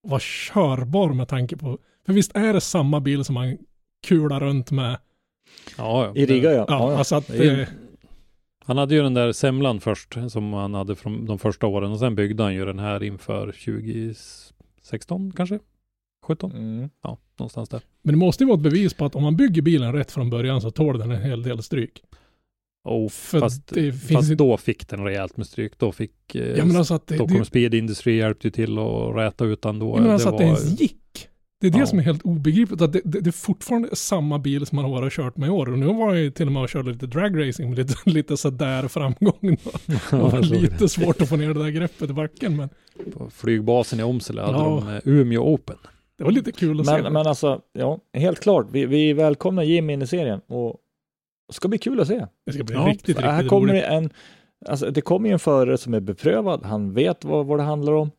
vara 0.07 0.19
körbar 0.19 1.13
med 1.13 1.27
tanke 1.27 1.57
på, 1.57 1.77
för 2.05 2.13
visst 2.13 2.35
är 2.35 2.53
det 2.53 2.61
samma 2.61 2.99
bil 2.99 3.25
som 3.25 3.33
man 3.35 3.57
kular 4.07 4.39
runt 4.39 4.71
med. 4.71 4.97
Ja, 5.77 6.05
ja. 6.05 6.21
I 6.21 6.25
Riga 6.25 6.51
ja. 6.51 6.57
Ja, 6.57 6.65
ja, 6.69 6.91
ja. 6.91 6.97
alltså 6.97 7.15
att 7.15 7.29
är- 7.29 7.57
det, 7.57 7.69
Han 8.65 8.77
hade 8.77 8.95
ju 8.95 9.01
den 9.01 9.13
där 9.13 9.31
semlan 9.31 9.79
först 9.79 10.17
som 10.29 10.53
han 10.53 10.73
hade 10.73 10.95
från 10.95 11.25
de 11.25 11.39
första 11.39 11.67
åren 11.67 11.91
och 11.91 11.99
sen 11.99 12.15
byggde 12.15 12.43
han 12.43 12.53
ju 12.55 12.65
den 12.65 12.79
här 12.79 13.03
inför 13.03 13.51
2016 13.51 15.31
kanske? 15.35 15.59
17? 16.33 16.51
Mm. 16.51 16.89
Ja, 17.03 17.17
någonstans 17.39 17.69
där. 17.69 17.81
men 18.03 18.13
det 18.13 18.19
måste 18.19 18.43
ju 18.43 18.47
vara 18.47 18.57
ett 18.57 18.63
bevis 18.63 18.93
på 18.93 19.05
att 19.05 19.15
om 19.15 19.23
man 19.23 19.35
bygger 19.37 19.61
bilen 19.61 19.93
rätt 19.93 20.11
från 20.11 20.29
början 20.29 20.61
så 20.61 20.71
tål 20.71 20.97
den 20.99 21.11
en 21.11 21.21
hel 21.21 21.43
del 21.43 21.63
stryk. 21.63 22.01
Oh, 22.83 23.09
För 23.09 23.39
fast 23.39 23.67
det 23.67 23.91
finns 23.91 24.07
fast 24.11 24.31
inte- 24.31 24.43
då 24.43 24.57
fick 24.57 24.87
den 24.87 25.03
rejält 25.03 25.37
med 25.37 25.47
stryk. 25.47 25.79
Då 25.79 25.91
fick 25.91 26.35
eh, 26.35 26.41
Ja 26.57 26.65
men 26.65 26.75
alltså 26.75 26.93
att 26.93 27.07
det, 27.07 27.15
Stockholm 27.15 27.39
det, 27.39 27.45
Speed 27.45 27.73
Industry 27.73 28.17
hjälpte 28.17 28.47
ju 28.47 28.51
till 28.51 28.77
att 28.79 29.15
räta 29.15 29.45
ut 29.45 29.61
den 29.61 29.79
då. 29.79 29.95
ja, 29.97 30.01
men 30.01 30.11
alltså 30.11 30.27
det 30.29 30.33
att 30.35 30.39
det 30.39 30.45
ens 30.45 30.81
gick. 30.81 30.95
Det 31.61 31.67
är 31.67 31.71
det 31.71 31.79
Ja. 31.79 31.85
som 31.85 31.99
är 31.99 32.03
helt 32.03 32.21
obegripligt, 32.21 32.81
att 32.81 32.93
det, 32.93 33.01
det, 33.05 33.19
det 33.19 33.29
är 33.29 33.31
fortfarande 33.31 33.95
samma 33.95 34.39
bil 34.39 34.65
som 34.65 34.75
man 34.75 34.85
har 34.85 34.91
varit 34.91 35.05
och 35.05 35.11
kört 35.11 35.37
med 35.37 35.47
i 35.47 35.49
år. 35.49 35.71
Och 35.71 35.79
nu 35.79 35.85
var 35.85 36.13
jag 36.13 36.23
ju 36.23 36.31
till 36.31 36.45
och 36.45 36.51
med 36.51 36.61
och 36.63 36.69
körde 36.69 36.91
lite 36.91 37.07
dragracing 37.07 37.69
med 37.69 37.77
lite, 37.87 37.93
lite 38.09 38.37
sådär 38.37 38.87
framgång. 38.87 39.39
Då. 39.41 39.71
Det 40.11 40.17
var 40.17 40.41
lite 40.41 40.75
det. 40.79 40.89
svårt 40.89 41.21
att 41.21 41.29
få 41.29 41.35
ner 41.35 41.53
det 41.53 41.63
där 41.63 41.69
greppet 41.69 42.09
i 42.09 42.13
backen, 42.13 42.55
men 42.55 42.69
På 43.13 43.29
flygbasen 43.29 43.99
i 43.99 44.03
Åmsele 44.03 44.41
hade 44.41 44.57
Ja. 44.57 44.83
de 45.03 45.11
eh, 45.11 45.19
Umeå 45.21 45.53
Open. 45.53 45.77
Det 46.19 46.23
var 46.25 46.31
lite 46.31 46.51
kul 46.51 46.79
att 46.79 46.85
se. 46.87 47.01
Men, 47.01 47.13
men 47.13 47.27
alltså, 47.27 47.61
ja, 47.73 47.99
helt 48.13 48.39
klart. 48.39 48.67
Vi, 48.71 48.85
vi 48.85 49.13
välkomnar 49.13 49.63
Jim 49.63 49.89
in 49.89 50.01
i 50.01 50.07
serien 50.07 50.41
och 50.47 50.77
det 51.47 51.53
ska 51.53 51.67
bli 51.67 51.77
kul 51.77 51.99
att 51.99 52.07
se. 52.07 52.25
det 52.45 52.51
ska 52.53 52.63
bli 52.63 52.75
Ja, 52.75 52.81
riktigt, 52.87 53.07
riktigt 53.07 53.25
här 53.25 53.47
kommer 53.47 53.67
det 53.67 53.73
roligt. 53.73 53.85
en, 53.85 54.09
alltså 54.71 54.91
det 54.91 55.01
kommer 55.01 55.29
ju 55.29 55.33
en 55.33 55.39
förare 55.39 55.77
som 55.77 55.93
är 55.93 55.99
beprövad. 55.99 56.65
Han 56.65 56.93
vet 56.93 57.25
vad, 57.25 57.45
vad 57.45 57.59
det 57.59 57.63
handlar 57.63 57.93
om 57.93 58.11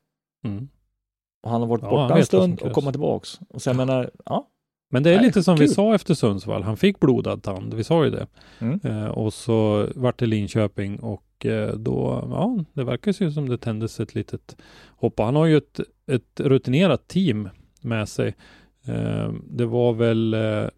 Mm. 0.44 0.68
och 1.42 1.50
han 1.50 1.60
har 1.60 1.68
varit 1.68 1.82
Ja, 1.82 1.90
borta 1.90 2.18
en 2.18 2.26
stund 2.26 2.60
och 2.62 2.72
kommer 2.72 2.90
tillbaks. 2.92 3.40
Och 3.48 3.62
sen 3.62 3.76
menar, 3.76 4.10
ja, 4.24 4.48
Men 4.90 5.02
det 5.02 5.10
är 5.10 5.16
Nej, 5.16 5.24
lite 5.26 5.42
som 5.42 5.56
vi 5.56 5.66
kul. 5.66 5.74
sa 5.74 5.94
efter 5.94 6.14
Sundsvall. 6.14 6.62
Han 6.62 6.76
fick 6.76 7.00
blodad 7.00 7.42
tand. 7.42 7.74
Vi 7.74 7.84
sa 7.84 8.04
ju 8.04 8.10
det. 8.10 8.26
Mm. 8.58 8.80
Eh, 8.84 9.06
och 9.08 9.32
så 9.32 9.86
vart 9.94 10.18
det 10.18 10.26
Linköping 10.26 10.98
och 11.00 11.46
eh, 11.46 11.74
då, 11.74 12.28
ja, 12.30 12.64
det 12.72 12.84
verkar 12.84 13.22
ju 13.22 13.30
som 13.32 13.48
det 13.48 13.58
tändes 13.58 14.00
ett 14.00 14.14
litet 14.14 14.56
hopp. 14.96 15.18
Han 15.18 15.36
har 15.36 15.46
ju 15.46 15.56
ett, 15.56 15.80
ett 16.06 16.40
rutinerat 16.40 17.08
team 17.08 17.48
med 17.82 18.08
sig. 18.08 18.36
Eh, 18.84 19.32
det 19.50 19.66
var 19.66 19.92
väl, 19.92 20.34
eh, 20.34 20.68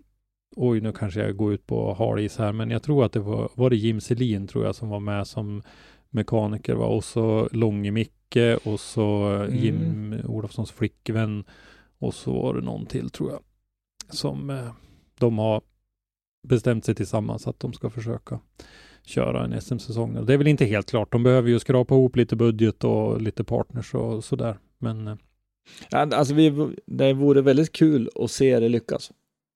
oj 0.57 0.81
nu 0.81 0.93
kanske 0.93 1.21
jag 1.21 1.37
går 1.37 1.53
ut 1.53 1.67
på 1.67 1.95
hal 1.95 2.21
is 2.21 2.39
här, 2.39 2.53
men 2.53 2.71
jag 2.71 2.83
tror 2.83 3.05
att 3.05 3.13
det 3.13 3.21
var, 3.21 3.51
var 3.55 3.71
det 3.71 3.77
Jim 3.77 4.01
Selin 4.01 4.47
tror 4.47 4.65
jag 4.65 4.75
som 4.75 4.89
var 4.89 5.01
med 5.01 5.27
som 5.27 5.63
mekaniker 6.11 6.75
va? 6.75 6.87
och 6.87 7.05
så 7.05 7.49
Långe 7.53 7.91
Micke 7.91 8.59
och 8.65 8.81
så 8.81 9.27
Mm. 9.27 9.59
Jim 9.59 10.21
Olofssons 10.25 10.73
flickvän 10.73 11.45
och 11.99 12.15
så 12.15 12.43
var 12.43 12.55
det 12.55 12.61
någon 12.61 12.87
till 12.87 13.11
tror 13.11 13.31
jag 13.31 13.41
som 14.15 14.51
eh, 14.51 14.73
de 15.19 15.39
har 15.39 15.63
bestämt 16.49 16.85
sig 16.85 16.95
tillsammans 16.95 17.47
att 17.47 17.61
de 17.61 17.73
ska 17.73 17.91
försöka 17.91 18.41
köra 19.03 19.45
en 19.45 19.61
SM-säsong. 19.61 20.27
Det 20.27 20.33
är 20.33 20.39
väl 20.39 20.47
inte 20.47 20.65
helt 20.65 20.91
klart. 20.91 21.13
De 21.13 21.23
behöver 21.23 21.49
ju 21.49 21.59
skrapa 21.59 21.95
ihop 21.95 22.17
lite 22.17 22.37
budget 22.37 22.85
och 22.85 23.21
lite 23.21 23.45
partners 23.45 23.95
och 23.95 24.25
sådär. 24.25 24.59
Men 24.79 25.09
eh, 25.09 25.17
Alltså 25.91 26.35
vi, 26.35 26.75
det 26.87 27.13
vore 27.13 27.43
väldigt 27.43 27.73
kul 27.73 28.11
att 28.15 28.31
se 28.31 28.61
det 28.61 28.69
lyckas. 28.69 29.11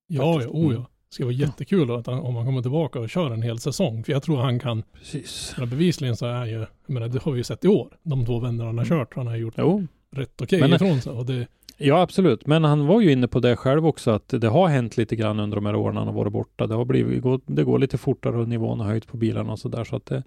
Ja, 0.09 0.43
ja, 0.43 0.49
oh 0.49 0.65
Mm. 0.65 0.77
ja. 0.77 0.87
Det 1.09 1.15
ska 1.15 1.25
vara 1.25 1.35
jättekul 1.35 1.91
att 1.91 2.07
han, 2.07 2.19
om 2.19 2.37
han 2.37 2.45
kommer 2.47 2.63
tillbaka 2.63 3.01
och 3.01 3.11
kör 3.11 3.31
en 3.31 3.43
hel 3.43 3.59
säsong. 3.59 4.05
För 4.05 4.13
jag 4.13 4.23
tror 4.23 4.37
han 4.37 4.59
kan, 4.59 4.83
precis. 4.93 5.55
bevisligen 5.59 6.17
så 6.17 6.27
är 6.27 6.45
ju, 6.47 6.53
jag 6.59 6.67
menar 6.87 7.09
det 7.09 7.23
har 7.23 7.33
vi 7.33 7.39
ju 7.39 7.45
sett 7.45 7.65
i 7.65 7.69
år. 7.69 7.89
De 8.03 8.27
två 8.27 8.39
vänner 8.41 8.65
han 8.65 8.79
har 8.79 8.85
kört, 8.85 9.15
han 9.17 9.27
har 9.27 9.37
gjort 9.37 9.55
Jo, 9.59 9.87
rätt 10.13 10.43
okej 10.43 10.61
Men- 10.61 10.73
ifrån 10.75 11.01
sig. 11.01 11.13
Och 11.13 11.27
det, 11.27 11.47
ja 11.79 12.01
absolut. 12.01 12.47
Men 12.47 12.65
han 12.65 12.87
var 12.87 13.01
ju 13.01 13.13
inne 13.13 13.29
på 13.29 13.41
det 13.41 13.57
själv 13.57 13.87
också 13.87 14.11
att 14.11 14.29
det 14.29 14.49
har 14.49 14.69
hänt 14.69 14.97
lite 14.97 15.17
grann 15.17 15.41
under 15.41 15.55
de 15.55 15.67
här 15.67 15.77
åren 15.77 15.97
han 15.97 16.07
har 16.07 16.15
varit 16.15 16.33
borta. 16.33 16.67
Det 16.67 16.75
har 16.75 16.85
blivit, 16.85 17.25
det 17.47 17.65
går 17.65 17.79
lite 17.79 17.99
fortare 17.99 18.39
och 18.39 18.49
nivån 18.49 18.81
har 18.81 18.87
höjt 18.87 19.07
på 19.07 19.17
bilarna 19.17 19.53
och 19.53 19.59
sådär. 19.59 19.85
Så 19.85 19.97
att 19.97 20.07
det, 20.07 20.23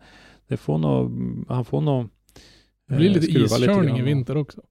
det 0.47 0.57
får 0.57 0.77
nog, 0.77 1.11
han 1.49 1.65
får 1.65 1.81
nog 1.81 2.09
det 2.87 2.95
blir 2.95 3.07
eh, 3.09 3.13
lite 3.13 3.27
iskörning 3.39 3.87
grann 3.87 3.97
i 3.97 4.01
vinter 4.01 4.37
också. 4.37 4.61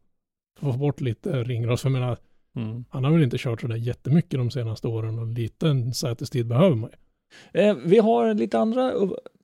Få 0.61 0.73
bort 0.73 1.01
lite 1.01 1.45
ringros. 1.45 1.83
För 1.83 1.89
jag 1.89 2.01
menar, 2.01 2.17
Mm. 2.57 2.85
han 2.91 3.05
har 3.05 3.13
väl 3.13 3.23
inte 3.23 3.39
kört 3.39 3.61
sådär 3.61 3.77
jättemycket 3.77 4.39
de 4.39 4.51
senaste 4.51 4.89
åren 4.89 5.19
och 5.19 5.27
lite 5.27 5.69
en 5.69 5.95
sätestid 5.95 6.47
behöver 6.47 6.77
man 6.77 6.91
ju. 6.91 7.61
Eh, 7.61 7.77
vi 7.85 7.99
har 7.99 8.35
lite 8.35 8.59
andra 8.59 8.93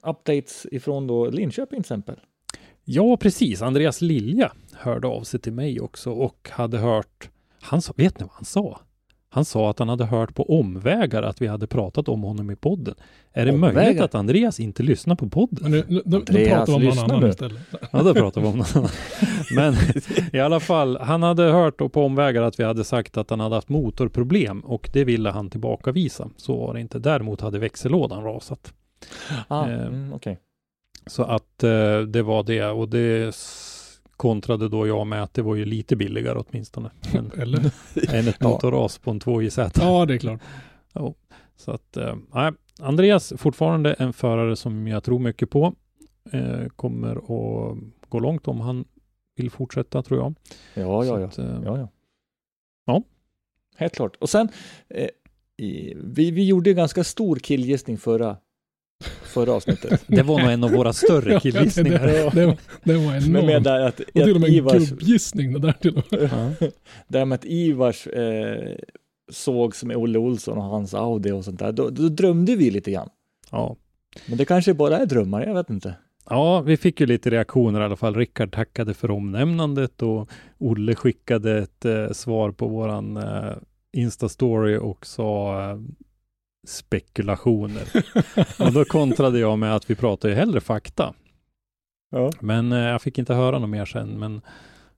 updates 0.07 0.66
ifrån 0.72 1.07
då 1.07 1.31
Linköping 1.31 1.77
till 1.77 1.81
exempel. 1.81 2.16
Ja, 2.85 3.16
precis. 3.16 3.62
Andreas 3.62 4.00
Lilja 4.00 4.53
hörde 4.72 5.07
av 5.09 5.22
sig 5.22 5.40
till 5.40 5.53
mig 5.53 5.81
också 5.81 6.11
och 6.11 6.48
hade 6.53 6.79
hört, 6.79 7.31
han 7.61 7.83
sa, 7.83 7.92
vet 7.96 8.18
ni 8.20 8.24
vad 8.24 8.33
han 8.35 8.44
sa? 8.44 8.81
Han 9.35 9.44
sa 9.44 9.70
att 9.70 9.79
han 9.79 9.88
hade 9.88 10.05
hört 10.05 10.35
på 10.35 10.59
omvägar 10.59 11.23
att 11.23 11.42
vi 11.42 11.47
hade 11.47 11.66
pratat 11.66 12.09
om 12.09 12.23
honom 12.23 12.51
i 12.51 12.57
podden. 12.57 12.94
Är 13.33 13.47
det 13.47 13.53
Omvägar? 13.53 13.75
möjligt 13.75 14.03
att 14.03 14.14
Andreas 14.14 14.61
inte 14.61 14.83
lyssnar 14.83 15.14
på 15.16 15.29
podden? 15.29 15.70
Nu, 15.70 15.85
nu, 15.88 16.03
nu, 16.05 16.11
nu 16.11 16.16
Andreas, 16.16 16.66
pratar 16.66 16.79
vi 16.81 16.88
om 16.90 16.97
någon 16.97 17.05
annan 17.05 17.20
nu. 17.20 17.29
istället. 17.29 17.61
Ja, 17.92 18.03
då 18.03 18.14
pratar 18.14 18.40
vi 18.40 18.47
om 18.47 18.57
något 18.59 18.77
annat. 18.77 18.92
Men 19.57 19.75
i 20.33 20.40
alla 20.40 20.61
fall, 20.61 20.99
han 21.01 21.23
hade 21.23 21.42
hört 21.42 21.77
på 21.77 22.05
omvägar 22.05 22.42
att 22.42 22.61
vi 22.61 22.64
hade 22.64 22.85
sagt 22.85 23.16
att 23.16 23.31
han 23.31 23.40
hade 23.40 23.55
haft 23.55 23.68
motorproblem 23.68 24.61
och 24.61 24.90
det 24.92 25.05
ville 25.05 25.31
han 25.31 25.51
tillbakavisa. 25.51 26.29
Så 26.37 26.57
var 26.57 26.75
det 26.75 26.81
inte. 26.81 26.99
Däremot 26.99 27.40
hade 27.40 27.59
växellådan 27.59 28.25
rasat. 28.25 28.73
Ah, 29.49 29.66
Eh, 29.66 29.87
mm, 29.87 30.12
okej. 30.12 30.39
Så 31.07 31.22
att 31.22 31.62
eh, 31.64 31.99
det 32.01 32.22
var 32.22 32.43
det 32.43 32.64
och 32.66 32.89
det 32.89 33.35
kontrade 34.17 34.69
då 34.69 34.87
jag 34.87 35.07
med 35.07 35.23
att 35.23 35.35
det 35.35 35.43
var 35.43 35.55
ju 35.55 35.65
lite 35.65 35.97
billigare 35.97 36.39
åtminstone. 36.39 36.91
Men, 37.15 37.33
Eller? 37.43 37.59
än 38.15 38.29
ett 38.29 38.37
Ja. 38.41 38.49
motorras 38.49 38.99
på 38.99 39.11
en 39.11 39.21
2JZ. 39.21 39.71
Ja, 39.81 40.07
det 40.07 40.15
är 40.15 40.19
klart. 40.19 40.41
Så 41.57 41.71
att, 41.71 41.97
eh, 41.97 42.17
nej, 42.35 42.53
Andreas 42.81 43.33
fortfarande 43.37 43.93
en 43.93 44.12
förare 44.12 44.57
som 44.57 44.87
jag 44.87 45.05
tror 45.05 45.19
mycket 45.19 45.51
på. 45.51 45.75
Eh, 46.33 46.67
kommer 46.77 47.17
att 47.17 47.79
gå 48.09 48.21
långt 48.21 48.49
om 48.49 48.61
han 48.61 48.85
vill 49.37 49.51
fortsätta 49.51 50.03
tror 50.03 50.21
jag. 50.21 50.35
Ja, 50.75 51.05
ja, 51.05 51.15
Så 51.15 51.21
ja. 51.21 51.27
att, 51.27 51.39
eh, 51.39 51.61
ja, 51.65 51.79
ja. 51.79 51.89
Ja. 52.87 53.03
Helt 53.77 53.95
klart. 53.95 54.17
Och 54.21 54.29
sen, 54.29 54.49
eh, 54.89 55.09
i, 55.57 55.95
vi, 55.97 56.31
vi 56.31 56.47
gjorde 56.47 56.71
en 56.71 56.77
ganska 56.77 57.05
stor 57.05 57.37
killgissning 57.37 57.99
förra, 57.99 58.37
förra 59.22 59.53
avsnittet. 59.53 60.05
Det 60.07 60.22
var 60.22 60.38
nog 60.40 60.51
en 60.51 60.64
av 60.64 60.70
våra 60.70 60.92
större 60.92 61.40
killgissningar. 61.40 62.07
det, 62.07 62.30
det, 62.34 62.47
var- 62.47 62.57
det 62.84 62.95
var 62.97 63.03
Men 63.12 63.22
enormt. 63.24 63.47
med 63.47 63.62
där 63.62 63.80
att, 63.80 64.01
och 64.01 64.07
till 64.12 64.34
och 64.34 64.40
med 64.40 64.49
en 64.51 64.55
Ivars, 64.55 64.90
gubbgissning 64.90 65.53
det 65.53 65.59
där 65.59 65.72
till 65.72 65.97
och 65.97 66.12
med. 66.12 66.30
Ja. 66.61 66.68
det 67.09 67.18
här 67.18 67.24
med 67.24 67.36
att 67.36 67.45
Ivars 67.45 68.07
eh, 68.07 68.76
sågs 69.32 69.84
med 69.84 69.97
Olle 69.97 70.18
Olsson 70.18 70.59
och 70.59 70.64
hans 70.64 70.95
Audi 70.95 71.30
och 71.30 71.45
sånt 71.45 71.59
där, 71.59 71.72
då, 71.72 71.90
då 71.90 72.09
drömde 72.09 72.57
vi 72.57 72.70
lite 72.70 72.90
grann. 72.90 73.09
Ja. 73.51 73.76
Men 74.28 74.38
det 74.38 74.45
kanske 74.45 74.74
bara 74.74 74.99
är 74.99 75.07
drömmar, 75.07 75.42
jag 75.47 75.55
vet 75.55 75.70
inte. 75.70 75.95
ja, 76.30 76.61
vi 76.61 76.76
fick 76.76 77.01
ju 77.01 77.07
lite 77.07 77.30
reaktioner 77.30 77.80
i 77.80 77.84
alla 77.84 77.97
fall. 77.97 78.14
Rickard 78.14 78.53
tackade 78.55 78.95
för 78.95 79.11
omnämnandet 79.11 80.03
och 80.03 80.28
Olle 80.59 80.95
skickade 80.95 81.59
ett 81.59 81.84
eh, 81.84 82.11
svar 82.12 82.51
på 82.51 82.68
våran 82.68 83.16
eh, 83.16 83.53
Insta-story 83.97 84.76
och 84.78 85.07
sa 85.07 85.61
eh, 85.70 85.76
spekulationer. 86.67 87.83
och 88.67 88.73
då 88.73 88.85
kontrade 88.85 89.39
jag 89.39 89.59
med 89.59 89.75
att 89.77 89.91
vi 89.91 89.95
pratar 89.95 90.29
ju 90.29 90.35
hellre 90.35 90.61
fakta. 90.61 91.15
Ja. 92.11 92.31
Men 92.41 92.73
eh, 92.73 92.79
jag 92.79 93.03
fick 93.03 93.19
inte 93.19 93.35
höra 93.35 93.59
något 93.59 93.71
mer 93.71 93.85
sen. 93.85 94.19
Men 94.19 94.41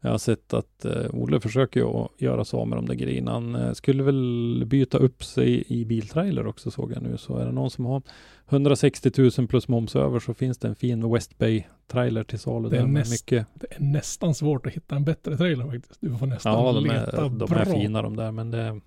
jag 0.00 0.10
har 0.10 0.18
sett 0.18 0.54
att 0.54 0.84
eh, 0.84 1.06
Olle 1.12 1.40
försöker 1.40 1.80
ju 1.80 2.06
göra 2.18 2.44
sig 2.44 2.56
av 2.58 2.68
med 2.68 2.78
de 2.78 2.86
där 2.86 2.94
grejerna. 2.94 3.32
Han 3.32 3.54
eh, 3.54 3.72
skulle 3.72 4.02
väl 4.02 4.62
byta 4.66 4.98
upp 4.98 5.24
sig 5.24 5.64
i 5.68 5.84
biltrailer 5.84 6.46
också 6.46 6.70
såg 6.70 6.92
jag 6.92 7.02
nu. 7.02 7.16
Så 7.18 7.36
är 7.36 7.46
det 7.46 7.52
någon 7.52 7.70
som 7.70 7.84
har 7.84 8.02
160 8.48 9.10
000 9.38 9.48
plus 9.48 9.68
moms 9.68 9.96
över 9.96 10.20
så 10.20 10.34
finns 10.34 10.58
det 10.58 10.68
en 10.68 10.74
fin 10.76 11.12
West 11.12 11.38
Bay 11.38 11.62
trailer 11.92 12.22
till 12.22 12.38
salu. 12.38 12.68
Det 12.68 12.76
är 12.78 12.86
näst- 12.86 13.10
mycket. 13.10 13.46
Det 13.54 13.66
är 13.76 13.80
nästan 13.82 14.34
svårt 14.34 14.66
att 14.66 14.72
hitta 14.72 14.96
en 14.96 15.04
bättre 15.04 15.36
trailer 15.36 15.64
faktiskt. 15.70 16.00
Du 16.00 16.16
får 16.16 16.26
nästan 16.26 16.52
Ja, 16.52 16.72
de 16.72 16.84
leta 16.84 17.16
är, 17.24 17.28
de 17.30 17.38
bra. 17.38 17.58
är 17.58 17.64
fina 17.64 18.02
de 18.02 18.16
där, 18.16 18.32
men 18.32 18.50
det, 18.50 18.80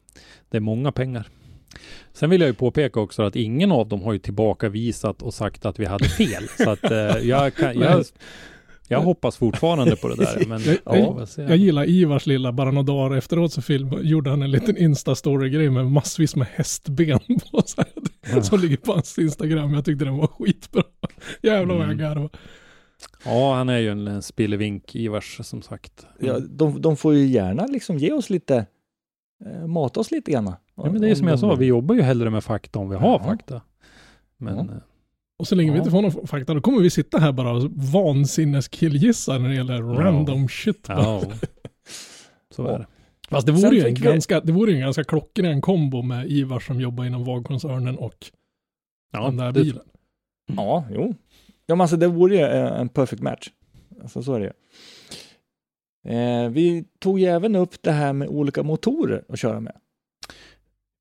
det 0.50 0.58
är 0.58 0.62
många 0.62 0.92
pengar. 0.92 1.28
Sen 2.14 2.30
vill 2.30 2.42
jag 2.42 2.48
ju 2.48 2.54
påpeka 2.54 3.00
också 3.00 3.24
att 3.24 3.36
ingen 3.36 3.72
av 3.72 3.88
dem 3.88 4.02
har 4.02 4.14
ju 4.14 4.20
tillbakavisat 4.20 5.22
och 5.22 5.34
sagt 5.34 5.66
att 5.66 5.80
vi 5.80 5.86
hade 5.86 6.06
fel. 6.10 6.44
Så 6.58 6.70
att 6.70 6.92
eh, 6.92 6.98
jag, 7.30 7.56
kan, 7.56 7.80
jag, 7.80 8.04
jag 8.88 9.02
hoppas 9.02 9.38
fortfarande 9.38 9.96
på 9.96 10.08
det 10.08 10.16
där. 10.16 10.46
Men 10.48 10.62
Jag- 10.64 10.78
ja, 10.86 10.96
jag- 11.38 11.50
Jag 11.50 11.58
gillar 11.58 11.90
Ivars 11.90 12.26
lilla, 12.26 12.52
bara 12.52 12.72
några 12.72 12.84
dagar 12.86 13.18
efteråt 13.18 13.54
så 13.54 13.62
film, 13.62 13.90
gjorde 14.02 14.30
han 14.30 14.42
en 14.42 14.52
liten 14.52 14.78
Insta-story-grej 14.78 15.70
med 15.70 15.86
massvis 15.92 16.36
med 16.36 16.48
hästben 16.48 17.20
på 17.52 17.62
så 17.66 17.82
här, 18.24 18.42
som 18.42 18.60
ligger 18.60 18.78
på 18.78 18.92
hans 18.94 19.18
Instagram. 19.20 19.74
Jag 19.74 19.86
tyckte 19.86 20.06
den 20.06 20.18
var 20.18 20.28
skitbra. 20.28 20.84
Jävlar 21.44 21.76
vad 21.76 21.84
jag 21.84 21.94
Mm. 21.94 21.98
garvade. 21.98 22.30
Ja, 23.26 23.54
han 23.56 23.70
är 23.70 23.78
ju 23.78 23.90
en, 23.90 24.08
en 24.08 24.22
spillevink 24.22 24.96
Ivars 24.96 25.40
som 25.44 25.62
sagt. 25.62 26.06
Ja, 26.20 26.40
de, 26.40 26.82
de 26.82 26.98
får 26.98 27.14
ju 27.16 27.26
gärna 27.28 27.66
liksom 27.66 27.98
ge 27.98 28.12
oss 28.12 28.30
lite, 28.30 28.66
eh, 29.46 29.68
mata 29.68 30.00
oss 30.00 30.12
lite 30.12 30.32
grann. 30.32 30.54
Ja, 30.84 30.92
men 30.92 31.02
det 31.02 31.10
är 31.10 31.16
som 31.16 31.28
jag 31.28 31.40
sa, 31.40 31.56
vi 31.56 31.66
jobbar 31.66 31.96
ju 31.96 32.02
hellre 32.02 32.30
med 32.30 32.44
fakta 32.44 32.80
om 32.80 32.90
vi 32.90 32.96
har 32.96 33.08
Ja. 33.12 33.24
fakta. 33.24 33.62
Men 34.38 34.56
Ja. 34.56 34.62
eh, 34.62 34.70
Och 35.40 35.48
så 35.48 35.56
länge 35.56 35.72
vi 35.72 35.78
inte 35.78 35.92
får 35.92 36.02
någon 36.02 36.28
fakta, 36.28 36.54
då 36.54 36.62
kommer 36.62 36.82
vi 36.82 36.90
sitta 36.90 37.18
här 37.20 37.32
bara 37.32 37.52
och 37.52 37.72
vansinneskillgissa 37.72 39.38
när 39.38 39.50
det 39.50 39.56
gäller 39.56 39.82
random 39.82 40.48
shit. 40.50 40.88
bara. 40.88 40.98
ja, 41.04 41.24
så 42.56 42.68
är 42.68 42.80
det. 42.80 42.88
Fast 43.30 43.46
det 43.48 43.52
vore 43.54 43.76
ju 43.76 43.80
en 43.88 43.94
vi- 43.94 44.02
ganska, 44.02 44.40
det 44.42 44.52
vore 44.52 44.72
ju 44.72 44.76
en 44.78 44.82
ganska 44.84 45.04
klockren 45.04 45.62
kombo 45.62 46.02
med 46.02 46.32
Ivar 46.32 46.60
som 46.60 46.82
jobbar 46.82 47.06
inom 47.06 47.24
VAG-koncernen 47.24 47.98
och 47.98 48.32
Ja, 49.12 49.26
den 49.26 49.38
där 49.38 49.52
det- 49.52 49.62
bilen. 49.64 49.84
Ja, 50.56 50.86
jo. 50.92 51.16
Ja, 51.66 51.76
men 51.76 51.82
alltså 51.82 51.98
det 51.98 52.08
vore 52.08 52.36
ju 52.36 52.42
eh, 52.42 52.80
en 52.82 52.90
perfect 52.90 53.22
match. 53.22 53.50
Alltså 54.02 54.24
så 54.24 54.34
är 54.34 54.40
det 54.40 54.46
ju. 54.46 54.52
Eh, 56.18 56.50
vi 56.50 56.86
tog 57.00 57.20
ju 57.20 57.26
även 57.26 57.56
upp 57.56 57.82
det 57.82 57.92
här 57.92 58.14
med 58.14 58.28
olika 58.28 58.64
motorer 58.64 59.24
att 59.30 59.40
köra 59.40 59.60
med. 59.60 59.76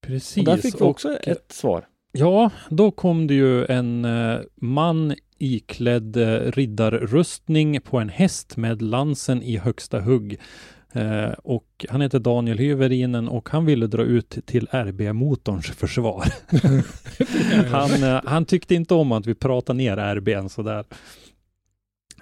Precis. 0.09 0.39
Och 0.39 0.45
där 0.45 0.57
fick 0.57 0.75
vi 0.75 0.85
och- 0.85 0.91
också 0.91 1.17
ett 1.17 1.53
svar. 1.53 1.85
Ja, 2.13 2.51
då 2.69 2.91
kom 2.91 3.27
det 3.27 3.35
ju 3.35 3.65
en 3.65 4.05
eh, 4.05 4.39
man 4.57 5.15
iklädd 5.39 6.17
eh, 6.17 6.53
riddarrustning 6.53 7.81
på 7.81 7.99
en 7.99 8.09
häst 8.09 8.57
med 8.57 8.83
lansen 8.83 9.43
i 9.43 9.57
högsta 9.57 10.01
hugg. 10.01 10.39
Eh, 10.93 11.31
och 11.45 11.87
han 11.89 12.01
heter 12.01 12.19
Daniel 12.19 12.59
Hyverinen 12.59 13.29
och 13.29 13.49
han 13.49 13.65
ville 13.67 13.87
dra 13.87 14.03
ut 14.03 14.39
till 14.47 14.69
RB-motorns 14.73 15.67
försvar. 15.67 16.25
han, 17.71 18.03
eh, 18.05 18.21
han 18.25 18.45
tyckte 18.45 18.75
inte 18.75 18.95
om 18.95 19.13
att 19.13 19.27
vi 19.27 19.35
pratar 19.35 19.75
ner 19.75 19.97
RBn 19.97 20.49
sådär. 20.49 20.85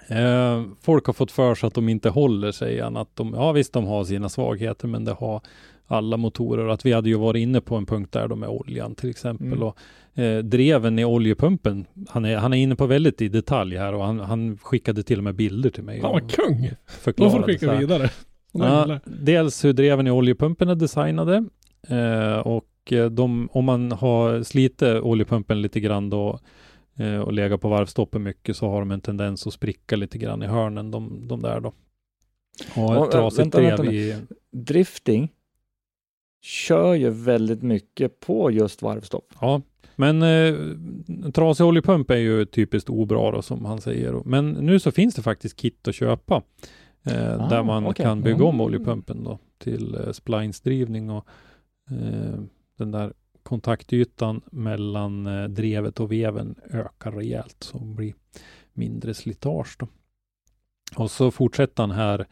Eh, 0.07 0.63
folk 0.81 1.05
har 1.05 1.13
fått 1.13 1.31
för 1.31 1.55
sig 1.55 1.67
att 1.67 1.73
de 1.73 1.89
inte 1.89 2.09
håller, 2.09 2.51
säger 2.51 2.83
han. 2.83 2.97
Att 2.97 3.15
de, 3.15 3.33
ja 3.33 3.51
visst, 3.51 3.73
de 3.73 3.85
har 3.85 4.03
sina 4.03 4.29
svagheter, 4.29 4.87
men 4.87 5.05
det 5.05 5.13
har 5.13 5.41
alla 5.87 6.17
motorer. 6.17 6.67
Att 6.67 6.85
vi 6.85 6.93
hade 6.93 7.09
ju 7.09 7.15
varit 7.15 7.39
inne 7.39 7.61
på 7.61 7.75
en 7.75 7.85
punkt 7.85 8.11
där 8.11 8.27
då 8.27 8.35
med 8.35 8.49
oljan 8.49 8.95
till 8.95 9.09
exempel. 9.09 9.47
Mm. 9.47 9.63
Och, 9.63 9.77
eh, 10.19 10.43
dreven 10.43 10.99
i 10.99 11.05
oljepumpen, 11.05 11.85
han 12.09 12.25
är, 12.25 12.37
han 12.37 12.53
är 12.53 12.57
inne 12.57 12.75
på 12.75 12.85
väldigt 12.85 13.21
i 13.21 13.29
detalj 13.29 13.77
här 13.77 13.93
och 13.93 14.03
han, 14.03 14.19
han 14.19 14.57
skickade 14.57 15.03
till 15.03 15.17
och 15.17 15.23
med 15.23 15.35
bilder 15.35 15.69
till 15.69 15.83
mig. 15.83 16.01
Och 16.01 16.11
vad 16.11 16.31
kung! 16.31 16.69
Då 17.15 17.29
får 17.29 17.39
du 17.39 17.43
skicka 17.43 17.75
vidare. 17.75 18.09
Ja, 18.51 18.99
dels 19.05 19.65
hur 19.65 19.73
dreven 19.73 20.07
i 20.07 20.11
oljepumpen 20.11 20.69
är 20.69 20.75
designade 20.75 21.45
eh, 21.87 22.37
och 22.37 22.93
eh, 22.93 23.05
de, 23.05 23.49
om 23.51 23.65
man 23.65 23.91
har 23.91 24.43
slitit 24.43 24.81
oljepumpen 24.81 25.61
lite 25.61 25.79
grann 25.79 26.09
då 26.09 26.39
eh, 26.97 27.19
och 27.19 27.33
legat 27.33 27.61
på 27.61 27.69
varvstoppen 27.69 28.23
mycket 28.23 28.57
så 28.57 28.69
har 28.69 28.79
de 28.79 28.91
en 28.91 29.01
tendens 29.01 29.47
att 29.47 29.53
spricka 29.53 29.95
lite 29.95 30.17
grann 30.17 30.43
i 30.43 30.45
hörnen, 30.45 30.91
de, 30.91 31.27
de 31.27 31.41
där 31.41 31.59
då. 31.59 31.67
Och 31.67 31.75
Ja, 32.75 33.05
ett 33.05 33.11
trasigt 33.11 33.39
vänta, 33.39 33.57
drev 33.57 33.77
vänta 33.77 33.93
i... 33.93 34.15
Drifting 34.51 35.29
kör 36.41 36.93
ju 36.93 37.09
väldigt 37.09 37.61
mycket 37.63 38.19
på 38.19 38.51
just 38.51 38.81
varvstopp. 38.81 39.33
Ja, 39.41 39.61
men 39.95 40.21
eh, 40.21 40.55
trasig 41.33 41.65
oljepump 41.65 42.11
är 42.11 42.15
ju 42.15 42.45
typiskt 42.45 42.89
obra 42.89 43.31
då, 43.31 43.41
som 43.41 43.65
han 43.65 43.81
säger. 43.81 44.21
Men 44.25 44.49
nu 44.51 44.79
så 44.79 44.91
finns 44.91 45.15
det 45.15 45.21
faktiskt 45.21 45.55
kit 45.55 45.87
att 45.87 45.95
köpa 45.95 46.41
eh, 47.05 47.33
Ah, 47.45 47.49
där 47.49 47.63
man 47.63 47.85
okej. 47.87 48.03
kan 48.05 48.21
bygga 48.21 48.43
om 48.45 48.55
Mm. 48.55 48.61
oljepumpen 48.65 49.23
då 49.23 49.39
till 49.57 49.95
eh, 49.95 50.11
splinesdrivning 50.11 51.09
och 51.09 51.27
eh, 51.91 52.39
den 52.77 52.91
där 52.91 53.13
kontaktytan 53.43 54.41
mellan 54.51 55.27
eh, 55.27 55.47
drevet 55.47 55.99
och 55.99 56.11
veven 56.11 56.55
ökar 56.71 57.11
rejält 57.11 57.57
så 57.59 57.77
det 57.77 57.85
blir 57.95 58.13
mindre 58.73 59.13
slitage 59.13 59.75
då. 59.79 59.87
Och 60.95 61.11
så 61.11 61.31
fortsätter 61.31 61.83
han 61.83 61.91
här 61.91 62.25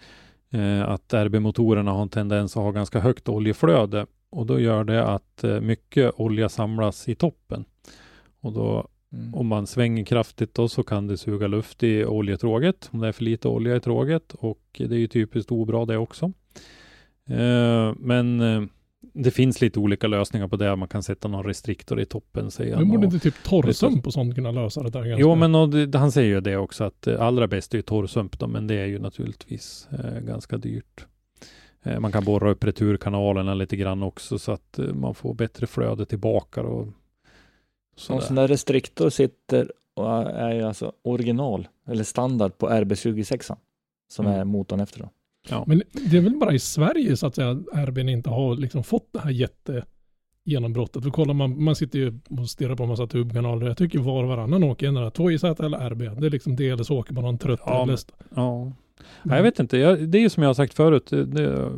att 0.86 1.14
RB-motorerna 1.14 1.92
har 1.92 2.02
en 2.02 2.10
tendens 2.10 2.58
att 2.58 2.64
ha 2.64 2.72
ganska 2.72 3.00
högt 3.00 3.30
oljeflöde 3.30 4.06
och 4.30 4.46
då 4.46 4.60
gör 4.60 4.84
det 4.84 5.08
att 5.08 5.44
eh, 5.44 5.62
mycket 5.62 6.12
olja 6.16 6.50
samlas 6.50 7.10
i 7.10 7.16
toppen. 7.16 7.66
Och 8.42 8.54
då 8.54 8.88
Mm. 9.16 9.36
om 9.36 9.48
man 9.48 9.68
svänger 9.68 10.06
kraftigt 10.06 10.54
då 10.54 10.68
så 10.68 10.84
kan 10.84 11.08
det 11.08 11.18
suga 11.18 11.48
luft 11.48 11.84
i 11.84 12.06
oljetråget 12.06 12.90
om 12.92 13.00
det 13.00 13.08
är 13.08 13.12
för 13.12 13.24
lite 13.24 13.48
olja 13.48 13.76
i 13.76 13.80
tråget 13.80 14.34
och 14.34 14.62
det 14.78 14.96
är 14.96 15.00
ju 15.00 15.08
typiskt 15.08 15.52
obra 15.52 15.86
det 15.86 15.98
också. 15.98 16.26
Eh, 17.30 17.94
men 17.98 18.42
eh, 18.42 18.64
det 19.14 19.32
finns 19.32 19.62
lite 19.62 19.80
olika 19.80 20.08
lösningar 20.08 20.48
på 20.48 20.56
det. 20.56 20.76
Man 20.76 20.88
kan 20.88 21.04
sätta 21.04 21.28
någon 21.28 21.44
restriktor 21.44 22.00
i 22.00 22.06
toppen 22.06 22.52
säger 22.52 22.78
Men 22.78 22.88
borde 22.90 23.08
Och- 23.08 23.14
inte 23.14 23.20
typ 23.32 23.44
torrsump 23.44 24.08
och 24.08 24.14
sånt 24.14 24.36
kunna 24.36 24.52
lösa 24.52 24.84
det 24.84 24.90
där 24.90 25.00
ganska 25.06 25.22
Jo, 25.22 25.36
men 25.36 25.56
och 25.56 25.70
det, 25.70 25.98
han 25.98 26.12
säger 26.12 26.30
ju 26.30 26.42
det 26.42 26.58
också 26.58 26.84
att 26.84 27.08
eh, 27.08 27.22
allra 27.22 27.48
bäst 27.48 27.74
är 27.74 27.78
ju 27.78 27.82
torrsump 27.82 28.40
då, 28.40 28.48
men 28.48 28.68
det 28.68 28.76
är 28.76 28.86
ju 28.86 29.00
naturligtvis 29.00 29.88
eh, 29.92 30.20
ganska 30.20 30.58
dyrt. 30.58 31.06
Eh, 31.84 32.00
man 32.00 32.12
kan 32.12 32.26
borra 32.26 32.52
upp 32.52 32.64
returkanalerna 32.64 33.54
lite 33.54 33.76
grann 33.76 34.04
också 34.04 34.40
så 34.40 34.52
att 34.52 34.80
eh, 34.80 34.86
man 34.86 35.16
får 35.16 35.34
bättre 35.34 35.68
flöde 35.68 36.06
tillbaka 36.06 36.62
och 36.62 36.88
Så 37.96 38.14
en 38.14 38.20
sådär. 38.22 38.28
sån 38.28 38.36
där 38.36 38.48
restriktor 38.48 39.10
sitter 39.10 39.72
och 39.94 40.12
är 40.24 40.54
ju 40.56 40.62
alltså 40.64 40.92
original 41.04 41.68
eller 41.88 42.04
standard 42.04 42.58
på 42.58 42.70
RB26 42.70 43.56
som 44.08 44.26
Mm. 44.26 44.40
är 44.40 44.44
motorn 44.46 44.80
efter 44.80 45.00
då. 45.00 45.10
Men 45.68 45.84
det 46.12 46.18
är 46.18 46.22
väl 46.22 46.36
bara 46.38 46.54
i 46.54 46.60
Sverige 46.60 47.18
så 47.18 47.28
att 47.28 47.36
säga 47.36 47.52
RBn 47.74 48.10
inte 48.10 48.30
har 48.30 48.56
liksom 48.56 48.84
fått 48.84 49.10
det 49.14 49.20
här 49.20 49.32
jätte 49.32 49.86
genombrottet. 50.46 51.04
För 51.04 51.10
kollar 51.10 51.34
man, 51.34 51.64
man 51.64 51.76
sitter 51.76 52.00
ju 52.00 52.20
och 52.30 52.50
stirrar 52.50 52.76
på 52.76 52.84
en 52.84 52.90
massa 52.90 53.08
tubkanaler. 53.08 53.68
Jag 53.68 53.78
tycker 53.78 54.00
var 54.00 54.24
och 54.24 54.30
varannan 54.30 54.64
åker 54.64 54.88
ändå 54.88 55.02
2JZ 55.10 55.66
eller 55.66 55.90
RB. 55.90 56.00
Det 56.22 56.26
är 56.28 56.32
liksom 56.32 56.56
det 56.56 56.70
eller 56.70 56.84
så 56.84 56.98
åker 56.98 57.14
man 57.14 57.24
någon 57.24 57.38
trött 57.38 57.60
Ja, 57.66 57.86
men-. 57.86 57.98
Ja. 58.36 58.72
Nej, 59.24 59.36
jag 59.38 59.44
vet 59.44 59.60
inte. 59.60 59.78
Jag, 59.78 60.10
det 60.10 60.18
är 60.18 60.22
ju 60.22 60.30
som 60.30 60.44
jag 60.44 60.50
har 60.50 60.54
sagt 60.54 60.74
förut. 60.74 61.08
Det, 61.10 61.26
det, 61.26 61.72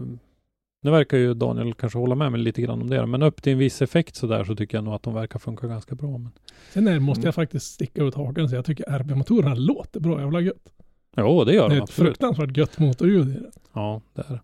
nu 0.81 0.91
verkar 0.91 1.17
ju 1.17 1.33
Daniel 1.33 1.73
kanske 1.73 1.99
hålla 1.99 2.15
med 2.15 2.31
mig 2.31 2.41
lite 2.41 2.61
grann 2.61 2.81
om 2.81 2.89
det. 2.89 3.05
Men 3.05 3.23
upp 3.23 3.41
till 3.41 3.53
en 3.53 3.59
viss 3.59 3.81
effekt 3.81 4.15
så 4.15 4.27
där 4.27 4.43
så 4.43 4.55
tycker 4.55 4.77
jag 4.77 4.83
nog 4.83 4.93
att 4.93 5.03
de 5.03 5.13
verkar 5.13 5.39
funka 5.39 5.67
ganska 5.67 5.95
bra. 5.95 6.17
Men, 6.17 6.29
Sen 6.73 6.87
är, 6.87 6.99
måste 6.99 7.19
Mm. 7.19 7.27
jag 7.27 7.35
faktiskt 7.35 7.65
sticka 7.73 8.03
ut 8.03 8.15
hakan 8.15 8.43
och 8.43 8.49
säga 8.49 8.57
jag 8.57 8.65
tycker 8.65 8.99
RB-motorerna 8.99 9.55
låter 9.55 9.99
bra 9.99 10.19
jävla 10.21 10.41
gött. 10.41 10.73
Jo, 11.17 11.43
det 11.43 11.53
gör 11.53 11.63
Det 11.63 11.69
de 11.69 11.73
är 11.73 11.77
ett 11.77 11.83
absolut. 11.83 12.07
fruktansvärt 12.07 12.57
gött 12.57 12.79
motorljud 12.79 13.29
i 13.29 13.31
det. 13.39 13.51
Ja, 13.73 14.01
det 14.13 14.21
är 14.21 14.39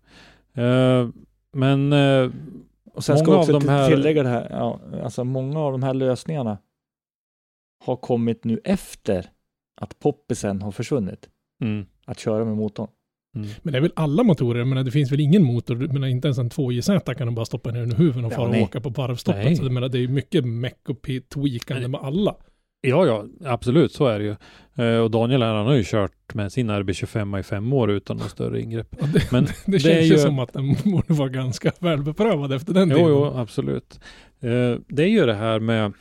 det. 0.52 0.62
eh, 0.62 1.08
Men 1.52 1.92
eh, 1.92 2.30
Och 2.94 3.04
sen 3.04 3.14
Många 3.14 3.24
ska 3.24 3.32
av 3.34 3.40
också 3.40 3.52
de 3.58 3.68
här- 3.68 3.90
tillägga 3.90 4.22
det 4.22 4.28
här, 4.28 4.46
ja, 4.50 4.80
alltså 5.04 5.24
många 5.24 5.60
av 5.60 5.72
de 5.72 5.82
här 5.82 5.94
lösningarna 5.94 6.58
har 7.84 7.96
kommit 7.96 8.44
nu 8.44 8.60
efter 8.64 9.26
att 9.80 9.98
poppisen 9.98 10.62
har 10.62 10.70
försvunnit 10.72 11.28
mm, 11.62 11.86
att 12.06 12.18
köra 12.18 12.44
med 12.44 12.56
motorn. 12.56 12.88
Mm. 13.36 13.48
Men 13.62 13.72
det 13.72 13.78
är 13.78 13.80
väl 13.82 13.92
alla 13.96 14.22
motorer, 14.22 14.64
menar, 14.64 14.82
det 14.82 14.90
finns 14.90 15.12
väl 15.12 15.20
ingen 15.20 15.44
motor, 15.44 15.74
men 15.92 16.04
inte 16.04 16.28
ens 16.28 16.38
en 16.38 16.50
2JZ 16.50 17.14
kan 17.14 17.26
du 17.28 17.34
bara 17.34 17.44
stoppa 17.44 17.70
ner 17.70 17.82
under 17.82 17.96
huven 17.96 18.24
och 18.24 18.32
Ja, 18.32 18.36
fara 18.36 18.48
och 18.48 18.62
åka 18.62 18.80
på 18.80 18.88
varvstoppet. 18.88 19.56
Så 19.58 19.64
jag 19.64 19.72
menar, 19.72 19.88
det 19.88 19.98
är 19.98 20.08
mycket 20.08 20.44
meck 20.44 20.88
och 20.88 21.02
tweakande 21.28 21.80
Nej. 21.80 21.88
med 21.88 22.00
alla. 22.00 22.36
Ja, 22.88 23.06
ja, 23.06 23.24
absolut, 23.44 23.92
så 23.92 24.06
är 24.06 24.18
det 24.18 24.24
ju. 24.24 24.34
Eh, 24.84 24.98
och 25.00 25.10
Daniel 25.10 25.42
här, 25.42 25.54
han 25.54 25.66
har 25.66 25.74
ju 25.74 25.84
kört 25.84 26.34
med 26.34 26.52
sin 26.52 26.70
RB25 26.70 27.40
i 27.40 27.42
fem 27.42 27.72
år 27.72 27.90
utan 27.90 28.16
något 28.16 28.30
större 28.30 28.60
ingrepp. 28.60 28.94
Och 29.00 29.08
det, 29.08 29.32
Men 29.32 29.44
det, 29.44 29.52
det 29.66 29.78
känns 29.78 29.94
är 29.96 30.00
ju 30.02 30.18
som 30.18 30.38
att 30.38 30.52
den 30.52 30.76
borde 30.84 31.14
vara 31.14 31.28
ganska 31.28 31.72
välbeprövad 31.78 32.52
efter 32.52 32.74
den 32.74 32.88
Jo, 32.90 32.96
tiden. 32.96 33.10
jo, 33.10 33.24
absolut. 33.36 34.00
Eh, 34.40 34.78
det 34.88 35.02
är 35.02 35.08
ju 35.08 35.26
det 35.26 35.34
här 35.34 35.60
med 35.60 35.92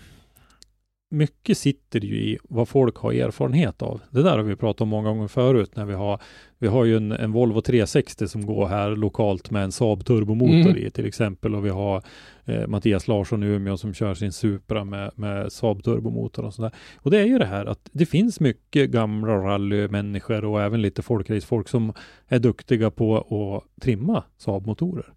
mycket 1.13 1.57
sitter 1.57 1.99
ju 1.99 2.15
i 2.15 2.37
vad 2.43 2.67
folk 2.67 2.97
har 2.97 3.13
erfarenhet 3.13 3.81
av. 3.81 4.01
Det 4.09 4.23
där 4.23 4.37
har 4.37 4.43
vi 4.43 4.55
pratat 4.55 4.81
om 4.81 4.89
många 4.89 5.09
gånger 5.09 5.27
förut 5.27 5.75
när 5.75 5.85
vi 5.85 5.93
har 5.93 6.21
vi 6.57 6.67
har 6.67 6.85
ju 6.85 6.97
en, 6.97 7.11
en 7.11 7.31
Volvo 7.31 7.61
360 7.61 8.27
som 8.27 8.45
går 8.45 8.67
här 8.67 8.95
lokalt 8.95 9.51
med 9.51 9.63
en 9.63 9.71
Saab 9.71 10.05
turbomotor 10.05 10.53
Mm. 10.53 10.77
i 10.77 10.89
till 10.89 11.05
exempel 11.05 11.55
och 11.55 11.65
vi 11.65 11.69
har 11.69 12.03
eh, 12.45 12.67
Mattias 12.67 13.07
Larsson 13.07 13.43
i 13.43 13.45
Umeå 13.45 13.77
som 13.77 13.93
kör 13.93 14.13
sin 14.13 14.31
Supra 14.31 14.83
med, 14.83 15.11
med 15.15 15.51
Saab 15.51 15.83
turbomotor 15.83 16.45
och 16.45 16.53
sådär. 16.53 16.71
Och 16.97 17.11
det 17.11 17.19
är 17.19 17.25
ju 17.25 17.37
det 17.37 17.45
här 17.45 17.65
att 17.65 17.89
det 17.91 18.05
finns 18.05 18.39
mycket 18.39 18.89
gamla 18.89 19.35
rallymänniskor 19.35 20.45
och 20.45 20.61
även 20.61 20.81
lite 20.81 21.01
folkracefolk 21.01 21.69
som 21.69 21.93
är 22.27 22.39
duktiga 22.39 22.91
på 22.91 23.17
att 23.17 23.81
trimma 23.81 24.23
Saab-motorer. 24.37 25.13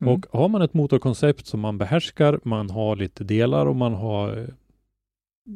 Mm. 0.00 0.14
Och 0.14 0.26
har 0.30 0.48
man 0.48 0.62
ett 0.62 0.74
motorkoncept 0.74 1.46
som 1.46 1.60
man 1.60 1.78
behärskar, 1.78 2.40
man 2.42 2.70
har 2.70 2.96
lite 2.96 3.24
delar 3.24 3.66
och 3.66 3.76
man 3.76 3.94
har 3.94 4.38
eh, 4.38 4.44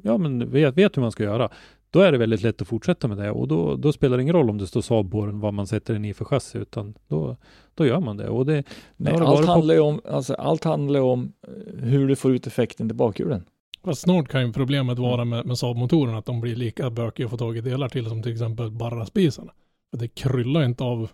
ja, 0.03 0.19
men 0.19 0.51
vet, 0.51 0.75
vet 0.75 0.97
hur 0.97 1.03
man 1.03 1.13
ska 1.13 1.23
göra. 1.23 1.49
Då 1.91 2.01
är 2.01 2.13
det 2.13 2.19
väldigt 2.19 2.43
lätt 2.43 2.63
att 2.63 2.69
fortsätta 2.69 3.09
med 3.09 3.17
det 3.17 3.31
och 3.31 3.49
då, 3.49 3.77
då 3.77 3.93
spelar 3.93 4.17
det 4.17 4.23
ingen 4.23 4.35
roll 4.35 4.51
om 4.51 4.59
det 4.59 4.67
står 4.67 4.81
Saab 4.81 5.11
på 5.11 5.27
den, 5.27 5.41
vad 5.41 5.55
man 5.55 5.67
sätter 5.67 5.95
den 5.95 6.05
i 6.05 6.15
för 6.15 6.25
chassi, 6.25 6.59
utan 6.59 6.95
då, 7.09 7.37
då 7.75 7.87
gör 7.87 8.01
man 8.01 8.17
det. 8.17 8.29
Och 8.29 8.47
det, 8.47 8.65
Nej, 8.97 9.13
det 9.13 9.27
allt, 9.27 9.47
handlar 9.47 9.81
om, 9.81 10.01
alltså, 10.09 10.35
allt 10.35 10.65
handlar 10.65 11.01
ju 11.01 11.07
om 11.07 11.33
eh, 11.49 11.85
hur 11.85 12.09
du 12.09 12.17
får 12.17 12.35
ut 12.35 12.47
effekten 12.47 12.89
till 12.89 12.97
bakhjulen. 12.97 13.45
Fast 13.85 14.01
snart 14.01 14.29
kan 14.29 14.47
ju 14.47 14.53
problemet 14.53 14.99
vara 14.99 15.25
med, 15.25 15.47
med 15.47 15.59
Saab-motorerna 15.59 16.19
att 16.19 16.27
de 16.27 16.41
blir 16.41 16.57
lika 16.57 16.91
bökiga 16.91 17.27
att 17.27 17.31
få 17.31 17.37
tag 17.37 17.57
i 17.57 17.61
delar 17.61 17.89
till 17.89 18.09
som 18.09 18.23
till 18.23 18.33
exempel 18.33 18.71
Barraspisarna. 18.71 19.53
För 19.91 19.99
det 19.99 20.09
kryllar 20.09 20.65
inte 20.65 20.85
av 20.85 21.11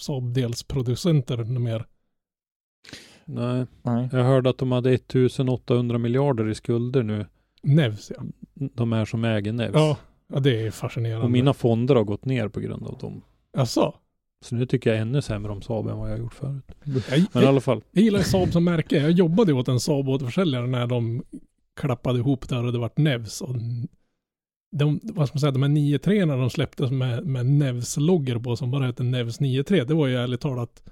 Saab-delsproducenter 0.00 1.58
mer. 1.58 1.86
nej, 3.24 3.66
Nej. 3.82 4.08
jag 4.12 4.24
hörde 4.24 4.50
att 4.50 4.58
de 4.58 4.72
hade 4.72 4.92
1800 4.92 5.98
miljarder 5.98 6.48
i 6.48 6.54
skulder 6.54 7.02
nu, 7.02 7.26
Nevs 7.66 8.12
ja. 8.16 8.22
de 8.54 8.92
här 8.92 9.04
som 9.04 9.24
äger 9.24 9.52
Nevs. 9.52 9.74
Ja, 9.74 9.96
ja 10.32 10.40
det 10.40 10.66
är 10.66 10.70
fascinerande. 10.70 11.24
och 11.24 11.30
mina 11.30 11.54
fonder 11.54 11.94
har 11.94 12.04
gått 12.04 12.24
ner 12.24 12.48
på 12.48 12.60
grund 12.60 12.86
av 12.86 12.98
dem. 12.98 13.22
Alltså, 13.56 13.94
Så 14.44 14.54
nu 14.54 14.66
tycker 14.66 14.90
jag 14.90 14.98
ännu 14.98 15.22
sämre 15.22 15.52
om 15.52 15.62
Saab 15.62 15.88
än 15.88 15.98
vad 15.98 16.10
jag 16.10 16.18
gjort 16.18 16.34
förut. 16.34 16.64
jag, 16.84 17.22
Men 17.32 17.42
i 17.42 17.46
alla 17.46 17.60
fall, 17.60 17.82
jag 17.90 18.04
gillar 18.04 18.20
Saab 18.20 18.52
som 18.52 18.64
märke. 18.64 18.96
Jag 18.96 19.10
jobbade 19.10 19.52
åt 19.52 19.68
en 19.68 19.78
Saab-återförsäljare 19.78 20.66
när 20.66 20.86
de 20.86 21.22
klappade 21.76 22.18
ihop 22.18 22.48
där 22.48 22.64
och 22.64 22.72
det 22.72 22.78
vart 22.78 22.98
Nevs. 22.98 23.40
Och 23.40 23.54
de, 24.76 25.00
vad 25.02 25.28
ska 25.28 25.34
man 25.34 25.40
säga, 25.40 25.50
de 25.50 25.62
här 25.62 25.70
9.3 25.70 26.26
när 26.26 26.36
de 26.36 26.50
släpptes 26.50 26.90
med, 26.90 27.26
med 27.26 27.46
Nevs-loggor 27.46 28.38
på 28.38 28.56
som 28.56 28.70
bara 28.70 28.86
hette 28.86 29.02
Nevs 29.02 29.40
9.3. 29.40 29.84
Det 29.84 29.94
var 29.94 30.06
ju 30.06 30.16
ärligt 30.16 30.40
talat, 30.40 30.82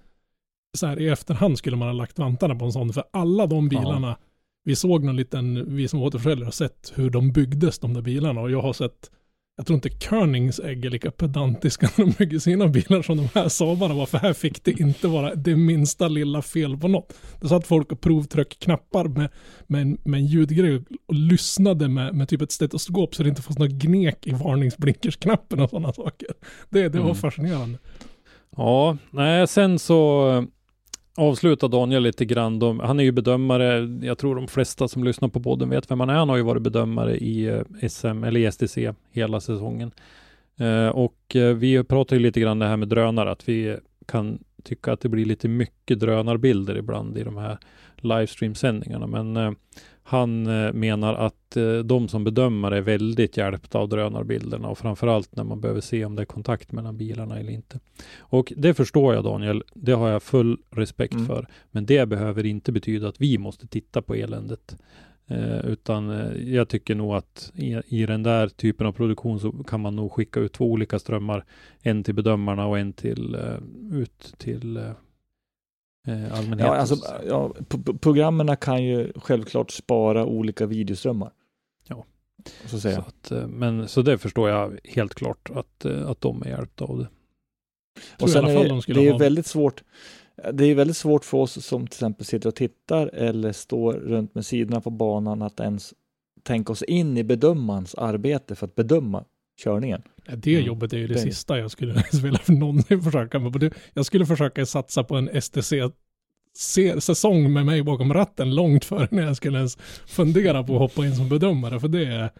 så 0.78 0.86
här 0.86 1.00
i 1.00 1.08
efterhand 1.08 1.58
skulle 1.58 1.76
man 1.76 1.88
ha 1.88 1.92
lagt 1.92 2.18
vantarna 2.18 2.54
på 2.54 2.64
en 2.64 2.72
sån. 2.72 2.92
För 2.92 3.04
alla 3.10 3.46
de 3.46 3.68
bilarna, 3.68 4.16
vi 4.64 4.76
såg 4.76 5.04
någon 5.04 5.16
liten, 5.16 5.76
vi 5.76 5.88
som 5.88 6.02
återförsäljare 6.02 6.44
har 6.44 6.52
sett 6.52 6.92
hur 6.94 7.10
de 7.10 7.32
byggdes 7.32 7.78
de 7.78 7.94
där 7.94 8.02
bilarna. 8.02 8.40
Och 8.40 8.50
jag 8.50 8.62
har 8.62 8.72
sett, 8.72 9.10
jag 9.56 9.66
tror 9.66 9.74
inte 9.74 9.88
Körnings 9.88 10.60
ägg 10.60 10.84
är 10.84 10.90
lika 10.90 11.10
pedantiska 11.10 11.88
när 11.96 12.04
de 12.04 12.10
bygger 12.18 12.38
sina 12.38 12.68
bilar 12.68 13.02
som 13.02 13.16
de 13.16 13.28
här 13.34 13.48
Saabarna 13.48 13.94
var. 13.94 14.06
För 14.06 14.18
här 14.18 14.32
fick 14.32 14.64
det 14.64 14.70
inte 14.80 15.08
vara 15.08 15.34
det 15.34 15.56
minsta 15.56 16.08
lilla 16.08 16.42
fel 16.42 16.76
på 16.76 16.88
något. 16.88 17.12
Det 17.40 17.48
satt 17.48 17.66
folk 17.66 17.92
och 17.92 18.00
provtryck 18.00 18.58
knappar 18.58 19.04
med, 19.08 19.28
med, 19.66 19.82
en, 19.82 19.98
med 20.04 20.20
en 20.20 20.26
ljudgrej 20.26 20.76
och, 20.76 20.82
och 21.06 21.14
lyssnade 21.14 21.88
med, 21.88 22.14
med 22.14 22.28
typ 22.28 22.42
ett 22.42 22.52
stetoskop 22.52 23.14
så 23.14 23.22
det 23.22 23.28
inte 23.28 23.42
fanns 23.42 23.58
något 23.58 23.70
gnek 23.70 24.26
i 24.26 24.30
varningsblinkersknappen 24.30 25.60
och 25.60 25.70
sådana 25.70 25.92
saker. 25.92 26.28
Det, 26.70 26.88
det 26.88 26.98
var 26.98 27.04
Mm. 27.04 27.14
fascinerande. 27.16 27.78
Ja, 28.56 28.96
nej, 29.10 29.48
sen 29.48 29.78
så 29.78 30.46
avsluta 31.16 31.68
Daniel 31.68 32.02
lite 32.02 32.24
grann. 32.24 32.58
De, 32.58 32.80
han 32.80 33.00
är 33.00 33.04
ju 33.04 33.12
bedömare. 33.12 33.98
Jag 34.02 34.18
tror 34.18 34.34
de 34.34 34.48
flesta 34.48 34.88
som 34.88 35.04
lyssnar 35.04 35.28
på 35.28 35.40
podden 35.40 35.70
vet 35.70 35.90
vem 35.90 36.00
han 36.00 36.10
är. 36.10 36.14
Han 36.14 36.28
har 36.28 36.36
ju 36.36 36.42
varit 36.42 36.62
bedömare 36.62 37.16
i 37.16 37.46
eh, 37.46 37.88
SM 37.88 38.24
eller 38.24 38.40
i 38.40 38.52
STC 38.52 38.92
hela 39.10 39.40
säsongen. 39.40 39.90
Eh, 40.58 40.88
och 40.88 41.36
eh, 41.36 41.54
vi 41.54 41.84
pratar 41.84 42.16
ju 42.16 42.22
lite 42.22 42.40
grann 42.40 42.58
det 42.58 42.66
här 42.66 42.76
med 42.76 42.88
drönare, 42.88 43.30
att 43.30 43.48
vi 43.48 43.76
kan 44.06 44.38
tycka 44.64 44.92
att 44.92 45.00
det 45.00 45.08
blir 45.08 45.24
lite 45.24 45.48
mycket 45.48 46.00
drönarbilder 46.00 46.76
ibland 46.76 47.18
i 47.18 47.24
de 47.24 47.36
här 47.36 47.58
livestreamsändningarna. 47.96 49.06
Men 49.06 49.36
eh, 49.36 49.52
han 50.02 50.46
eh, 50.46 50.72
menar 50.72 51.14
att 51.14 51.56
eh, 51.56 51.78
de 51.78 52.08
som 52.08 52.24
bedömare 52.24 52.76
är 52.76 52.80
väldigt 52.80 53.36
hjälpta 53.36 53.78
av 53.78 53.88
drönarbilderna 53.88 54.68
och 54.68 54.78
framförallt 54.78 55.36
när 55.36 55.44
man 55.44 55.60
behöver 55.60 55.80
se 55.80 56.04
om 56.04 56.16
det 56.16 56.22
är 56.22 56.26
kontakt 56.26 56.72
mellan 56.72 56.96
bilarna 56.96 57.38
eller 57.38 57.52
inte. 57.52 57.80
Och 58.18 58.52
det 58.56 58.74
förstår 58.74 59.14
jag 59.14 59.24
Daniel, 59.24 59.62
det 59.74 59.92
har 59.92 60.08
jag 60.08 60.22
full 60.22 60.58
respekt 60.70 61.14
Mm. 61.14 61.26
för. 61.26 61.46
Men 61.70 61.86
det 61.86 62.08
behöver 62.08 62.46
inte 62.46 62.72
betyda 62.72 63.08
att 63.08 63.20
vi 63.20 63.38
måste 63.38 63.66
titta 63.66 64.02
på 64.02 64.14
eländet. 64.14 64.76
Eh, 65.26 65.66
utan 65.66 66.10
eh, 66.10 66.54
jag 66.54 66.68
tycker 66.68 66.94
nog 66.94 67.14
att 67.14 67.52
i, 67.54 67.76
i 67.86 68.06
den 68.06 68.22
där 68.22 68.48
typen 68.48 68.86
av 68.86 68.92
produktion 68.92 69.40
så 69.40 69.52
kan 69.52 69.80
man 69.80 69.96
nog 69.96 70.12
skicka 70.12 70.40
ut 70.40 70.52
två 70.52 70.70
olika 70.70 70.98
strömmar. 70.98 71.44
En 71.82 72.04
till 72.04 72.14
bedömarna 72.14 72.66
och 72.66 72.78
en 72.78 72.92
till 72.92 73.34
eh, 73.34 73.58
ut 73.92 74.34
till 74.38 74.76
eh, 74.76 74.92
allmänheten. 76.08 76.58
Ja, 76.58 76.76
alltså, 76.76 76.96
ja, 77.28 77.54
programmen 78.00 78.56
kan 78.56 78.84
ju 78.84 79.12
självklart 79.16 79.70
spara 79.70 80.26
olika 80.26 80.66
videoströmmar. 80.66 81.30
Ja. 81.88 82.04
Så 82.66 82.80
så, 82.80 82.88
att, 82.88 83.32
men, 83.48 83.88
så 83.88 84.02
det 84.02 84.18
förstår 84.18 84.50
jag 84.50 84.78
helt 84.84 85.14
klart 85.14 85.50
att, 85.54 85.86
att 85.86 86.20
de 86.20 86.42
är 86.42 86.46
hjälpta 86.46 86.84
av 86.84 86.98
det. 86.98 87.08
Och 88.20 88.28
i 88.28 88.30
sen 88.30 88.44
alla 88.44 88.52
är 88.52 88.68
fall 88.68 88.82
det, 88.86 88.94
det 88.94 89.06
är 89.06 89.12
ha- 89.12 89.18
väldigt 89.18 89.46
svårt. 89.46 89.82
Det 90.52 90.64
är 90.64 90.74
väldigt 90.74 90.96
svårt 90.96 91.24
för 91.24 91.38
oss 91.38 91.66
som 91.66 91.86
till 91.86 91.96
exempel 91.96 92.26
sitter 92.26 92.48
och 92.48 92.54
tittar 92.54 93.06
eller 93.06 93.52
står 93.52 93.92
runt 93.92 94.34
med 94.34 94.46
sidorna 94.46 94.80
på 94.80 94.90
banan 94.90 95.42
att 95.42 95.60
ens 95.60 95.94
tänka 96.42 96.72
oss 96.72 96.82
in 96.82 97.16
i 97.18 97.24
bedömarens 97.24 97.94
arbete 97.94 98.54
för 98.54 98.66
att 98.66 98.74
bedöma 98.74 99.24
körningen. 99.64 100.02
Det 100.36 100.54
Mm. 100.54 100.66
jobbet 100.66 100.92
är 100.92 100.96
ju 100.98 101.06
det 101.06 101.14
Det- 101.14 101.20
sista 101.20 101.58
jag 101.58 101.70
skulle 101.70 102.02
vilja 102.22 102.38
för 102.38 102.52
någonsin 102.52 103.02
försöka 103.02 103.38
med. 103.38 103.74
Jag 103.94 104.06
skulle 104.06 104.26
försöka 104.26 104.66
satsa 104.66 105.04
på 105.04 105.16
en 105.16 105.28
STC-säsong 106.54 107.52
med 107.52 107.66
mig 107.66 107.82
bakom 107.82 108.14
ratten 108.14 108.54
långt 108.54 108.84
före 108.84 109.08
när 109.10 109.22
jag 109.22 109.36
skulle 109.36 109.58
ens 109.58 109.76
fundera 110.06 110.64
på 110.64 110.72
att 110.74 110.78
hoppa 110.80 111.06
in 111.06 111.16
som 111.16 111.28
bedömare. 111.28 111.80
För 111.80 111.88
det 111.88 112.04
är, 112.06 112.30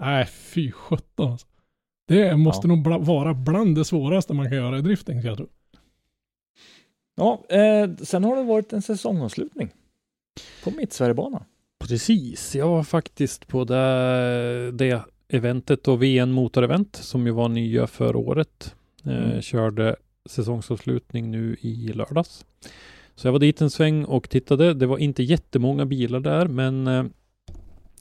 nej 0.00 0.26
fy 0.26 0.72
sjutton 0.72 1.32
alltså. 1.32 1.46
Det 2.08 2.36
måste 2.36 2.66
Ja. 2.66 2.74
nog 2.74 2.82
bla, 2.84 2.98
vara 2.98 3.34
bland 3.34 3.76
det 3.76 3.84
svåraste 3.84 4.34
man 4.34 4.48
kan 4.48 4.56
göra 4.58 4.78
i 4.78 4.82
drifting, 4.82 5.20
jag 5.20 5.36
tro. 5.36 5.46
Ja, 7.14 7.42
eh, 7.48 7.90
sen 8.02 8.24
har 8.24 8.36
det 8.36 8.42
varit 8.42 8.72
en 8.72 8.82
säsongavslutning 8.82 9.70
på 10.64 10.70
Mittsverigebanan. 10.70 11.44
Precis, 11.78 12.54
jag 12.54 12.68
var 12.68 12.82
faktiskt 12.82 13.46
på 13.46 13.64
det, 13.64 14.70
det 14.72 15.00
eventet 15.28 15.88
och 15.88 16.02
VN 16.02 16.32
motorevent 16.32 16.96
som 16.96 17.26
ju 17.26 17.32
var 17.32 17.48
nya 17.48 17.86
för 17.86 18.16
året. 18.16 18.74
Eh, 19.04 19.24
Mm. 19.24 19.42
körde 19.42 19.96
säsongsavslutning 20.26 21.30
nu 21.30 21.56
i 21.60 21.92
lördags. 21.94 22.44
Så 23.14 23.26
jag 23.26 23.32
var 23.32 23.38
dit 23.38 23.60
en 23.60 23.70
sväng 23.70 24.04
och 24.04 24.30
tittade. 24.30 24.74
Det 24.74 24.86
var 24.86 24.98
inte 24.98 25.22
jättemånga 25.22 25.84
bilar 25.84 26.20
där, 26.20 26.46
men 26.48 26.86
eh, 26.86 27.04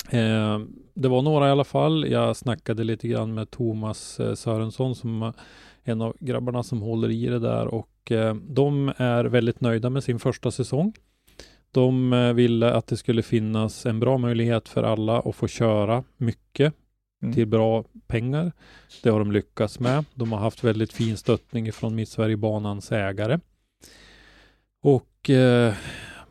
eh, 0.10 0.60
det 0.94 1.08
var 1.08 1.22
några 1.22 1.48
i 1.48 1.52
alla 1.52 1.64
fall. 1.64 2.08
Jag 2.12 2.36
snackade 2.38 2.84
lite 2.84 3.08
grann 3.08 3.34
med 3.34 3.52
Thomas 3.52 4.20
eh, 4.20 4.34
Sörensson 4.36 4.96
som 4.96 5.34
en 5.84 6.02
av 6.02 6.16
grabbarna 6.20 6.64
som 6.64 6.82
håller 6.82 7.12
i 7.12 7.26
det 7.26 7.40
där 7.40 7.68
och 7.68 8.12
eh, 8.12 8.36
de 8.36 8.94
är 8.98 9.26
väldigt 9.26 9.62
nöjda 9.62 9.90
med 9.90 10.04
sin 10.04 10.20
första 10.20 10.52
säsong. 10.52 10.94
De 11.72 12.14
eh, 12.14 12.34
ville 12.34 12.74
att 12.74 12.88
det 12.88 12.98
skulle 12.98 13.24
finnas 13.24 13.86
en 13.86 14.00
bra 14.00 14.18
möjlighet 14.18 14.70
för 14.70 14.84
alla 14.84 15.20
att 15.20 15.36
få 15.36 15.48
köra 15.48 16.04
mycket 16.18 16.74
Mm. 17.24 17.36
till 17.36 17.48
bra 17.48 17.84
pengar. 18.08 18.52
Det 19.04 19.10
har 19.10 19.20
de 19.20 19.32
lyckats 19.32 19.80
med. 19.80 20.06
De 20.14 20.32
har 20.32 20.40
haft 20.40 20.64
väldigt 20.64 20.94
fin 20.94 21.18
stöttning 21.18 21.72
från 21.74 21.96
Mittsverigebanans 21.96 22.92
ägare. 22.92 23.40
Och 24.84 25.30
eh, 25.30 25.74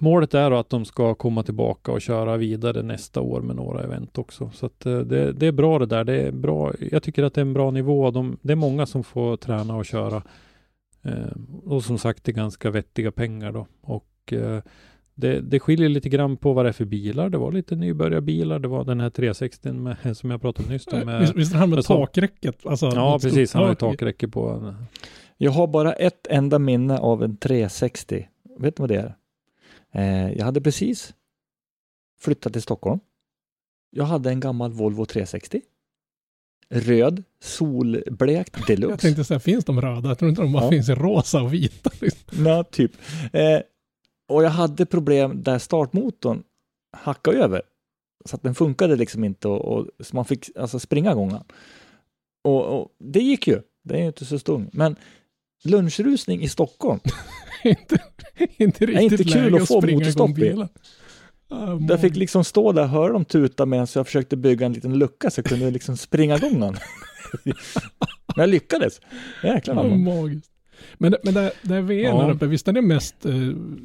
målet 0.03 0.34
är 0.34 0.50
då 0.50 0.57
att 0.57 0.68
de 0.70 0.84
ska 0.84 1.14
komma 1.14 1.42
tillbaka 1.42 1.92
och 1.92 2.00
köra 2.00 2.36
vidare 2.36 2.82
nästa 2.82 3.20
år 3.20 3.40
med 3.40 3.57
några 3.57 3.82
event 3.82 4.18
också. 4.18 4.50
Så 4.55 4.66
att, 4.66 4.86
eh, 4.86 4.98
det, 4.98 5.32
det 5.32 5.46
är 5.46 5.53
bra 5.53 5.78
det 5.78 5.86
där. 5.86 6.05
Det 6.05 6.20
är 6.22 6.32
bra. 6.32 6.72
Jag 6.90 7.03
tycker 7.03 7.22
att 7.22 7.34
det 7.34 7.40
är 7.40 7.42
en 7.42 7.53
bra 7.53 7.70
nivå. 7.70 8.11
De, 8.11 8.38
det 8.42 8.53
är 8.53 8.57
många 8.57 8.86
som 8.86 9.05
får 9.05 9.36
träna 9.36 9.76
och 9.76 9.84
köra. 9.84 10.22
Eh, 11.03 11.12
och 11.64 11.84
som 11.84 11.98
sagt, 11.98 12.24
det 12.24 12.32
är 12.32 12.34
ganska 12.34 12.70
vettiga 12.70 13.12
pengar 13.12 13.53
då. 13.53 13.66
Och 13.80 14.32
eh, 14.32 14.62
det, 15.14 15.40
det 15.40 15.61
skiljer 15.61 15.88
lite 15.88 16.09
grann 16.09 16.36
på 16.36 16.53
vad 16.53 16.64
det 16.64 16.68
är 16.68 16.72
för 16.72 16.84
bilar. 16.84 17.28
Det 17.28 17.38
var 17.38 17.53
lite 17.53 17.76
nybörjarbilar. 17.76 18.59
Det 18.59 18.68
var 18.68 18.84
den 18.84 19.00
här 19.00 19.11
360 19.11 19.72
med, 19.72 19.96
som 20.16 20.30
jag 20.30 20.40
pratade 20.40 20.68
nyss 20.68 20.86
om. 20.86 20.98
Eh, 20.98 21.05
Med, 21.07 21.20
Visst, 21.20 21.34
visst 21.36 21.50
är 21.53 21.55
det 21.55 21.61
här 21.61 21.66
med 21.66 21.84
sa- 21.84 21.94
takräcket? 22.07 22.66
Alltså, 22.66 22.86
ja, 22.94 23.18
precis. 23.22 23.55
Han 23.55 23.62
har 23.62 23.70
ju 23.70 23.74
takräcke 23.74 24.28
på. 24.28 24.74
Jag 25.36 25.50
har 25.50 25.66
bara 25.66 25.92
ett 25.92 26.26
enda 26.30 26.59
minne 26.59 26.98
av 26.98 27.22
en 27.22 27.36
360. 27.36 28.28
Vet 28.59 28.78
ni 28.78 28.82
vad 28.82 28.88
det 28.88 28.96
är? 28.96 29.14
Eh, 29.95 30.32
jag 30.32 30.45
hade 30.45 30.61
precis 30.61 31.14
flyttat 32.20 32.53
till 32.53 32.62
Stockholm. 32.62 33.01
Jag 33.90 34.05
hade 34.05 34.30
en 34.30 34.40
gammal 34.40 34.72
Volvo 34.72 35.07
360. 35.07 35.61
Röd, 36.70 37.22
solblekt 37.40 38.57
Jag 38.59 38.66
deluxe. 38.66 38.97
tänkte 38.99 39.24
säga, 39.24 39.40
finns 39.40 39.64
de 39.64 39.80
röda? 39.80 40.09
Jag 40.09 40.18
tror 40.18 40.28
inte 40.28 40.43
de 40.43 40.53
bara 40.53 40.64
Ja. 40.64 40.70
finns 40.70 40.88
i 40.88 40.95
rosa 40.95 41.43
och 41.43 41.55
vita. 41.55 41.90
liksom. 42.01 42.47
Ja, 42.47 42.64
typ. 42.64 42.93
Eh, 43.32 43.61
och 44.28 44.45
jag 44.45 44.51
hade 44.51 44.86
problem 44.86 45.43
där 45.43 45.59
startmotorn 45.59 46.43
hackade 46.97 47.38
över. 47.38 47.62
Så 48.24 48.36
att 48.36 48.43
den 48.43 48.55
funkade 48.55 48.97
liksom 48.97 49.24
inte 49.24 49.49
och, 49.49 49.61
och 49.78 49.88
så 50.01 50.16
man 50.16 50.24
fick 50.24 50.57
alltså 50.57 50.78
springa 50.78 51.14
gången. 51.14 51.45
Och, 52.45 52.64
och 52.80 52.88
det 52.99 53.20
gick 53.20 53.47
ju. 53.49 53.62
Det 53.84 53.95
är 53.95 53.99
ju 54.01 54.07
inte 54.07 54.24
så 54.24 54.38
stung. 54.38 54.70
Men 54.72 54.97
lunchrusning 55.64 56.42
i 56.42 56.48
Stockholm, 56.48 57.00
inte, 57.64 57.98
inte 58.56 58.84
är 58.84 58.86
riktigt 58.86 59.20
inte 59.20 59.24
kul 59.32 59.54
att 59.54 59.68
få 59.68 59.80
springa 59.80 59.98
motorstopp 59.98 60.38
i. 60.38 60.64
Ah, 61.48 61.78
jag 61.88 62.00
fick 62.00 62.16
liksom 62.16 62.44
stå 62.44 62.72
där 62.72 62.82
och 62.82 62.88
höra 62.88 63.12
dem 63.12 63.24
tuta 63.24 63.66
medan 63.66 63.86
jag 63.94 64.06
försökte 64.06 64.36
bygga 64.36 64.66
en 64.66 64.72
liten 64.72 64.98
lucka 64.98 65.30
så 65.30 65.38
jag 65.38 65.44
kunde 65.46 65.70
liksom 65.70 65.96
springa 65.96 66.36
igång 66.36 66.60
den. 66.60 66.76
Men 67.44 67.54
jag 68.36 68.48
lyckades. 68.48 69.00
Jäklar 69.44 69.74
Ja, 69.88 69.96
magiskt. 69.96 70.50
Men, 70.98 71.12
det- 71.12 71.18
men 71.24 71.34
det, 71.34 71.52
det 71.62 71.74
är 71.76 71.80
VN 71.80 72.04
Ja. 72.04 72.30
uppe, 72.32 72.46
visst 72.46 72.68
är 72.68 72.72
det 72.72 72.82
mest, 72.82 73.26
eh, 73.26 73.34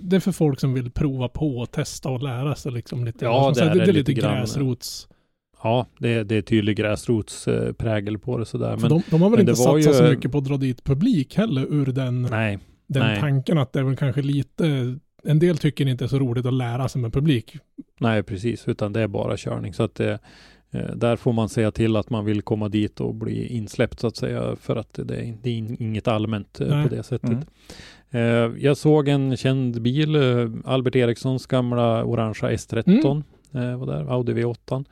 det 0.03 0.15
är 0.15 0.19
för 0.19 0.31
folk 0.31 0.59
som 0.59 0.73
vill 0.73 0.91
prova 0.91 1.27
på 1.29 1.57
och 1.57 1.71
testa 1.71 2.09
och 2.09 2.23
lära 2.23 2.55
sig 2.55 2.71
liksom 2.71 3.05
lite. 3.05 3.25
Ja, 3.25 3.51
det 3.55 3.61
är 3.61 3.65
det, 3.65 3.73
det 3.75 3.81
är 3.81 3.85
lite 3.85 3.91
lite 3.97 4.13
grann. 4.13 4.37
gräsrots. 4.39 5.07
Ja, 5.63 5.85
det, 5.99 6.09
är- 6.09 6.23
det 6.23 6.35
är 6.35 6.41
tydlig 6.41 6.77
gräsrotsprägel 6.77 8.17
på 8.19 8.37
det 8.37 8.45
sådär. 8.45 8.77
Men 8.81 8.89
de, 8.89 9.01
de 9.09 9.21
har 9.21 9.29
väl 9.29 9.39
inte 9.39 9.55
satsat 9.55 9.95
så 9.95 10.03
ju- 10.03 10.09
mycket 10.09 10.31
på 10.31 10.37
att 10.37 10.45
dra 10.45 10.57
dit 10.57 10.83
publik 10.83 11.35
heller 11.37 11.61
ur 11.73 11.85
den, 11.85 12.21
nej, 12.21 12.59
den 12.87 13.03
nej. 13.03 13.19
tanken 13.19 13.57
att 13.57 13.73
det 13.73 13.79
är 13.79 13.83
väl 13.83 13.95
kanske 13.97 14.21
lite, 14.21 14.95
en 15.23 15.39
del 15.39 15.57
tycker 15.57 15.85
det 15.85 15.91
inte 15.91 16.03
är 16.05 16.07
så 16.07 16.19
roligt 16.19 16.45
att 16.45 16.53
lära 16.53 16.89
sig 16.89 17.01
med 17.01 17.13
publik. 17.13 17.57
nej 17.99 18.23
precis, 18.23 18.67
utan 18.67 18.93
det 18.93 19.01
är 19.01 19.07
bara 19.07 19.37
körning. 19.37 19.73
Så 19.73 19.83
att 19.83 19.95
det, 19.95 20.19
eh, 20.71 20.95
där 20.95 21.15
får 21.15 21.33
man 21.33 21.49
säga 21.49 21.71
till 21.71 21.95
att 21.95 22.09
man 22.09 22.25
vill 22.25 22.41
komma 22.41 22.69
dit 22.69 22.99
och 22.99 23.15
bli 23.15 23.47
insläppt 23.47 23.99
så 23.99 24.07
att 24.07 24.15
säga. 24.15 24.55
För 24.61 24.75
att 24.75 24.99
det 25.03 25.15
är, 25.15 25.37
det 25.43 25.49
är 25.49 25.81
inget 25.81 26.07
allmänt 26.07 26.61
eh, 26.61 26.67
Nej. 26.67 26.89
på 26.89 26.95
det 26.95 27.03
sättet. 27.03 27.29
Mm. 27.29 27.43
Eh, 28.53 28.63
jag 28.63 28.77
såg 28.77 29.07
en 29.07 29.37
känd 29.37 29.81
bil, 29.81 30.15
eh, 30.15 30.49
Albert 30.65 30.95
Erikssons 30.95 31.45
gamla 31.45 32.03
orangea 32.03 32.51
S13 32.51 33.23
Mm. 33.53 33.69
eh, 33.69 33.77
var 33.77 33.87
där, 33.87 34.11
Audi 34.13 34.33
V8. 34.33 34.85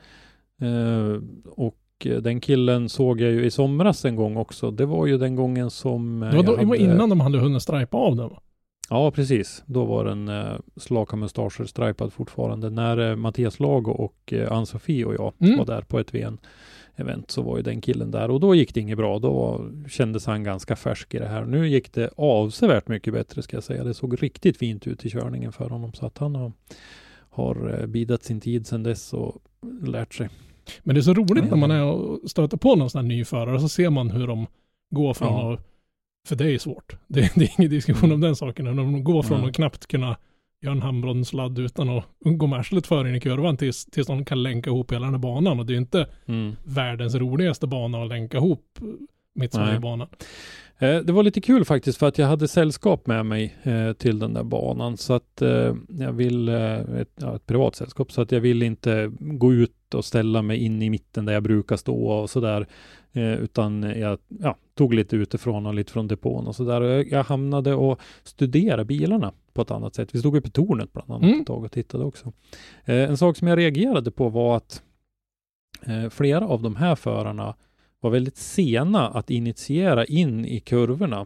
Eh, 0.62 1.22
och 1.46 1.78
den 2.22 2.40
killen 2.40 2.90
såg 2.90 3.22
jag 3.22 3.32
ju 3.32 3.46
i 3.46 3.52
somras 3.52 4.06
en 4.06 4.16
gång 4.16 4.38
också. 4.38 4.72
Det 4.72 4.86
var 4.86 5.06
ju 5.06 5.18
den 5.18 5.36
gången 5.36 5.70
som 5.70 6.24
eh, 6.24 6.30
Det 6.32 6.38
var, 6.38 6.44
då, 6.44 6.58
hade- 6.58 6.78
innan 6.78 7.10
de 7.10 7.20
hade 7.20 7.40
hunnit 7.40 7.62
stripa 7.62 7.98
av 7.98 8.16
den 8.16 8.30
va? 8.30 8.42
Ja, 8.90 9.12
precis. 9.12 9.64
Då 9.66 9.86
var 9.86 10.06
den 10.06 10.28
eh, 10.30 10.54
slaka 10.76 11.16
mustascher 11.16 11.66
stripad 11.66 12.14
fortfarande. 12.14 12.70
När 12.70 13.10
eh, 13.10 13.16
Mattias 13.16 13.60
Lago 13.60 13.92
och 13.92 14.34
eh, 14.34 14.52
Ann-Sofie 14.52 15.06
och 15.06 15.14
jag 15.16 15.34
Mm. 15.40 15.58
var 15.58 15.66
där 15.66 15.82
på 15.82 16.00
ett 16.00 16.14
VN-event 16.14 17.32
så 17.32 17.42
var 17.42 17.58
ju 17.58 17.64
den 17.64 17.82
killen 17.82 18.12
där 18.12 18.32
och 18.32 18.40
då 18.40 18.56
gick 18.56 18.74
det 18.74 18.80
inget 18.80 18.98
bra. 18.98 19.20
Då 19.20 19.66
kändes 19.90 20.26
han 20.26 20.44
ganska 20.44 20.76
färsk 20.76 21.14
i 21.14 21.20
det 21.20 21.28
här. 21.28 21.46
Nu 21.46 21.68
gick 21.68 21.94
det 21.94 22.10
avsevärt 22.18 22.88
mycket 22.88 23.14
bättre 23.14 23.42
ska 23.42 23.58
jag 23.58 23.64
säga. 23.64 23.84
Det 23.84 23.94
såg 23.94 24.24
riktigt 24.24 24.58
fint 24.58 24.88
ut 24.88 25.06
i 25.06 25.10
körningen 25.10 25.52
för 25.52 25.70
honom 25.70 25.94
så 25.94 26.06
att 26.06 26.18
han 26.18 26.36
har, 26.36 26.52
har 27.30 27.88
bidat 27.88 28.24
sin 28.24 28.42
tid 28.42 28.68
sedan 28.68 28.84
dess 28.84 29.14
och 29.14 29.36
lärt 29.88 30.14
sig. 30.14 30.30
Men 30.84 30.96
det 30.96 31.00
är 31.00 31.04
så 31.04 31.14
roligt 31.14 31.44
när 31.44 31.48
Mm. 31.54 31.60
man 31.60 31.72
är 31.72 31.84
och 31.84 32.30
stöter 32.30 32.58
på 32.58 32.76
någon 32.76 32.90
sån 32.90 33.02
här 33.02 33.08
ny 33.08 33.26
förare 33.26 33.60
så 33.60 33.70
ser 33.70 33.90
man 33.90 34.12
hur 34.12 34.28
de 34.28 34.48
går 34.90 35.14
från 35.14 35.28
Ja. 35.52 35.58
för 36.28 36.36
det 36.36 36.52
är 36.54 36.58
svårt, 36.58 36.96
det, 37.08 37.32
det 37.36 37.46
är 37.46 37.52
ingen 37.60 37.72
diskussion 37.72 38.12
om 38.12 38.22
den 38.22 38.36
saken, 38.36 38.66
när 38.66 38.74
de 38.74 39.04
går 39.04 39.24
från 39.24 39.40
Nej. 39.40 39.50
att 39.50 39.56
knappt 39.56 39.88
kunna 39.88 40.18
göra 40.62 40.74
en 40.74 40.82
handbromssladd 40.82 41.60
utan 41.60 41.90
att 41.90 42.04
gå 42.20 42.48
med 42.48 42.60
arslet 42.60 42.88
före 42.88 43.10
in 43.10 43.16
i 43.16 43.20
kurvan 43.20 43.58
tills, 43.58 43.86
tills 43.86 44.08
de 44.08 44.26
kan 44.26 44.44
länka 44.44 44.70
ihop 44.70 44.92
hela 44.92 45.06
den 45.06 45.14
här 45.14 45.20
banan 45.22 45.60
och 45.60 45.66
det 45.66 45.74
är 45.74 45.78
inte 45.78 46.08
Mm. 46.28 46.56
världens 46.64 47.16
roligaste 47.16 47.68
bana 47.68 48.02
att 48.04 48.10
länka 48.10 48.38
ihop 48.38 48.80
mitt 49.36 49.54
Nej. 49.54 49.80
Eh, 50.80 50.98
Det 51.00 51.12
var 51.14 51.24
lite 51.24 51.42
kul 51.42 51.66
faktiskt 51.66 51.98
för 51.98 52.08
att 52.08 52.18
jag 52.18 52.28
hade 52.28 52.48
sällskap 52.48 53.08
med 53.08 53.26
mig 53.26 53.56
eh, 53.64 53.94
till 53.94 54.20
den 54.20 54.34
där 54.34 54.44
banan 54.44 54.98
så 54.98 55.14
att 55.14 55.42
eh, 55.42 55.76
jag 55.88 56.14
vill, 56.14 56.50
ett, 56.50 57.12
ja, 57.16 57.36
ett 57.36 57.46
privat 57.46 57.76
sällskap, 57.76 58.12
så 58.12 58.22
att 58.22 58.32
jag 58.32 58.42
vill 58.42 58.64
inte 58.64 59.12
gå 59.20 59.54
ut 59.54 59.94
och 59.94 60.06
ställa 60.06 60.42
mig 60.42 60.58
in 60.58 60.82
i 60.82 60.90
mitten 60.90 61.26
där 61.26 61.34
jag 61.34 61.44
brukar 61.44 61.78
stå 61.78 62.08
och 62.08 62.30
sådär. 62.30 62.68
Utan 63.18 63.84
jag 63.84 64.20
ja, 64.28 64.56
tog 64.74 64.94
lite 64.94 65.16
utifrån 65.16 65.66
och 65.66 65.74
lite 65.74 65.92
från 65.92 66.08
depån 66.08 66.48
och 66.48 66.56
sådär. 66.56 66.82
Jag, 67.12 67.24
hamnade 67.24 67.74
och 67.74 68.00
studerade 68.24 68.86
bilarna 68.86 69.34
på 69.54 69.62
ett 69.62 69.72
annat 69.72 69.96
sätt. 69.96 70.16
Vi 70.16 70.20
stod 70.20 70.36
uppe 70.38 70.48
i 70.48 70.52
tornet 70.52 70.94
bland 70.94 71.12
annat 71.12 71.24
Mm. 71.24 71.40
ett 71.42 71.48
tag 71.48 71.64
och 71.64 71.72
tittade 71.72 72.04
också. 72.04 72.34
En 72.86 73.18
sak 73.18 73.38
som 73.38 73.48
jag 73.48 73.58
reagerade 73.60 74.12
på 74.12 74.30
var 74.30 74.58
att 74.58 74.82
flera 76.10 76.48
av 76.48 76.62
de 76.62 76.76
här 76.76 76.96
förarna 76.96 77.56
var 78.06 78.12
väldigt 78.12 78.38
sena 78.38 79.08
att 79.08 79.30
initiera 79.30 80.06
in 80.06 80.46
i 80.46 80.60
kurvorna 80.60 81.26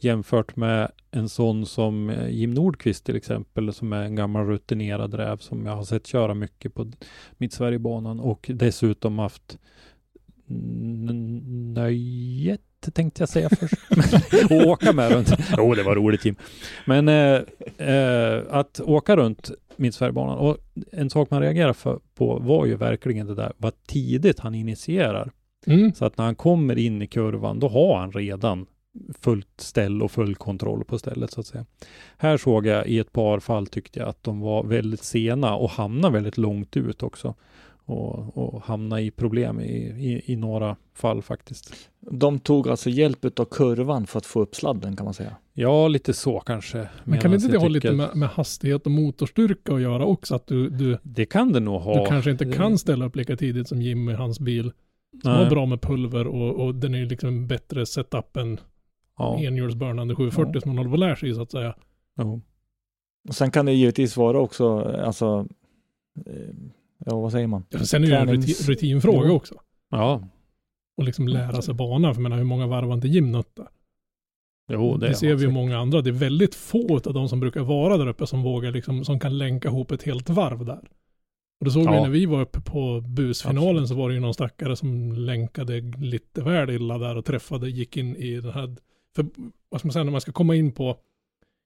jämfört 0.00 0.56
med 0.56 0.90
en 1.10 1.28
sån 1.28 1.66
som 1.66 2.10
eh, 2.10 2.28
Jim 2.28 2.54
Nordqvist 2.54 3.04
till 3.04 3.16
exempel 3.16 3.72
som 3.72 3.92
är 3.92 4.02
en 4.02 4.16
gammal 4.16 4.46
rutinerad 4.46 5.14
räv 5.14 5.36
som 5.36 5.66
jag 5.66 5.76
har 5.76 5.84
sett 5.84 6.06
köra 6.06 6.34
mycket 6.34 6.74
på 6.74 6.92
Mittsverigebanan 7.38 8.20
och 8.20 8.50
dessutom 8.54 9.18
haft 9.18 9.58
nöjet 11.74 12.60
tänkte 12.92 13.22
jag 13.22 13.28
säga 13.28 13.48
först. 13.48 13.74
och 14.50 14.66
åka 14.66 14.92
med 14.92 15.12
runt. 15.12 15.32
Jo, 15.56 15.74
det 15.74 15.82
var 15.82 15.94
roligt 15.94 16.24
Jim. 16.24 16.36
Men 16.86 17.08
eh, 17.08 17.42
eh, 17.88 18.42
att 18.50 18.80
åka 18.80 19.16
runt 19.16 19.50
Mittsverigebanan 19.76 20.38
och 20.38 20.56
en 20.92 21.10
sak 21.10 21.30
man 21.30 21.42
reagerar 21.42 21.72
för, 21.72 22.00
på 22.14 22.38
var 22.38 22.66
ju 22.66 22.76
verkligen 22.76 23.26
det 23.26 23.34
där 23.34 23.52
vad 23.56 23.72
tidigt 23.86 24.40
han 24.40 24.54
initierar. 24.54 25.32
Mm. 25.66 25.94
Så 25.94 26.04
att 26.04 26.18
när 26.18 26.24
han 26.24 26.34
kommer 26.34 26.78
in 26.78 27.02
i 27.02 27.06
kurvan, 27.06 27.58
då 27.58 27.68
har 27.68 27.98
han 27.98 28.12
redan 28.12 28.66
fullt 29.20 29.48
ställ 29.60 30.02
och 30.02 30.10
full 30.10 30.34
kontroll 30.34 30.84
på 30.84 30.98
stället 30.98 31.30
så 31.32 31.40
att 31.40 31.46
säga. 31.46 31.66
Här 32.18 32.36
såg 32.36 32.66
jag 32.66 32.86
i 32.86 32.98
ett 32.98 33.12
par 33.12 33.40
fall 33.40 33.66
tyckte 33.66 33.98
jag 34.00 34.08
att 34.08 34.22
de 34.24 34.40
var 34.40 34.64
väldigt 34.64 35.04
sena 35.04 35.54
och 35.56 35.70
hamnade 35.70 36.14
väldigt 36.14 36.38
långt 36.38 36.76
ut 36.76 37.02
också. 37.02 37.34
Och, 37.84 38.36
och 38.38 38.62
hamna 38.62 39.00
i 39.00 39.10
problem 39.10 39.60
i, 39.60 39.72
i, 39.74 40.32
i 40.32 40.36
några 40.36 40.76
fall 40.94 41.22
faktiskt. 41.22 41.74
De 42.00 42.38
tog 42.38 42.68
alltså 42.68 42.90
hjälp 42.90 43.38
av 43.40 43.44
kurvan 43.44 44.06
för 44.06 44.18
att 44.18 44.26
få 44.26 44.40
upp 44.40 44.56
sladden 44.56 44.96
kan 44.96 45.04
man 45.04 45.14
säga. 45.14 45.36
Ja, 45.54 45.88
lite 45.88 46.12
så 46.12 46.40
kanske. 46.40 46.88
Men 47.04 47.20
kan 47.20 47.34
inte 47.34 47.46
det 47.48 47.52
jag 47.52 47.60
ha 47.60 47.68
lite 47.68 47.88
tycker- 47.88 47.96
med, 47.96 48.16
med 48.16 48.28
hastighet 48.28 48.86
och 48.86 48.92
motorstyrka 48.92 49.74
att 49.74 49.80
göra 49.80 50.04
också? 50.04 50.34
Att 50.34 50.46
du, 50.46 50.70
du, 50.70 50.98
Det 51.02 51.26
kan 51.26 51.52
det 51.52 51.60
nog 51.60 51.80
ha. 51.80 52.00
du 52.02 52.06
kanske 52.06 52.30
inte 52.30 52.52
kan 52.52 52.78
ställa 52.78 53.06
upp 53.06 53.16
lika 53.16 53.36
tidigt 53.36 53.68
som 53.68 53.82
Jim 53.82 54.08
i 54.08 54.14
hans 54.14 54.40
bil. 54.40 54.72
Som 55.22 55.32
Nej. 55.32 55.42
har 55.44 55.50
bra 55.50 55.66
med 55.66 55.80
pulver 55.82 56.26
och, 56.26 56.64
och 56.66 56.74
den 56.74 56.94
är 56.94 56.98
ju 56.98 57.06
liksom 57.06 57.28
en 57.28 57.46
bättre 57.46 57.86
setup 57.86 58.36
än 58.36 58.60
Ja. 59.18 59.38
enhjulsburnande 59.40 60.14
740 60.14 60.50
Ja. 60.54 60.60
som 60.60 60.70
man 60.70 60.78
håller 60.78 60.90
på 60.90 60.94
att 60.94 61.00
lära 61.00 61.16
sig 61.16 61.34
så 61.34 61.42
att 61.42 61.50
säga. 61.50 61.74
Jo. 62.18 62.42
Och 63.28 63.34
sen 63.34 63.50
kan 63.50 63.66
det 63.66 63.72
givetvis 63.72 64.16
vara 64.16 64.38
också, 64.40 64.78
alltså, 64.80 65.46
eh, 66.26 66.54
ja 67.06 67.20
vad 67.20 67.32
säger 67.32 67.46
man? 67.46 67.64
Ja, 67.70 67.78
Sen 67.78 68.04
är 68.04 68.08
det 68.08 68.14
ju 68.14 68.20
en 68.20 68.28
rutin, 68.28 68.54
rutinfråga 68.68 69.32
också. 69.32 69.54
Ja, 69.90 70.28
Och 70.96 71.04
liksom 71.04 71.28
lära 71.28 71.62
sig 71.62 71.74
banan. 71.74 72.14
För 72.14 72.20
jag 72.20 72.22
menar 72.22 72.36
hur 72.36 72.44
många 72.44 72.66
varv 72.66 72.86
har 72.86 72.94
inte 72.94 73.08
Jim 73.08 73.32
nötta? 73.32 73.68
jo, 74.72 74.96
det, 74.96 75.08
Det, 75.08 75.14
ser 75.14 75.34
vi 75.34 75.42
ju 75.44 75.50
många 75.50 75.78
andra. 75.78 76.00
Det 76.02 76.10
är 76.10 76.12
väldigt 76.12 76.54
få 76.54 76.94
av 77.06 77.14
de 77.14 77.28
som 77.28 77.40
brukar 77.40 77.60
vara 77.60 77.96
där 77.96 78.06
uppe 78.06 78.26
som 78.26 78.42
vågar 78.42 78.72
liksom, 78.72 79.04
som 79.04 79.20
kan 79.20 79.38
länka 79.38 79.68
ihop 79.68 79.90
ett 79.90 80.02
helt 80.02 80.30
varv 80.30 80.64
där. 80.64 80.88
Och 81.60 81.64
det 81.64 81.70
såg 81.70 81.82
vi 81.82 81.94
Ja. 81.94 82.02
när 82.02 82.10
vi 82.10 82.26
var 82.26 82.40
uppe 82.40 82.60
på 82.60 83.00
busfinalen 83.00 83.68
Absolut. 83.70 83.88
så 83.88 83.94
var 83.94 84.08
det 84.08 84.14
ju 84.14 84.20
någon 84.20 84.34
stackare 84.34 84.76
som 84.76 85.12
länkade 85.12 85.80
lite 85.80 86.42
väl 86.42 86.70
illa 86.70 86.98
där 86.98 87.16
och 87.16 87.24
träffade, 87.24 87.70
gick 87.70 87.96
in 87.96 88.16
i 88.16 88.40
den 88.40 88.52
här, 88.52 88.76
för 89.16 89.26
vad 89.68 89.80
ska 89.80 89.86
man 89.88 89.92
säga, 89.92 90.04
när 90.04 90.12
man 90.12 90.20
ska 90.20 90.32
komma 90.32 90.54
in 90.54 90.72
på 90.72 90.96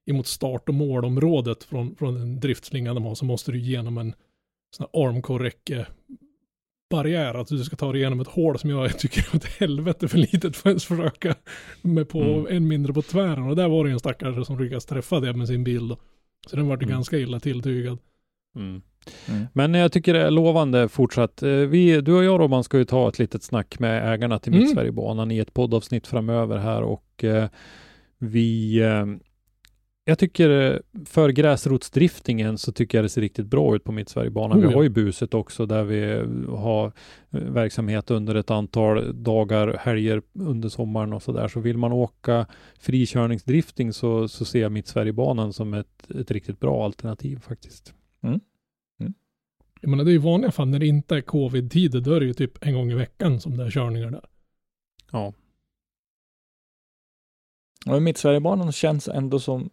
emot 0.05 0.27
start 0.27 0.69
och 0.69 0.75
målområdet 0.75 1.63
från, 1.63 1.95
från 1.95 2.17
en 2.17 2.39
driftslinga 2.39 2.93
de 2.93 3.03
har 3.05 3.15
så 3.15 3.25
måste 3.25 3.51
du 3.51 3.57
igenom 3.59 3.97
en 3.97 4.13
sån 4.75 4.87
här 4.93 5.07
armcore 5.07 5.51
barriär, 6.89 7.33
att 7.33 7.47
du 7.47 7.63
ska 7.63 7.75
ta 7.75 7.91
dig 7.91 8.01
igenom 8.01 8.19
ett 8.19 8.27
hål 8.27 8.59
som 8.59 8.69
jag 8.69 8.97
tycker 8.99 9.21
är 9.31 9.35
ett 9.35 9.45
helvete 9.59 10.07
för 10.07 10.17
litet 10.17 10.55
för 10.55 10.69
att 10.69 10.73
ens 10.73 10.85
försöka 10.85 11.35
med 11.81 12.09
på 12.09 12.21
Mm. 12.21 12.45
en 12.49 12.67
mindre 12.67 12.93
på 12.93 13.01
tvären. 13.01 13.43
Och 13.43 13.55
där 13.55 13.67
var 13.69 13.85
det 13.85 13.91
en 13.91 13.99
stackare 13.99 14.45
som 14.45 14.59
lyckades 14.59 14.85
träffa 14.85 15.19
det 15.19 15.33
med 15.33 15.47
sin 15.47 15.63
bil 15.63 15.87
då. 15.87 15.97
Så 16.47 16.55
den 16.55 16.67
var 16.67 16.75
Mm. 16.77 16.89
ganska 16.89 17.17
illa 17.17 17.39
tilltygad. 17.39 17.97
Mm. 18.55 18.81
Mm. 19.29 19.45
Men 19.53 19.73
jag 19.73 19.91
tycker 19.91 20.13
det 20.13 20.21
är 20.21 20.31
lovande 20.31 20.89
fortsatt. 20.89 21.43
Eh, 21.43 21.49
Vi, 21.49 22.01
du 22.01 22.13
och 22.13 22.23
jag 22.23 22.39
Robban 22.39 22.63
ska 22.63 22.77
ju 22.77 22.85
ta 22.85 23.09
ett 23.09 23.19
litet 23.19 23.43
snack 23.43 23.79
med 23.79 24.13
ägarna 24.13 24.39
till 24.39 24.53
Mm. 24.53 24.63
Mittsverigebanan 24.63 25.31
i 25.31 25.39
ett 25.39 25.53
poddavsnitt 25.53 26.07
framöver 26.07 26.57
här 26.57 26.81
och 26.81 27.23
eh, 27.23 27.47
vi 28.19 28.79
eh, 28.79 29.05
jag 30.05 30.19
tycker 30.19 30.49
eh, 30.49 30.79
för 31.05 31.29
gräsrotsdriftingen 31.29 32.57
så 32.57 32.71
tycker 32.71 32.97
jag 32.97 33.05
det 33.05 33.09
ser 33.09 33.21
riktigt 33.21 33.45
bra 33.45 33.75
ut 33.75 33.83
på 33.83 33.91
Mittsverigebanan. 33.91 34.59
Oh. 34.59 34.67
Vi 34.67 34.73
har 34.73 34.83
ju 34.83 34.89
buset 34.89 35.33
också 35.33 35.65
där 35.65 35.83
vi 35.83 36.25
har 36.49 36.85
eh, 37.31 37.39
verksamhet 37.39 38.11
under 38.11 38.35
ett 38.35 38.51
antal 38.51 39.23
dagar, 39.23 39.77
helger 39.79 40.21
under 40.33 40.69
sommaren 40.69 41.13
och 41.13 41.23
så 41.23 41.31
där. 41.31 41.47
Så 41.47 41.59
vill 41.59 41.77
man 41.77 41.91
åka 41.91 42.45
frikörningsdrifting 42.79 43.93
så, 43.93 44.27
så 44.27 44.45
ser 44.45 44.61
jag 44.61 44.71
Mittsverigebanan 44.71 45.53
som 45.53 45.73
ett, 45.73 46.11
ett 46.11 46.31
riktigt 46.31 46.59
bra 46.59 46.85
alternativ 46.85 47.39
faktiskt. 47.39 47.93
Jag 49.81 49.89
menar, 49.89 50.03
det 50.03 50.11
är 50.11 50.13
ju 50.13 50.17
vanliga 50.17 50.51
fall 50.51 50.67
när 50.67 50.79
det 50.79 50.87
inte 50.87 51.15
är 51.15 51.21
covid-tider, 51.21 52.01
då 52.01 52.13
är 52.13 52.19
det 52.19 52.25
ju 52.25 52.33
typ 52.33 52.65
en 52.65 52.73
gång 52.73 52.91
i 52.91 52.95
veckan 52.95 53.39
som 53.39 53.57
det 53.57 53.63
är 53.63 53.71
körningar 53.71 54.11
där. 54.11 54.25
Ja, 55.11 55.33
Och 57.85 58.01
Mittsverigebanan 58.01 58.71
känns 58.71 59.07
ändå 59.07 59.39
som, 59.39 59.69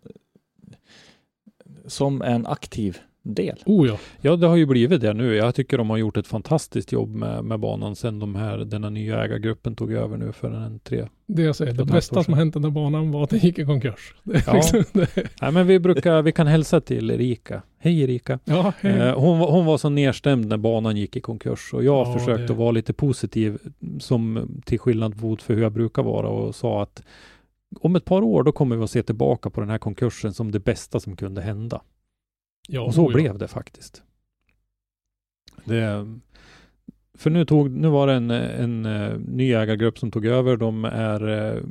som 1.86 2.22
en 2.22 2.46
aktiv 2.46 2.98
del. 3.22 3.58
Oh 3.66 3.86
ja. 3.88 3.98
Ja, 4.20 4.36
det 4.36 4.46
har 4.46 4.56
ju 4.56 4.66
blivit 4.66 5.00
det 5.00 5.12
nu. 5.14 5.34
Jag 5.34 5.54
tycker 5.54 5.78
de 5.78 5.90
har 5.90 5.96
gjort 5.96 6.16
ett 6.16 6.26
fantastiskt 6.26 6.92
jobb 6.92 7.14
med, 7.14 7.44
med 7.44 7.60
banan 7.60 7.96
sedan 7.96 8.18
de 8.18 8.34
här, 8.34 8.58
den 8.58 8.84
här 8.84 8.90
nya 8.90 9.24
ägargruppen 9.24 9.74
tog 9.76 9.92
över 9.92 10.16
nu 10.16 10.32
för 10.32 10.50
en 10.50 10.78
tre. 10.78 11.08
Det 11.26 11.42
jag 11.42 11.56
säger, 11.56 11.72
det 11.72 11.84
bästa 11.84 12.24
som 12.24 12.34
hänt 12.34 12.52
den 12.54 12.62
där 12.62 12.70
banan 12.70 13.10
var 13.12 13.22
att 13.24 13.30
den 13.30 13.38
gick 13.38 13.58
i 13.58 13.64
konkurs. 13.64 14.14
Ja. 14.46 14.52
liksom, 14.54 14.84
Nej, 15.42 15.52
men 15.52 15.66
vi 15.66 15.78
brukar, 15.78 16.22
vi 16.22 16.32
kan 16.32 16.46
hälsa 16.46 16.80
till 16.80 17.10
Erika. 17.10 17.62
Hej 17.78 18.00
Erika! 18.02 18.38
ja, 18.44 18.72
hej. 18.80 18.92
Eh, 18.92 19.14
hon, 19.18 19.38
var- 19.38 19.50
hon 19.50 19.64
var 19.66 19.78
så 19.78 19.88
nedstämd 19.88 20.46
när 20.46 20.56
banan 20.56 20.96
gick 20.96 21.16
i 21.16 21.20
konkurs 21.20 21.70
och 21.72 21.84
jag 21.84 22.06
Ja, 22.08 22.18
försökte 22.18 22.46
det- 22.46 22.52
vara 22.54 22.70
lite 22.70 22.92
positiv 22.92 23.58
som 24.00 24.48
till 24.64 24.78
skillnad 24.78 25.22
mot 25.22 25.42
för 25.42 25.54
hur 25.54 25.62
jag 25.62 25.72
brukar 25.72 26.02
vara 26.02 26.28
och 26.28 26.54
sa 26.54 26.82
att 26.82 27.02
om 27.80 27.96
ett 27.96 28.04
par 28.04 28.22
år 28.22 28.42
då 28.42 28.52
kommer 28.52 28.76
vi 28.76 28.84
att 28.84 28.90
se 28.90 29.02
tillbaka 29.02 29.50
på 29.50 29.60
den 29.60 29.70
här 29.70 29.78
konkursen 29.78 30.32
som 30.34 30.50
det 30.50 30.58
bästa 30.60 31.00
som 31.00 31.16
kunde 31.16 31.40
hända. 31.42 31.80
Ja, 32.70 32.80
Och 32.80 32.94
så 32.94 33.02
ja. 33.10 33.14
blev 33.14 33.38
det 33.38 33.48
faktiskt. 33.48 34.02
Det, 35.64 36.06
för 37.14 37.30
nu, 37.30 37.44
tog, 37.44 37.70
nu 37.70 37.88
var 37.88 38.06
det 38.06 38.12
en, 38.12 38.30
en, 38.30 38.86
eh, 38.86 39.18
ny 39.18 39.52
ägargrupp 39.54 39.98
som 39.98 40.10
tog 40.10 40.26
över. 40.26 40.56
De 40.56 40.84
är 40.84 41.28
eh, 41.56 41.62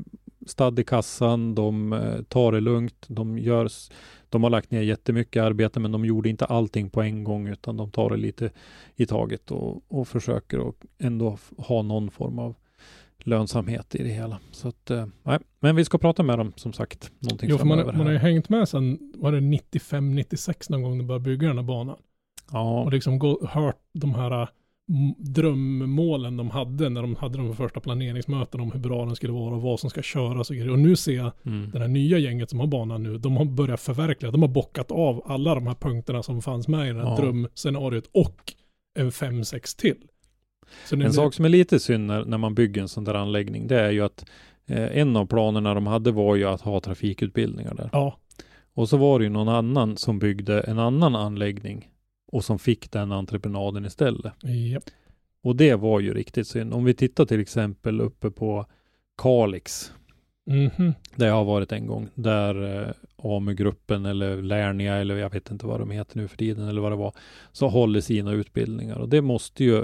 stadd 0.45 0.79
i 0.79 0.83
kassan, 0.83 1.55
de 1.55 1.93
eh, 1.93 2.21
tar 2.21 2.51
det 2.51 2.59
lugnt, 2.61 3.05
de, 3.07 3.37
gör, 3.39 3.65
s- 3.65 3.91
de 4.29 4.43
har 4.43 4.49
lagt 4.49 4.71
ner 4.71 4.81
jättemycket 4.81 5.43
arbete 5.43 5.79
men 5.79 5.91
de 5.91 6.05
gjorde 6.05 6.29
inte 6.29 6.45
allting 6.45 6.89
på 6.89 7.01
en 7.01 7.23
gång 7.23 7.47
utan 7.47 7.77
de 7.77 7.91
tar 7.91 8.09
det 8.09 8.17
lite 8.17 8.51
i 8.95 9.05
taget 9.05 9.51
och, 9.51 9.83
och 9.87 10.07
försöker 10.07 10.69
att 10.69 10.75
ändå 10.97 11.37
ha 11.57 11.81
någon 11.81 12.11
form 12.11 12.39
av 12.39 12.55
lönsamhet 13.27 13.95
i 13.95 14.03
det 14.03 14.09
hela. 14.09 14.39
Så 14.51 14.67
att, 14.67 14.91
eh, 14.91 15.05
nej, 15.23 15.39
men 15.59 15.75
vi 15.75 15.85
ska 15.85 15.97
prata 15.97 16.23
med 16.23 16.37
dem 16.39 16.53
som 16.55 16.73
sagt. 16.73 17.11
Någonting 17.19 17.49
Jo, 17.49 17.57
för 17.57 17.65
man, 17.65 17.85
man 17.85 17.99
har 17.99 18.11
ju 18.11 18.17
hängt 18.17 18.49
med 18.49 18.69
sedan, 18.69 19.13
var 19.15 19.31
det 19.31 19.39
95-96 19.39 20.71
någon 20.71 20.81
gång 20.81 20.97
de 20.97 21.07
började 21.07 21.23
bygga 21.23 21.47
den 21.47 21.57
här 21.57 21.63
banan. 21.63 21.97
Ja, 22.51 22.81
Och 22.83 22.91
liksom 22.91 23.19
gå, 23.19 23.47
hört 23.47 23.79
de 23.93 24.13
här 24.15 24.41
m- 24.41 25.15
drömmålen 25.17 26.37
de 26.37 26.49
hade 26.49 26.89
när 26.89 27.01
de 27.01 27.15
hade 27.15 27.37
de 27.37 27.55
första 27.55 27.79
planeringsmötena 27.79 28.63
om 28.63 28.71
hur 28.71 28.79
bra 28.79 29.05
den 29.05 29.15
skulle 29.15 29.33
vara 29.33 29.55
och 29.55 29.61
vad 29.61 29.79
som 29.79 29.89
ska 29.89 30.01
köras 30.01 30.49
och 30.49 30.55
grejer. 30.55 30.71
Och 30.71 30.79
nu 30.79 30.95
ser 30.95 31.15
jag 31.15 31.31
mm. 31.45 31.71
det 31.71 31.79
här 31.79 31.87
nya 31.87 32.17
gänget 32.17 32.49
som 32.49 32.59
har 32.59 32.67
banan 32.67 33.03
nu, 33.03 33.17
de 33.17 33.37
har 33.37 33.45
börjat 33.45 33.79
förverkliga, 33.79 34.31
de 34.31 34.41
har 34.41 34.49
bockat 34.49 34.91
av 34.91 35.23
alla 35.25 35.55
de 35.55 35.67
här 35.67 35.75
punkterna 35.75 36.23
som 36.23 36.41
fanns 36.41 36.67
med 36.67 36.89
i 36.89 36.93
det 36.93 36.99
här 36.99 37.09
Ja. 37.09 37.15
drömscenariot 37.17 38.09
och 38.13 38.53
en 38.99 39.11
5-6 39.11 39.77
till. 39.79 39.97
Så 40.85 40.95
nu- 40.95 41.05
En 41.05 41.13
sak 41.13 41.33
som 41.33 41.45
är 41.45 41.49
lite 41.49 41.79
synd 41.79 42.07
när, 42.07 42.25
när 42.25 42.37
man 42.37 42.55
bygger 42.55 42.81
en 42.81 42.87
sån 42.87 43.03
där 43.03 43.13
anläggning, 43.13 43.67
det 43.67 43.79
är 43.79 43.91
ju 43.91 44.01
att 44.01 44.25
eh, 44.67 44.97
en 44.97 45.15
av 45.15 45.25
planerna 45.25 45.73
de 45.73 45.87
hade 45.87 46.11
var 46.11 46.35
ju 46.35 46.45
att 46.45 46.61
ha 46.61 46.79
trafikutbildningar 46.79 47.73
där. 47.73 47.89
Ja, 47.93 48.17
Och 48.73 48.89
så 48.89 48.97
var 48.97 49.19
det 49.19 49.23
ju 49.23 49.29
någon 49.29 49.49
annan 49.49 49.97
som 49.97 50.19
byggde 50.19 50.61
en 50.61 50.79
annan 50.79 51.15
anläggning 51.15 51.89
och 52.31 52.43
som 52.45 52.59
fick 52.59 52.91
den 52.91 53.11
entreprenaden 53.11 53.85
istället. 53.85 54.33
ja. 54.73 54.79
Och 55.43 55.55
det 55.55 55.75
var 55.75 55.99
ju 55.99 56.13
riktigt 56.13 56.47
synd. 56.47 56.73
Om 56.73 56.83
vi 56.83 56.93
tittar 56.93 57.25
till 57.25 57.39
exempel 57.39 58.01
uppe 58.01 58.31
på 58.31 58.65
Kalix, 59.17 59.93
Mhm. 60.45 60.93
där 61.15 61.27
jag 61.27 61.33
har 61.33 61.45
varit 61.45 61.71
en 61.71 61.87
gång, 61.87 62.07
där 62.15 62.81
eh, 62.87 62.93
AMU-gruppen 63.17 64.05
eller 64.05 64.41
Lernia 64.41 64.95
eller 64.95 65.17
jag 65.17 65.29
vet 65.33 65.51
inte 65.51 65.65
vad 65.65 65.79
de 65.79 65.91
heter 65.91 66.17
nu 66.17 66.27
för 66.27 66.37
tiden 66.37 66.67
eller 66.67 66.81
vad 66.81 66.91
det 66.91 66.95
var, 66.95 67.13
så 67.51 67.67
håller 67.67 68.01
sina 68.01 68.31
utbildningar 68.31 68.95
och 68.97 69.09
det 69.09 69.21
måste 69.21 69.63
ju 69.63 69.83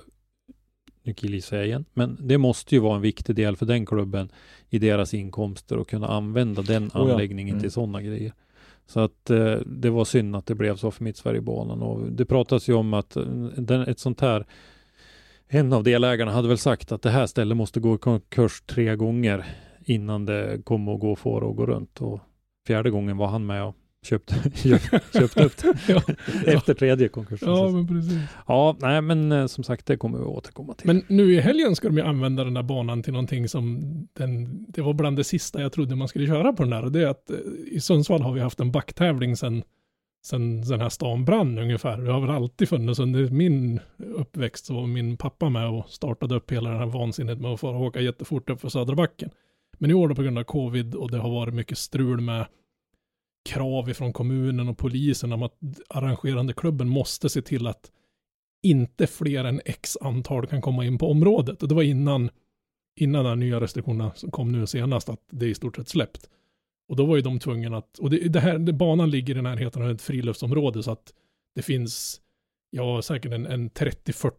nu 1.05 1.13
killgissar 1.13 1.57
jag 1.57 1.65
igen, 1.65 1.85
men 1.93 2.17
det 2.21 2.37
måste 2.37 2.75
ju 2.75 2.81
vara 2.81 2.95
en 2.95 3.01
viktig 3.01 3.35
del 3.35 3.55
för 3.55 3.65
den 3.65 3.85
klubben 3.85 4.29
i 4.69 4.79
deras 4.79 5.13
inkomster 5.13 5.77
och 5.77 5.89
kunna 5.89 6.07
använda 6.07 6.61
den 6.61 6.91
ja. 6.93 6.99
anläggningen 6.99 7.53
Mm. 7.55 7.61
till 7.61 7.71
sådana 7.71 8.01
grejer. 8.01 8.33
Så 8.87 8.99
att 8.99 9.29
eh, 9.29 9.55
det 9.65 9.89
var 9.89 10.05
synd 10.05 10.35
att 10.35 10.45
det 10.45 10.55
blev 10.55 10.75
så 10.75 10.91
för 10.91 11.03
Mittsverigebanan 11.03 11.81
och 11.81 12.11
det 12.11 12.25
pratas 12.25 12.69
ju 12.69 12.73
om 12.73 12.93
att 12.93 13.15
eh, 13.15 13.23
den, 13.57 13.81
ett 13.81 13.99
sånt 13.99 14.21
här 14.21 14.45
en 15.47 15.73
av 15.73 15.83
delägarna 15.83 16.31
hade 16.31 16.47
väl 16.47 16.57
sagt 16.57 16.91
att 16.91 17.01
det 17.01 17.09
här 17.09 17.27
stället 17.27 17.57
måste 17.57 17.79
gå 17.79 17.95
i 17.95 17.97
konkurs 17.97 18.61
tre 18.65 18.95
gånger 18.95 19.45
innan 19.85 20.25
det 20.25 20.65
kommer 20.65 20.93
att 20.93 20.99
gå 20.99 21.11
att 21.11 21.19
få 21.19 21.39
det 21.39 21.47
att 21.47 21.55
gå 21.55 21.65
runt 21.65 22.01
och 22.01 22.19
fjärde 22.67 22.89
gången 22.89 23.17
var 23.17 23.27
han 23.27 23.45
med 23.45 23.63
och 23.63 23.75
köpte, 24.05 24.35
köpte 25.13 25.43
upp 25.43 25.53
ja. 25.87 26.01
efter 26.45 26.73
tredje 26.73 27.07
konkursen. 27.07 27.49
ja, 27.49 27.69
men 27.69 27.87
precis. 27.87 28.19
Ja, 28.47 28.75
nej, 28.79 29.01
men 29.01 29.31
eh, 29.31 29.47
som 29.47 29.63
sagt, 29.63 29.85
det 29.85 29.97
kommer 29.97 30.17
vi 30.17 30.23
återkomma 30.23 30.73
till. 30.73 30.87
Men 30.87 31.03
nu 31.07 31.33
i 31.33 31.39
helgen 31.39 31.75
ska 31.75 31.87
de 31.87 31.97
ju 31.97 32.03
använda 32.03 32.43
den 32.43 32.53
där 32.53 32.63
banan 32.63 33.03
till 33.03 33.13
någonting 33.13 33.49
som 33.49 33.81
den, 34.13 34.65
det 34.67 34.81
var 34.81 34.93
bland 34.93 35.17
det 35.17 35.23
sista 35.23 35.61
jag 35.61 35.71
trodde 35.71 35.95
man 35.95 36.07
skulle 36.07 36.27
köra 36.27 36.53
på 36.53 36.63
den 36.63 36.69
där. 36.69 36.83
Och 36.83 36.91
det 36.91 37.01
är 37.01 37.07
att 37.07 37.29
eh, 37.29 37.37
i 37.71 37.79
Sundsvall 37.79 38.21
har 38.21 38.33
vi 38.33 38.39
haft 38.39 38.59
en 38.59 38.71
backtävling 38.71 39.37
sedan 39.37 39.63
sen 40.25 40.61
den 40.61 40.81
här 40.81 40.89
stan 40.89 41.25
brann 41.25 41.57
ungefär. 41.57 41.97
Det 41.97 42.11
har 42.11 42.21
väl 42.21 42.29
alltid 42.29 42.69
funnits 42.69 42.99
under 42.99 43.29
min 43.29 43.79
uppväxt 43.97 44.65
så 44.65 44.73
var 44.73 44.87
min 44.87 45.17
pappa 45.17 45.49
med 45.49 45.69
och 45.69 45.89
startade 45.89 46.35
upp 46.35 46.51
hela 46.51 46.69
det 46.69 46.77
här 46.77 46.85
vansinnet 46.85 47.39
med 47.39 47.51
att 47.51 47.59
få 47.59 47.69
åka 47.69 48.01
jättefort 48.01 48.49
upp 48.49 48.61
för 48.61 48.69
Södra 48.69 48.95
backen. 48.95 49.29
Men 49.77 49.91
i 49.91 49.93
år 49.93 50.07
då 50.07 50.15
på 50.15 50.23
grund 50.23 50.37
av 50.37 50.43
covid 50.43 50.95
och 50.95 51.11
det 51.11 51.17
har 51.17 51.29
varit 51.29 51.53
mycket 51.53 51.77
strul 51.77 52.21
med 52.21 52.45
krav 53.45 53.89
ifrån 53.89 54.13
kommunen 54.13 54.69
och 54.69 54.77
polisen 54.77 55.33
om 55.33 55.43
att 55.43 55.57
arrangerande 55.89 56.53
klubben 56.53 56.89
måste 56.89 57.29
se 57.29 57.41
till 57.41 57.67
att 57.67 57.91
inte 58.63 59.07
fler 59.07 59.43
än 59.43 59.61
x 59.65 59.97
antal 60.01 60.47
kan 60.47 60.61
komma 60.61 60.85
in 60.85 60.97
på 60.97 61.11
området. 61.11 61.61
Och 61.63 61.69
det 61.69 61.75
var 61.75 61.83
innan, 61.83 62.29
innan 62.99 63.23
de 63.23 63.29
här 63.29 63.35
nya 63.35 63.61
restriktionerna 63.61 64.11
som 64.15 64.31
kom 64.31 64.51
nu 64.51 64.67
senast, 64.67 65.09
att 65.09 65.21
det 65.31 65.45
är 65.45 65.49
i 65.49 65.55
stort 65.55 65.75
sett 65.75 65.89
släppt. 65.89 66.29
Och 66.89 66.95
då 66.95 67.05
var 67.05 67.15
ju 67.15 67.21
de 67.21 67.39
tvungna 67.39 67.77
att, 67.77 67.99
och 67.99 68.09
det, 68.09 68.17
det 68.17 68.39
här, 68.39 68.57
det, 68.57 68.73
banan 68.73 69.09
ligger 69.09 69.37
i 69.37 69.41
närheten 69.41 69.81
av 69.81 69.91
ett 69.91 70.01
friluftsområde 70.01 70.83
så 70.83 70.91
att 70.91 71.13
det 71.55 71.61
finns, 71.61 72.21
ja 72.69 73.01
säkert 73.01 73.33
en, 73.33 73.45
en 73.45 73.69
30-40 73.69 74.31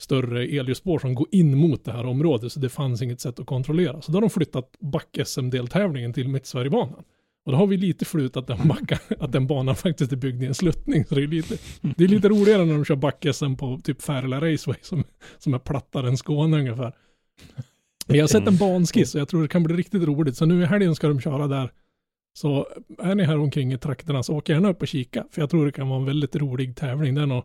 större 0.00 0.44
elljusspår 0.44 0.98
som 0.98 1.14
går 1.14 1.26
in 1.30 1.58
mot 1.58 1.84
det 1.84 1.92
här 1.92 2.06
området, 2.06 2.52
så 2.52 2.60
det 2.60 2.68
fanns 2.68 3.02
inget 3.02 3.20
sätt 3.20 3.38
att 3.38 3.46
kontrollera. 3.46 4.02
Så 4.02 4.12
då 4.12 4.16
har 4.16 4.20
de 4.20 4.30
flyttat 4.30 4.76
back-SM-deltävlingen 4.80 6.12
till 6.12 6.28
Mittsverigebanan. 6.28 7.04
Och 7.44 7.52
då 7.52 7.58
har 7.58 7.66
vi 7.66 7.76
lite 7.76 8.04
flut 8.04 8.36
att 8.36 8.46
den, 8.46 8.68
backa, 8.68 8.98
att 9.20 9.32
den 9.32 9.46
banan 9.46 9.76
faktiskt 9.76 10.12
är 10.12 10.16
byggd 10.16 10.42
i 10.42 10.46
en 10.46 10.54
sluttning. 10.54 11.04
Så 11.04 11.14
det 11.14 11.22
är 11.22 11.26
lite, 11.26 11.58
det 11.80 12.04
är 12.04 12.08
lite 12.08 12.28
roligare 12.28 12.64
när 12.64 12.74
de 12.74 12.84
kör 12.84 12.96
back-SM 12.96 13.54
på 13.54 13.80
typ 13.84 14.02
Färila 14.02 14.36
Raceway 14.36 14.78
som, 14.82 15.04
som 15.38 15.54
är 15.54 15.58
plattare 15.58 16.08
än 16.08 16.16
Skåne 16.16 16.58
ungefär. 16.58 16.92
Men 18.06 18.16
jag 18.16 18.22
har 18.22 18.28
sett 18.28 18.46
en 18.46 18.56
banskiss 18.56 19.14
och 19.14 19.20
jag 19.20 19.28
tror 19.28 19.42
det 19.42 19.48
kan 19.48 19.62
bli 19.62 19.76
riktigt 19.76 20.02
roligt. 20.02 20.36
Så 20.36 20.46
nu 20.46 20.62
i 20.62 20.66
helgen 20.66 20.94
ska 20.94 21.08
de 21.08 21.20
köra 21.20 21.46
där. 21.46 21.72
Så 22.38 22.66
är 22.98 23.14
ni 23.14 23.24
här 23.24 23.38
omkring 23.38 23.72
i 23.72 23.78
trakterna 23.78 24.22
så 24.22 24.36
åk 24.36 24.48
gärna 24.48 24.70
upp 24.70 24.82
och 24.82 24.88
kika. 24.88 25.24
För 25.30 25.42
jag 25.42 25.50
tror 25.50 25.66
det 25.66 25.72
kan 25.72 25.88
vara 25.88 25.98
en 25.98 26.04
väldigt 26.04 26.36
rolig 26.36 26.76
tävling. 26.76 27.14
Det 27.14 27.22
är 27.22 27.26
nog 27.26 27.44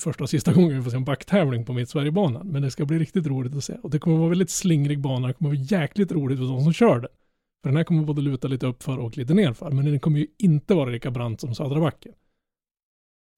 första 0.00 0.24
och 0.24 0.30
sista 0.30 0.52
gången 0.52 0.76
vi 0.76 0.82
får 0.82 0.90
se 0.90 0.96
en 0.96 1.04
backtävling 1.04 1.64
på 1.64 1.72
Mittsverigebanan. 1.72 2.46
Men 2.46 2.62
det 2.62 2.70
ska 2.70 2.84
bli 2.84 2.98
riktigt 2.98 3.26
roligt 3.26 3.56
att 3.56 3.64
se. 3.64 3.74
Och 3.82 3.90
det 3.90 3.98
kommer 3.98 4.16
vara 4.16 4.28
väldigt 4.28 4.50
slingrig 4.50 5.00
bana. 5.00 5.28
Det 5.28 5.34
kommer 5.34 5.50
vara 5.50 5.60
jäkligt 5.60 6.12
roligt 6.12 6.38
för 6.38 6.46
de 6.46 6.62
som 6.62 6.72
kör 6.72 7.00
den. 7.00 7.10
För 7.62 7.68
den 7.70 7.76
här 7.76 7.84
kommer 7.84 8.04
både 8.04 8.22
luta 8.22 8.48
lite 8.48 8.66
uppför 8.66 8.98
och 8.98 9.16
lite 9.18 9.34
nerför. 9.34 9.70
Men 9.70 9.84
den 9.84 10.00
kommer 10.00 10.18
ju 10.18 10.26
inte 10.38 10.74
vara 10.74 10.90
lika 10.90 11.10
brant 11.10 11.40
som 11.40 11.54
Södra 11.54 11.80
backen. 11.80 12.12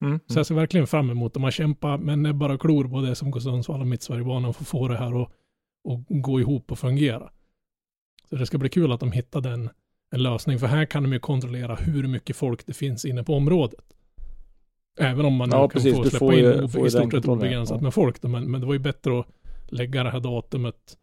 Mm. 0.03 0.19
Så 0.27 0.39
jag 0.39 0.45
ser 0.45 0.55
verkligen 0.55 0.87
fram 0.87 1.09
emot 1.09 1.33
dem. 1.33 1.41
Man 1.41 1.51
kämpar 1.51 1.97
med 1.97 2.19
näbbar 2.19 2.49
och 2.49 2.61
klor 2.61 2.85
både 2.87 3.15
SMK 3.15 3.41
Sundsvall 3.41 3.81
och 3.81 3.87
Mittsverigebanan 3.87 4.53
för 4.53 4.61
att 4.63 4.67
få 4.67 4.87
det 4.87 4.97
här 4.97 5.21
att 5.23 5.31
gå 6.09 6.39
ihop 6.39 6.71
och 6.71 6.79
fungera. 6.79 7.29
Så 8.29 8.35
det 8.35 8.45
ska 8.45 8.57
bli 8.57 8.69
kul 8.69 8.91
att 8.91 8.99
de 8.99 9.11
hittade 9.11 9.49
en, 9.49 9.69
en 10.11 10.23
lösning. 10.23 10.59
För 10.59 10.67
här 10.67 10.85
kan 10.85 11.03
de 11.03 11.13
ju 11.13 11.19
kontrollera 11.19 11.75
hur 11.75 12.07
mycket 12.07 12.35
folk 12.35 12.65
det 12.65 12.73
finns 12.73 13.05
inne 13.05 13.23
på 13.23 13.33
området. 13.35 13.79
Även 14.99 15.25
om 15.25 15.33
man 15.35 15.49
nu 15.49 15.55
Ja, 15.55 15.61
kan 15.69 15.69
precis. 15.69 15.95
få 15.95 16.03
släppa 16.03 16.33
in 16.33 16.39
ju- 16.39 16.63
i 16.85 16.89
stort 16.89 17.01
den 17.01 17.11
sett 17.11 17.27
obegränsat 17.27 17.77
ja. 17.77 17.81
med 17.83 17.93
folk. 17.93 18.23
Men, 18.23 18.51
men 18.51 18.61
det 18.61 18.67
var 18.67 18.73
ju 18.73 18.79
bättre 18.79 19.19
att 19.19 19.27
lägga 19.67 20.03
det 20.03 20.09
här 20.09 20.19
datumet 20.19 20.97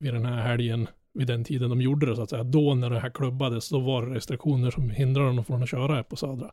vid 0.00 0.14
den 0.14 0.24
här 0.26 0.42
helgen, 0.42 0.88
vid 1.14 1.26
den 1.26 1.44
tiden 1.44 1.70
de 1.70 1.80
gjorde 1.80 2.06
det 2.06 2.16
så 2.16 2.22
att 2.22 2.30
säga. 2.30 2.44
Då 2.44 2.74
när 2.74 2.90
det 2.90 3.00
här 3.00 3.10
klubbades, 3.10 3.68
då 3.68 3.80
var 3.80 4.06
det 4.06 4.14
restriktioner 4.14 4.70
som 4.70 4.90
hindrade 4.90 5.36
dem 5.36 5.44
från 5.44 5.62
att 5.62 5.68
köra 5.68 5.94
här 5.94 6.02
på 6.02 6.16
Södra. 6.16 6.52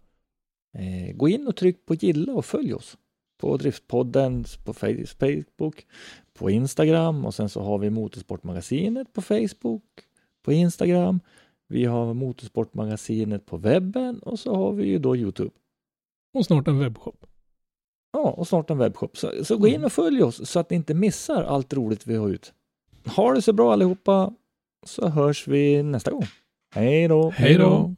Eh, 0.77 1.15
gå 1.15 1.29
in 1.29 1.47
och 1.47 1.55
tryck 1.55 1.85
på 1.85 1.95
gilla 1.95 2.33
och 2.33 2.45
följ 2.45 2.73
oss 2.73 2.97
på 3.37 3.57
Driftpodden 3.57 4.45
på 4.65 4.73
Facebook, 4.73 5.85
på 6.33 6.49
Instagram 6.49 7.25
och 7.25 7.33
sen 7.33 7.49
så 7.49 7.61
har 7.61 7.77
vi 7.77 7.89
Motorsportmagasinet 7.89 9.13
på 9.13 9.21
Facebook, 9.21 9.83
på 10.45 10.51
Instagram. 10.51 11.19
Vi 11.67 11.85
har 11.85 12.13
Motorsportmagasinet 12.13 13.45
på 13.45 13.57
webben 13.57 14.19
och 14.19 14.39
så 14.39 14.55
har 14.55 14.73
vi 14.73 14.85
ju 14.85 14.99
då 14.99 15.15
Youtube. 15.15 15.51
Och 16.33 16.45
snart 16.45 16.67
en 16.67 16.79
webbshop. 16.79 17.25
Ja, 18.13 18.29
och 18.29 18.47
snart 18.47 18.69
en 18.69 18.77
webbshop. 18.77 19.17
Så, 19.17 19.45
så 19.45 19.57
gå 19.57 19.67
in 19.67 19.83
och 19.83 19.91
följ 19.91 20.23
oss 20.23 20.49
så 20.49 20.59
att 20.59 20.69
ni 20.69 20.75
inte 20.75 20.93
missar 20.93 21.43
allt 21.43 21.73
roligt 21.73 22.07
vi 22.07 22.15
har 22.15 22.29
ut. 22.29 22.53
Ha 23.15 23.33
det 23.33 23.41
så 23.41 23.53
bra 23.53 23.73
allihopa, 23.73 24.33
så 24.85 25.07
hörs 25.07 25.47
vi 25.47 25.83
nästa 25.83 26.11
gång. 26.11 26.25
Hej 26.75 27.07
då! 27.07 27.29
Hej 27.29 27.53
då! 27.53 27.95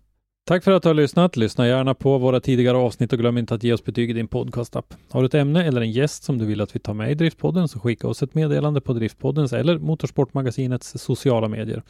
Tack 0.49 0.63
för 0.63 0.71
att 0.71 0.83
du 0.83 0.89
har 0.89 0.93
lyssnat. 0.93 1.37
Lyssna 1.37 1.67
gärna 1.67 1.93
på 1.93 2.17
våra 2.17 2.39
tidigare 2.39 2.77
avsnitt 2.77 3.13
och 3.13 3.19
glöm 3.19 3.37
inte 3.37 3.53
att 3.53 3.63
ge 3.63 3.73
oss 3.73 3.83
betyg 3.83 4.09
i 4.09 4.13
din 4.13 4.27
podcastapp. 4.27 4.93
Har 5.09 5.21
du 5.21 5.25
ett 5.25 5.33
ämne 5.33 5.65
eller 5.65 5.81
en 5.81 5.91
gäst 5.91 6.23
som 6.23 6.37
du 6.37 6.45
vill 6.45 6.61
att 6.61 6.75
vi 6.75 6.79
tar 6.79 6.93
med 6.93 7.11
i 7.11 7.15
Driftpodden 7.15 7.67
så 7.67 7.79
skicka 7.79 8.07
oss 8.07 8.23
ett 8.23 8.35
meddelande 8.35 8.81
på 8.81 8.93
Driftpoddens 8.93 9.53
eller 9.53 9.79
Motorsportmagasinets 9.79 10.97
sociala 10.97 11.47
medier. 11.47 11.83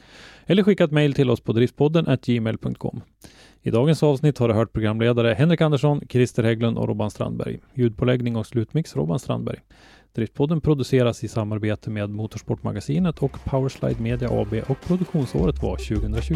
Eller 0.46 0.64
skicka 0.64 0.84
ett 0.84 0.92
mejl 0.92 1.14
till 1.14 1.30
oss 1.30 1.42
på 1.42 1.54
driftpodden 1.54 2.18
gmail.com. 2.22 3.02
I 3.62 3.72
dagens 3.72 4.04
avsnitt 4.04 4.38
har 4.38 4.48
du 4.48 4.54
hört 4.54 4.74
programledare 4.74 5.34
Henrik 5.34 5.62
Andersson, 5.62 6.02
Christer 6.10 6.44
Hägglund 6.44 6.78
och 6.78 6.88
Robban 6.88 7.12
Strandberg. 7.12 7.60
Ljudpåläggning 7.74 8.36
och 8.36 8.48
slutmix 8.48 8.96
Robban 8.96 9.20
Strandberg. 9.20 9.60
Driftpodden 10.14 10.62
produceras 10.62 11.24
i 11.24 11.28
samarbete 11.28 11.90
med 11.90 12.10
Motorsportmagasinet 12.10 13.20
och 13.20 13.44
Powerslide 13.46 14.02
Media 14.02 14.30
AB 14.30 14.54
och 14.68 14.82
produktionsåret 14.82 15.62
var 15.62 15.76
2020. 15.78 16.36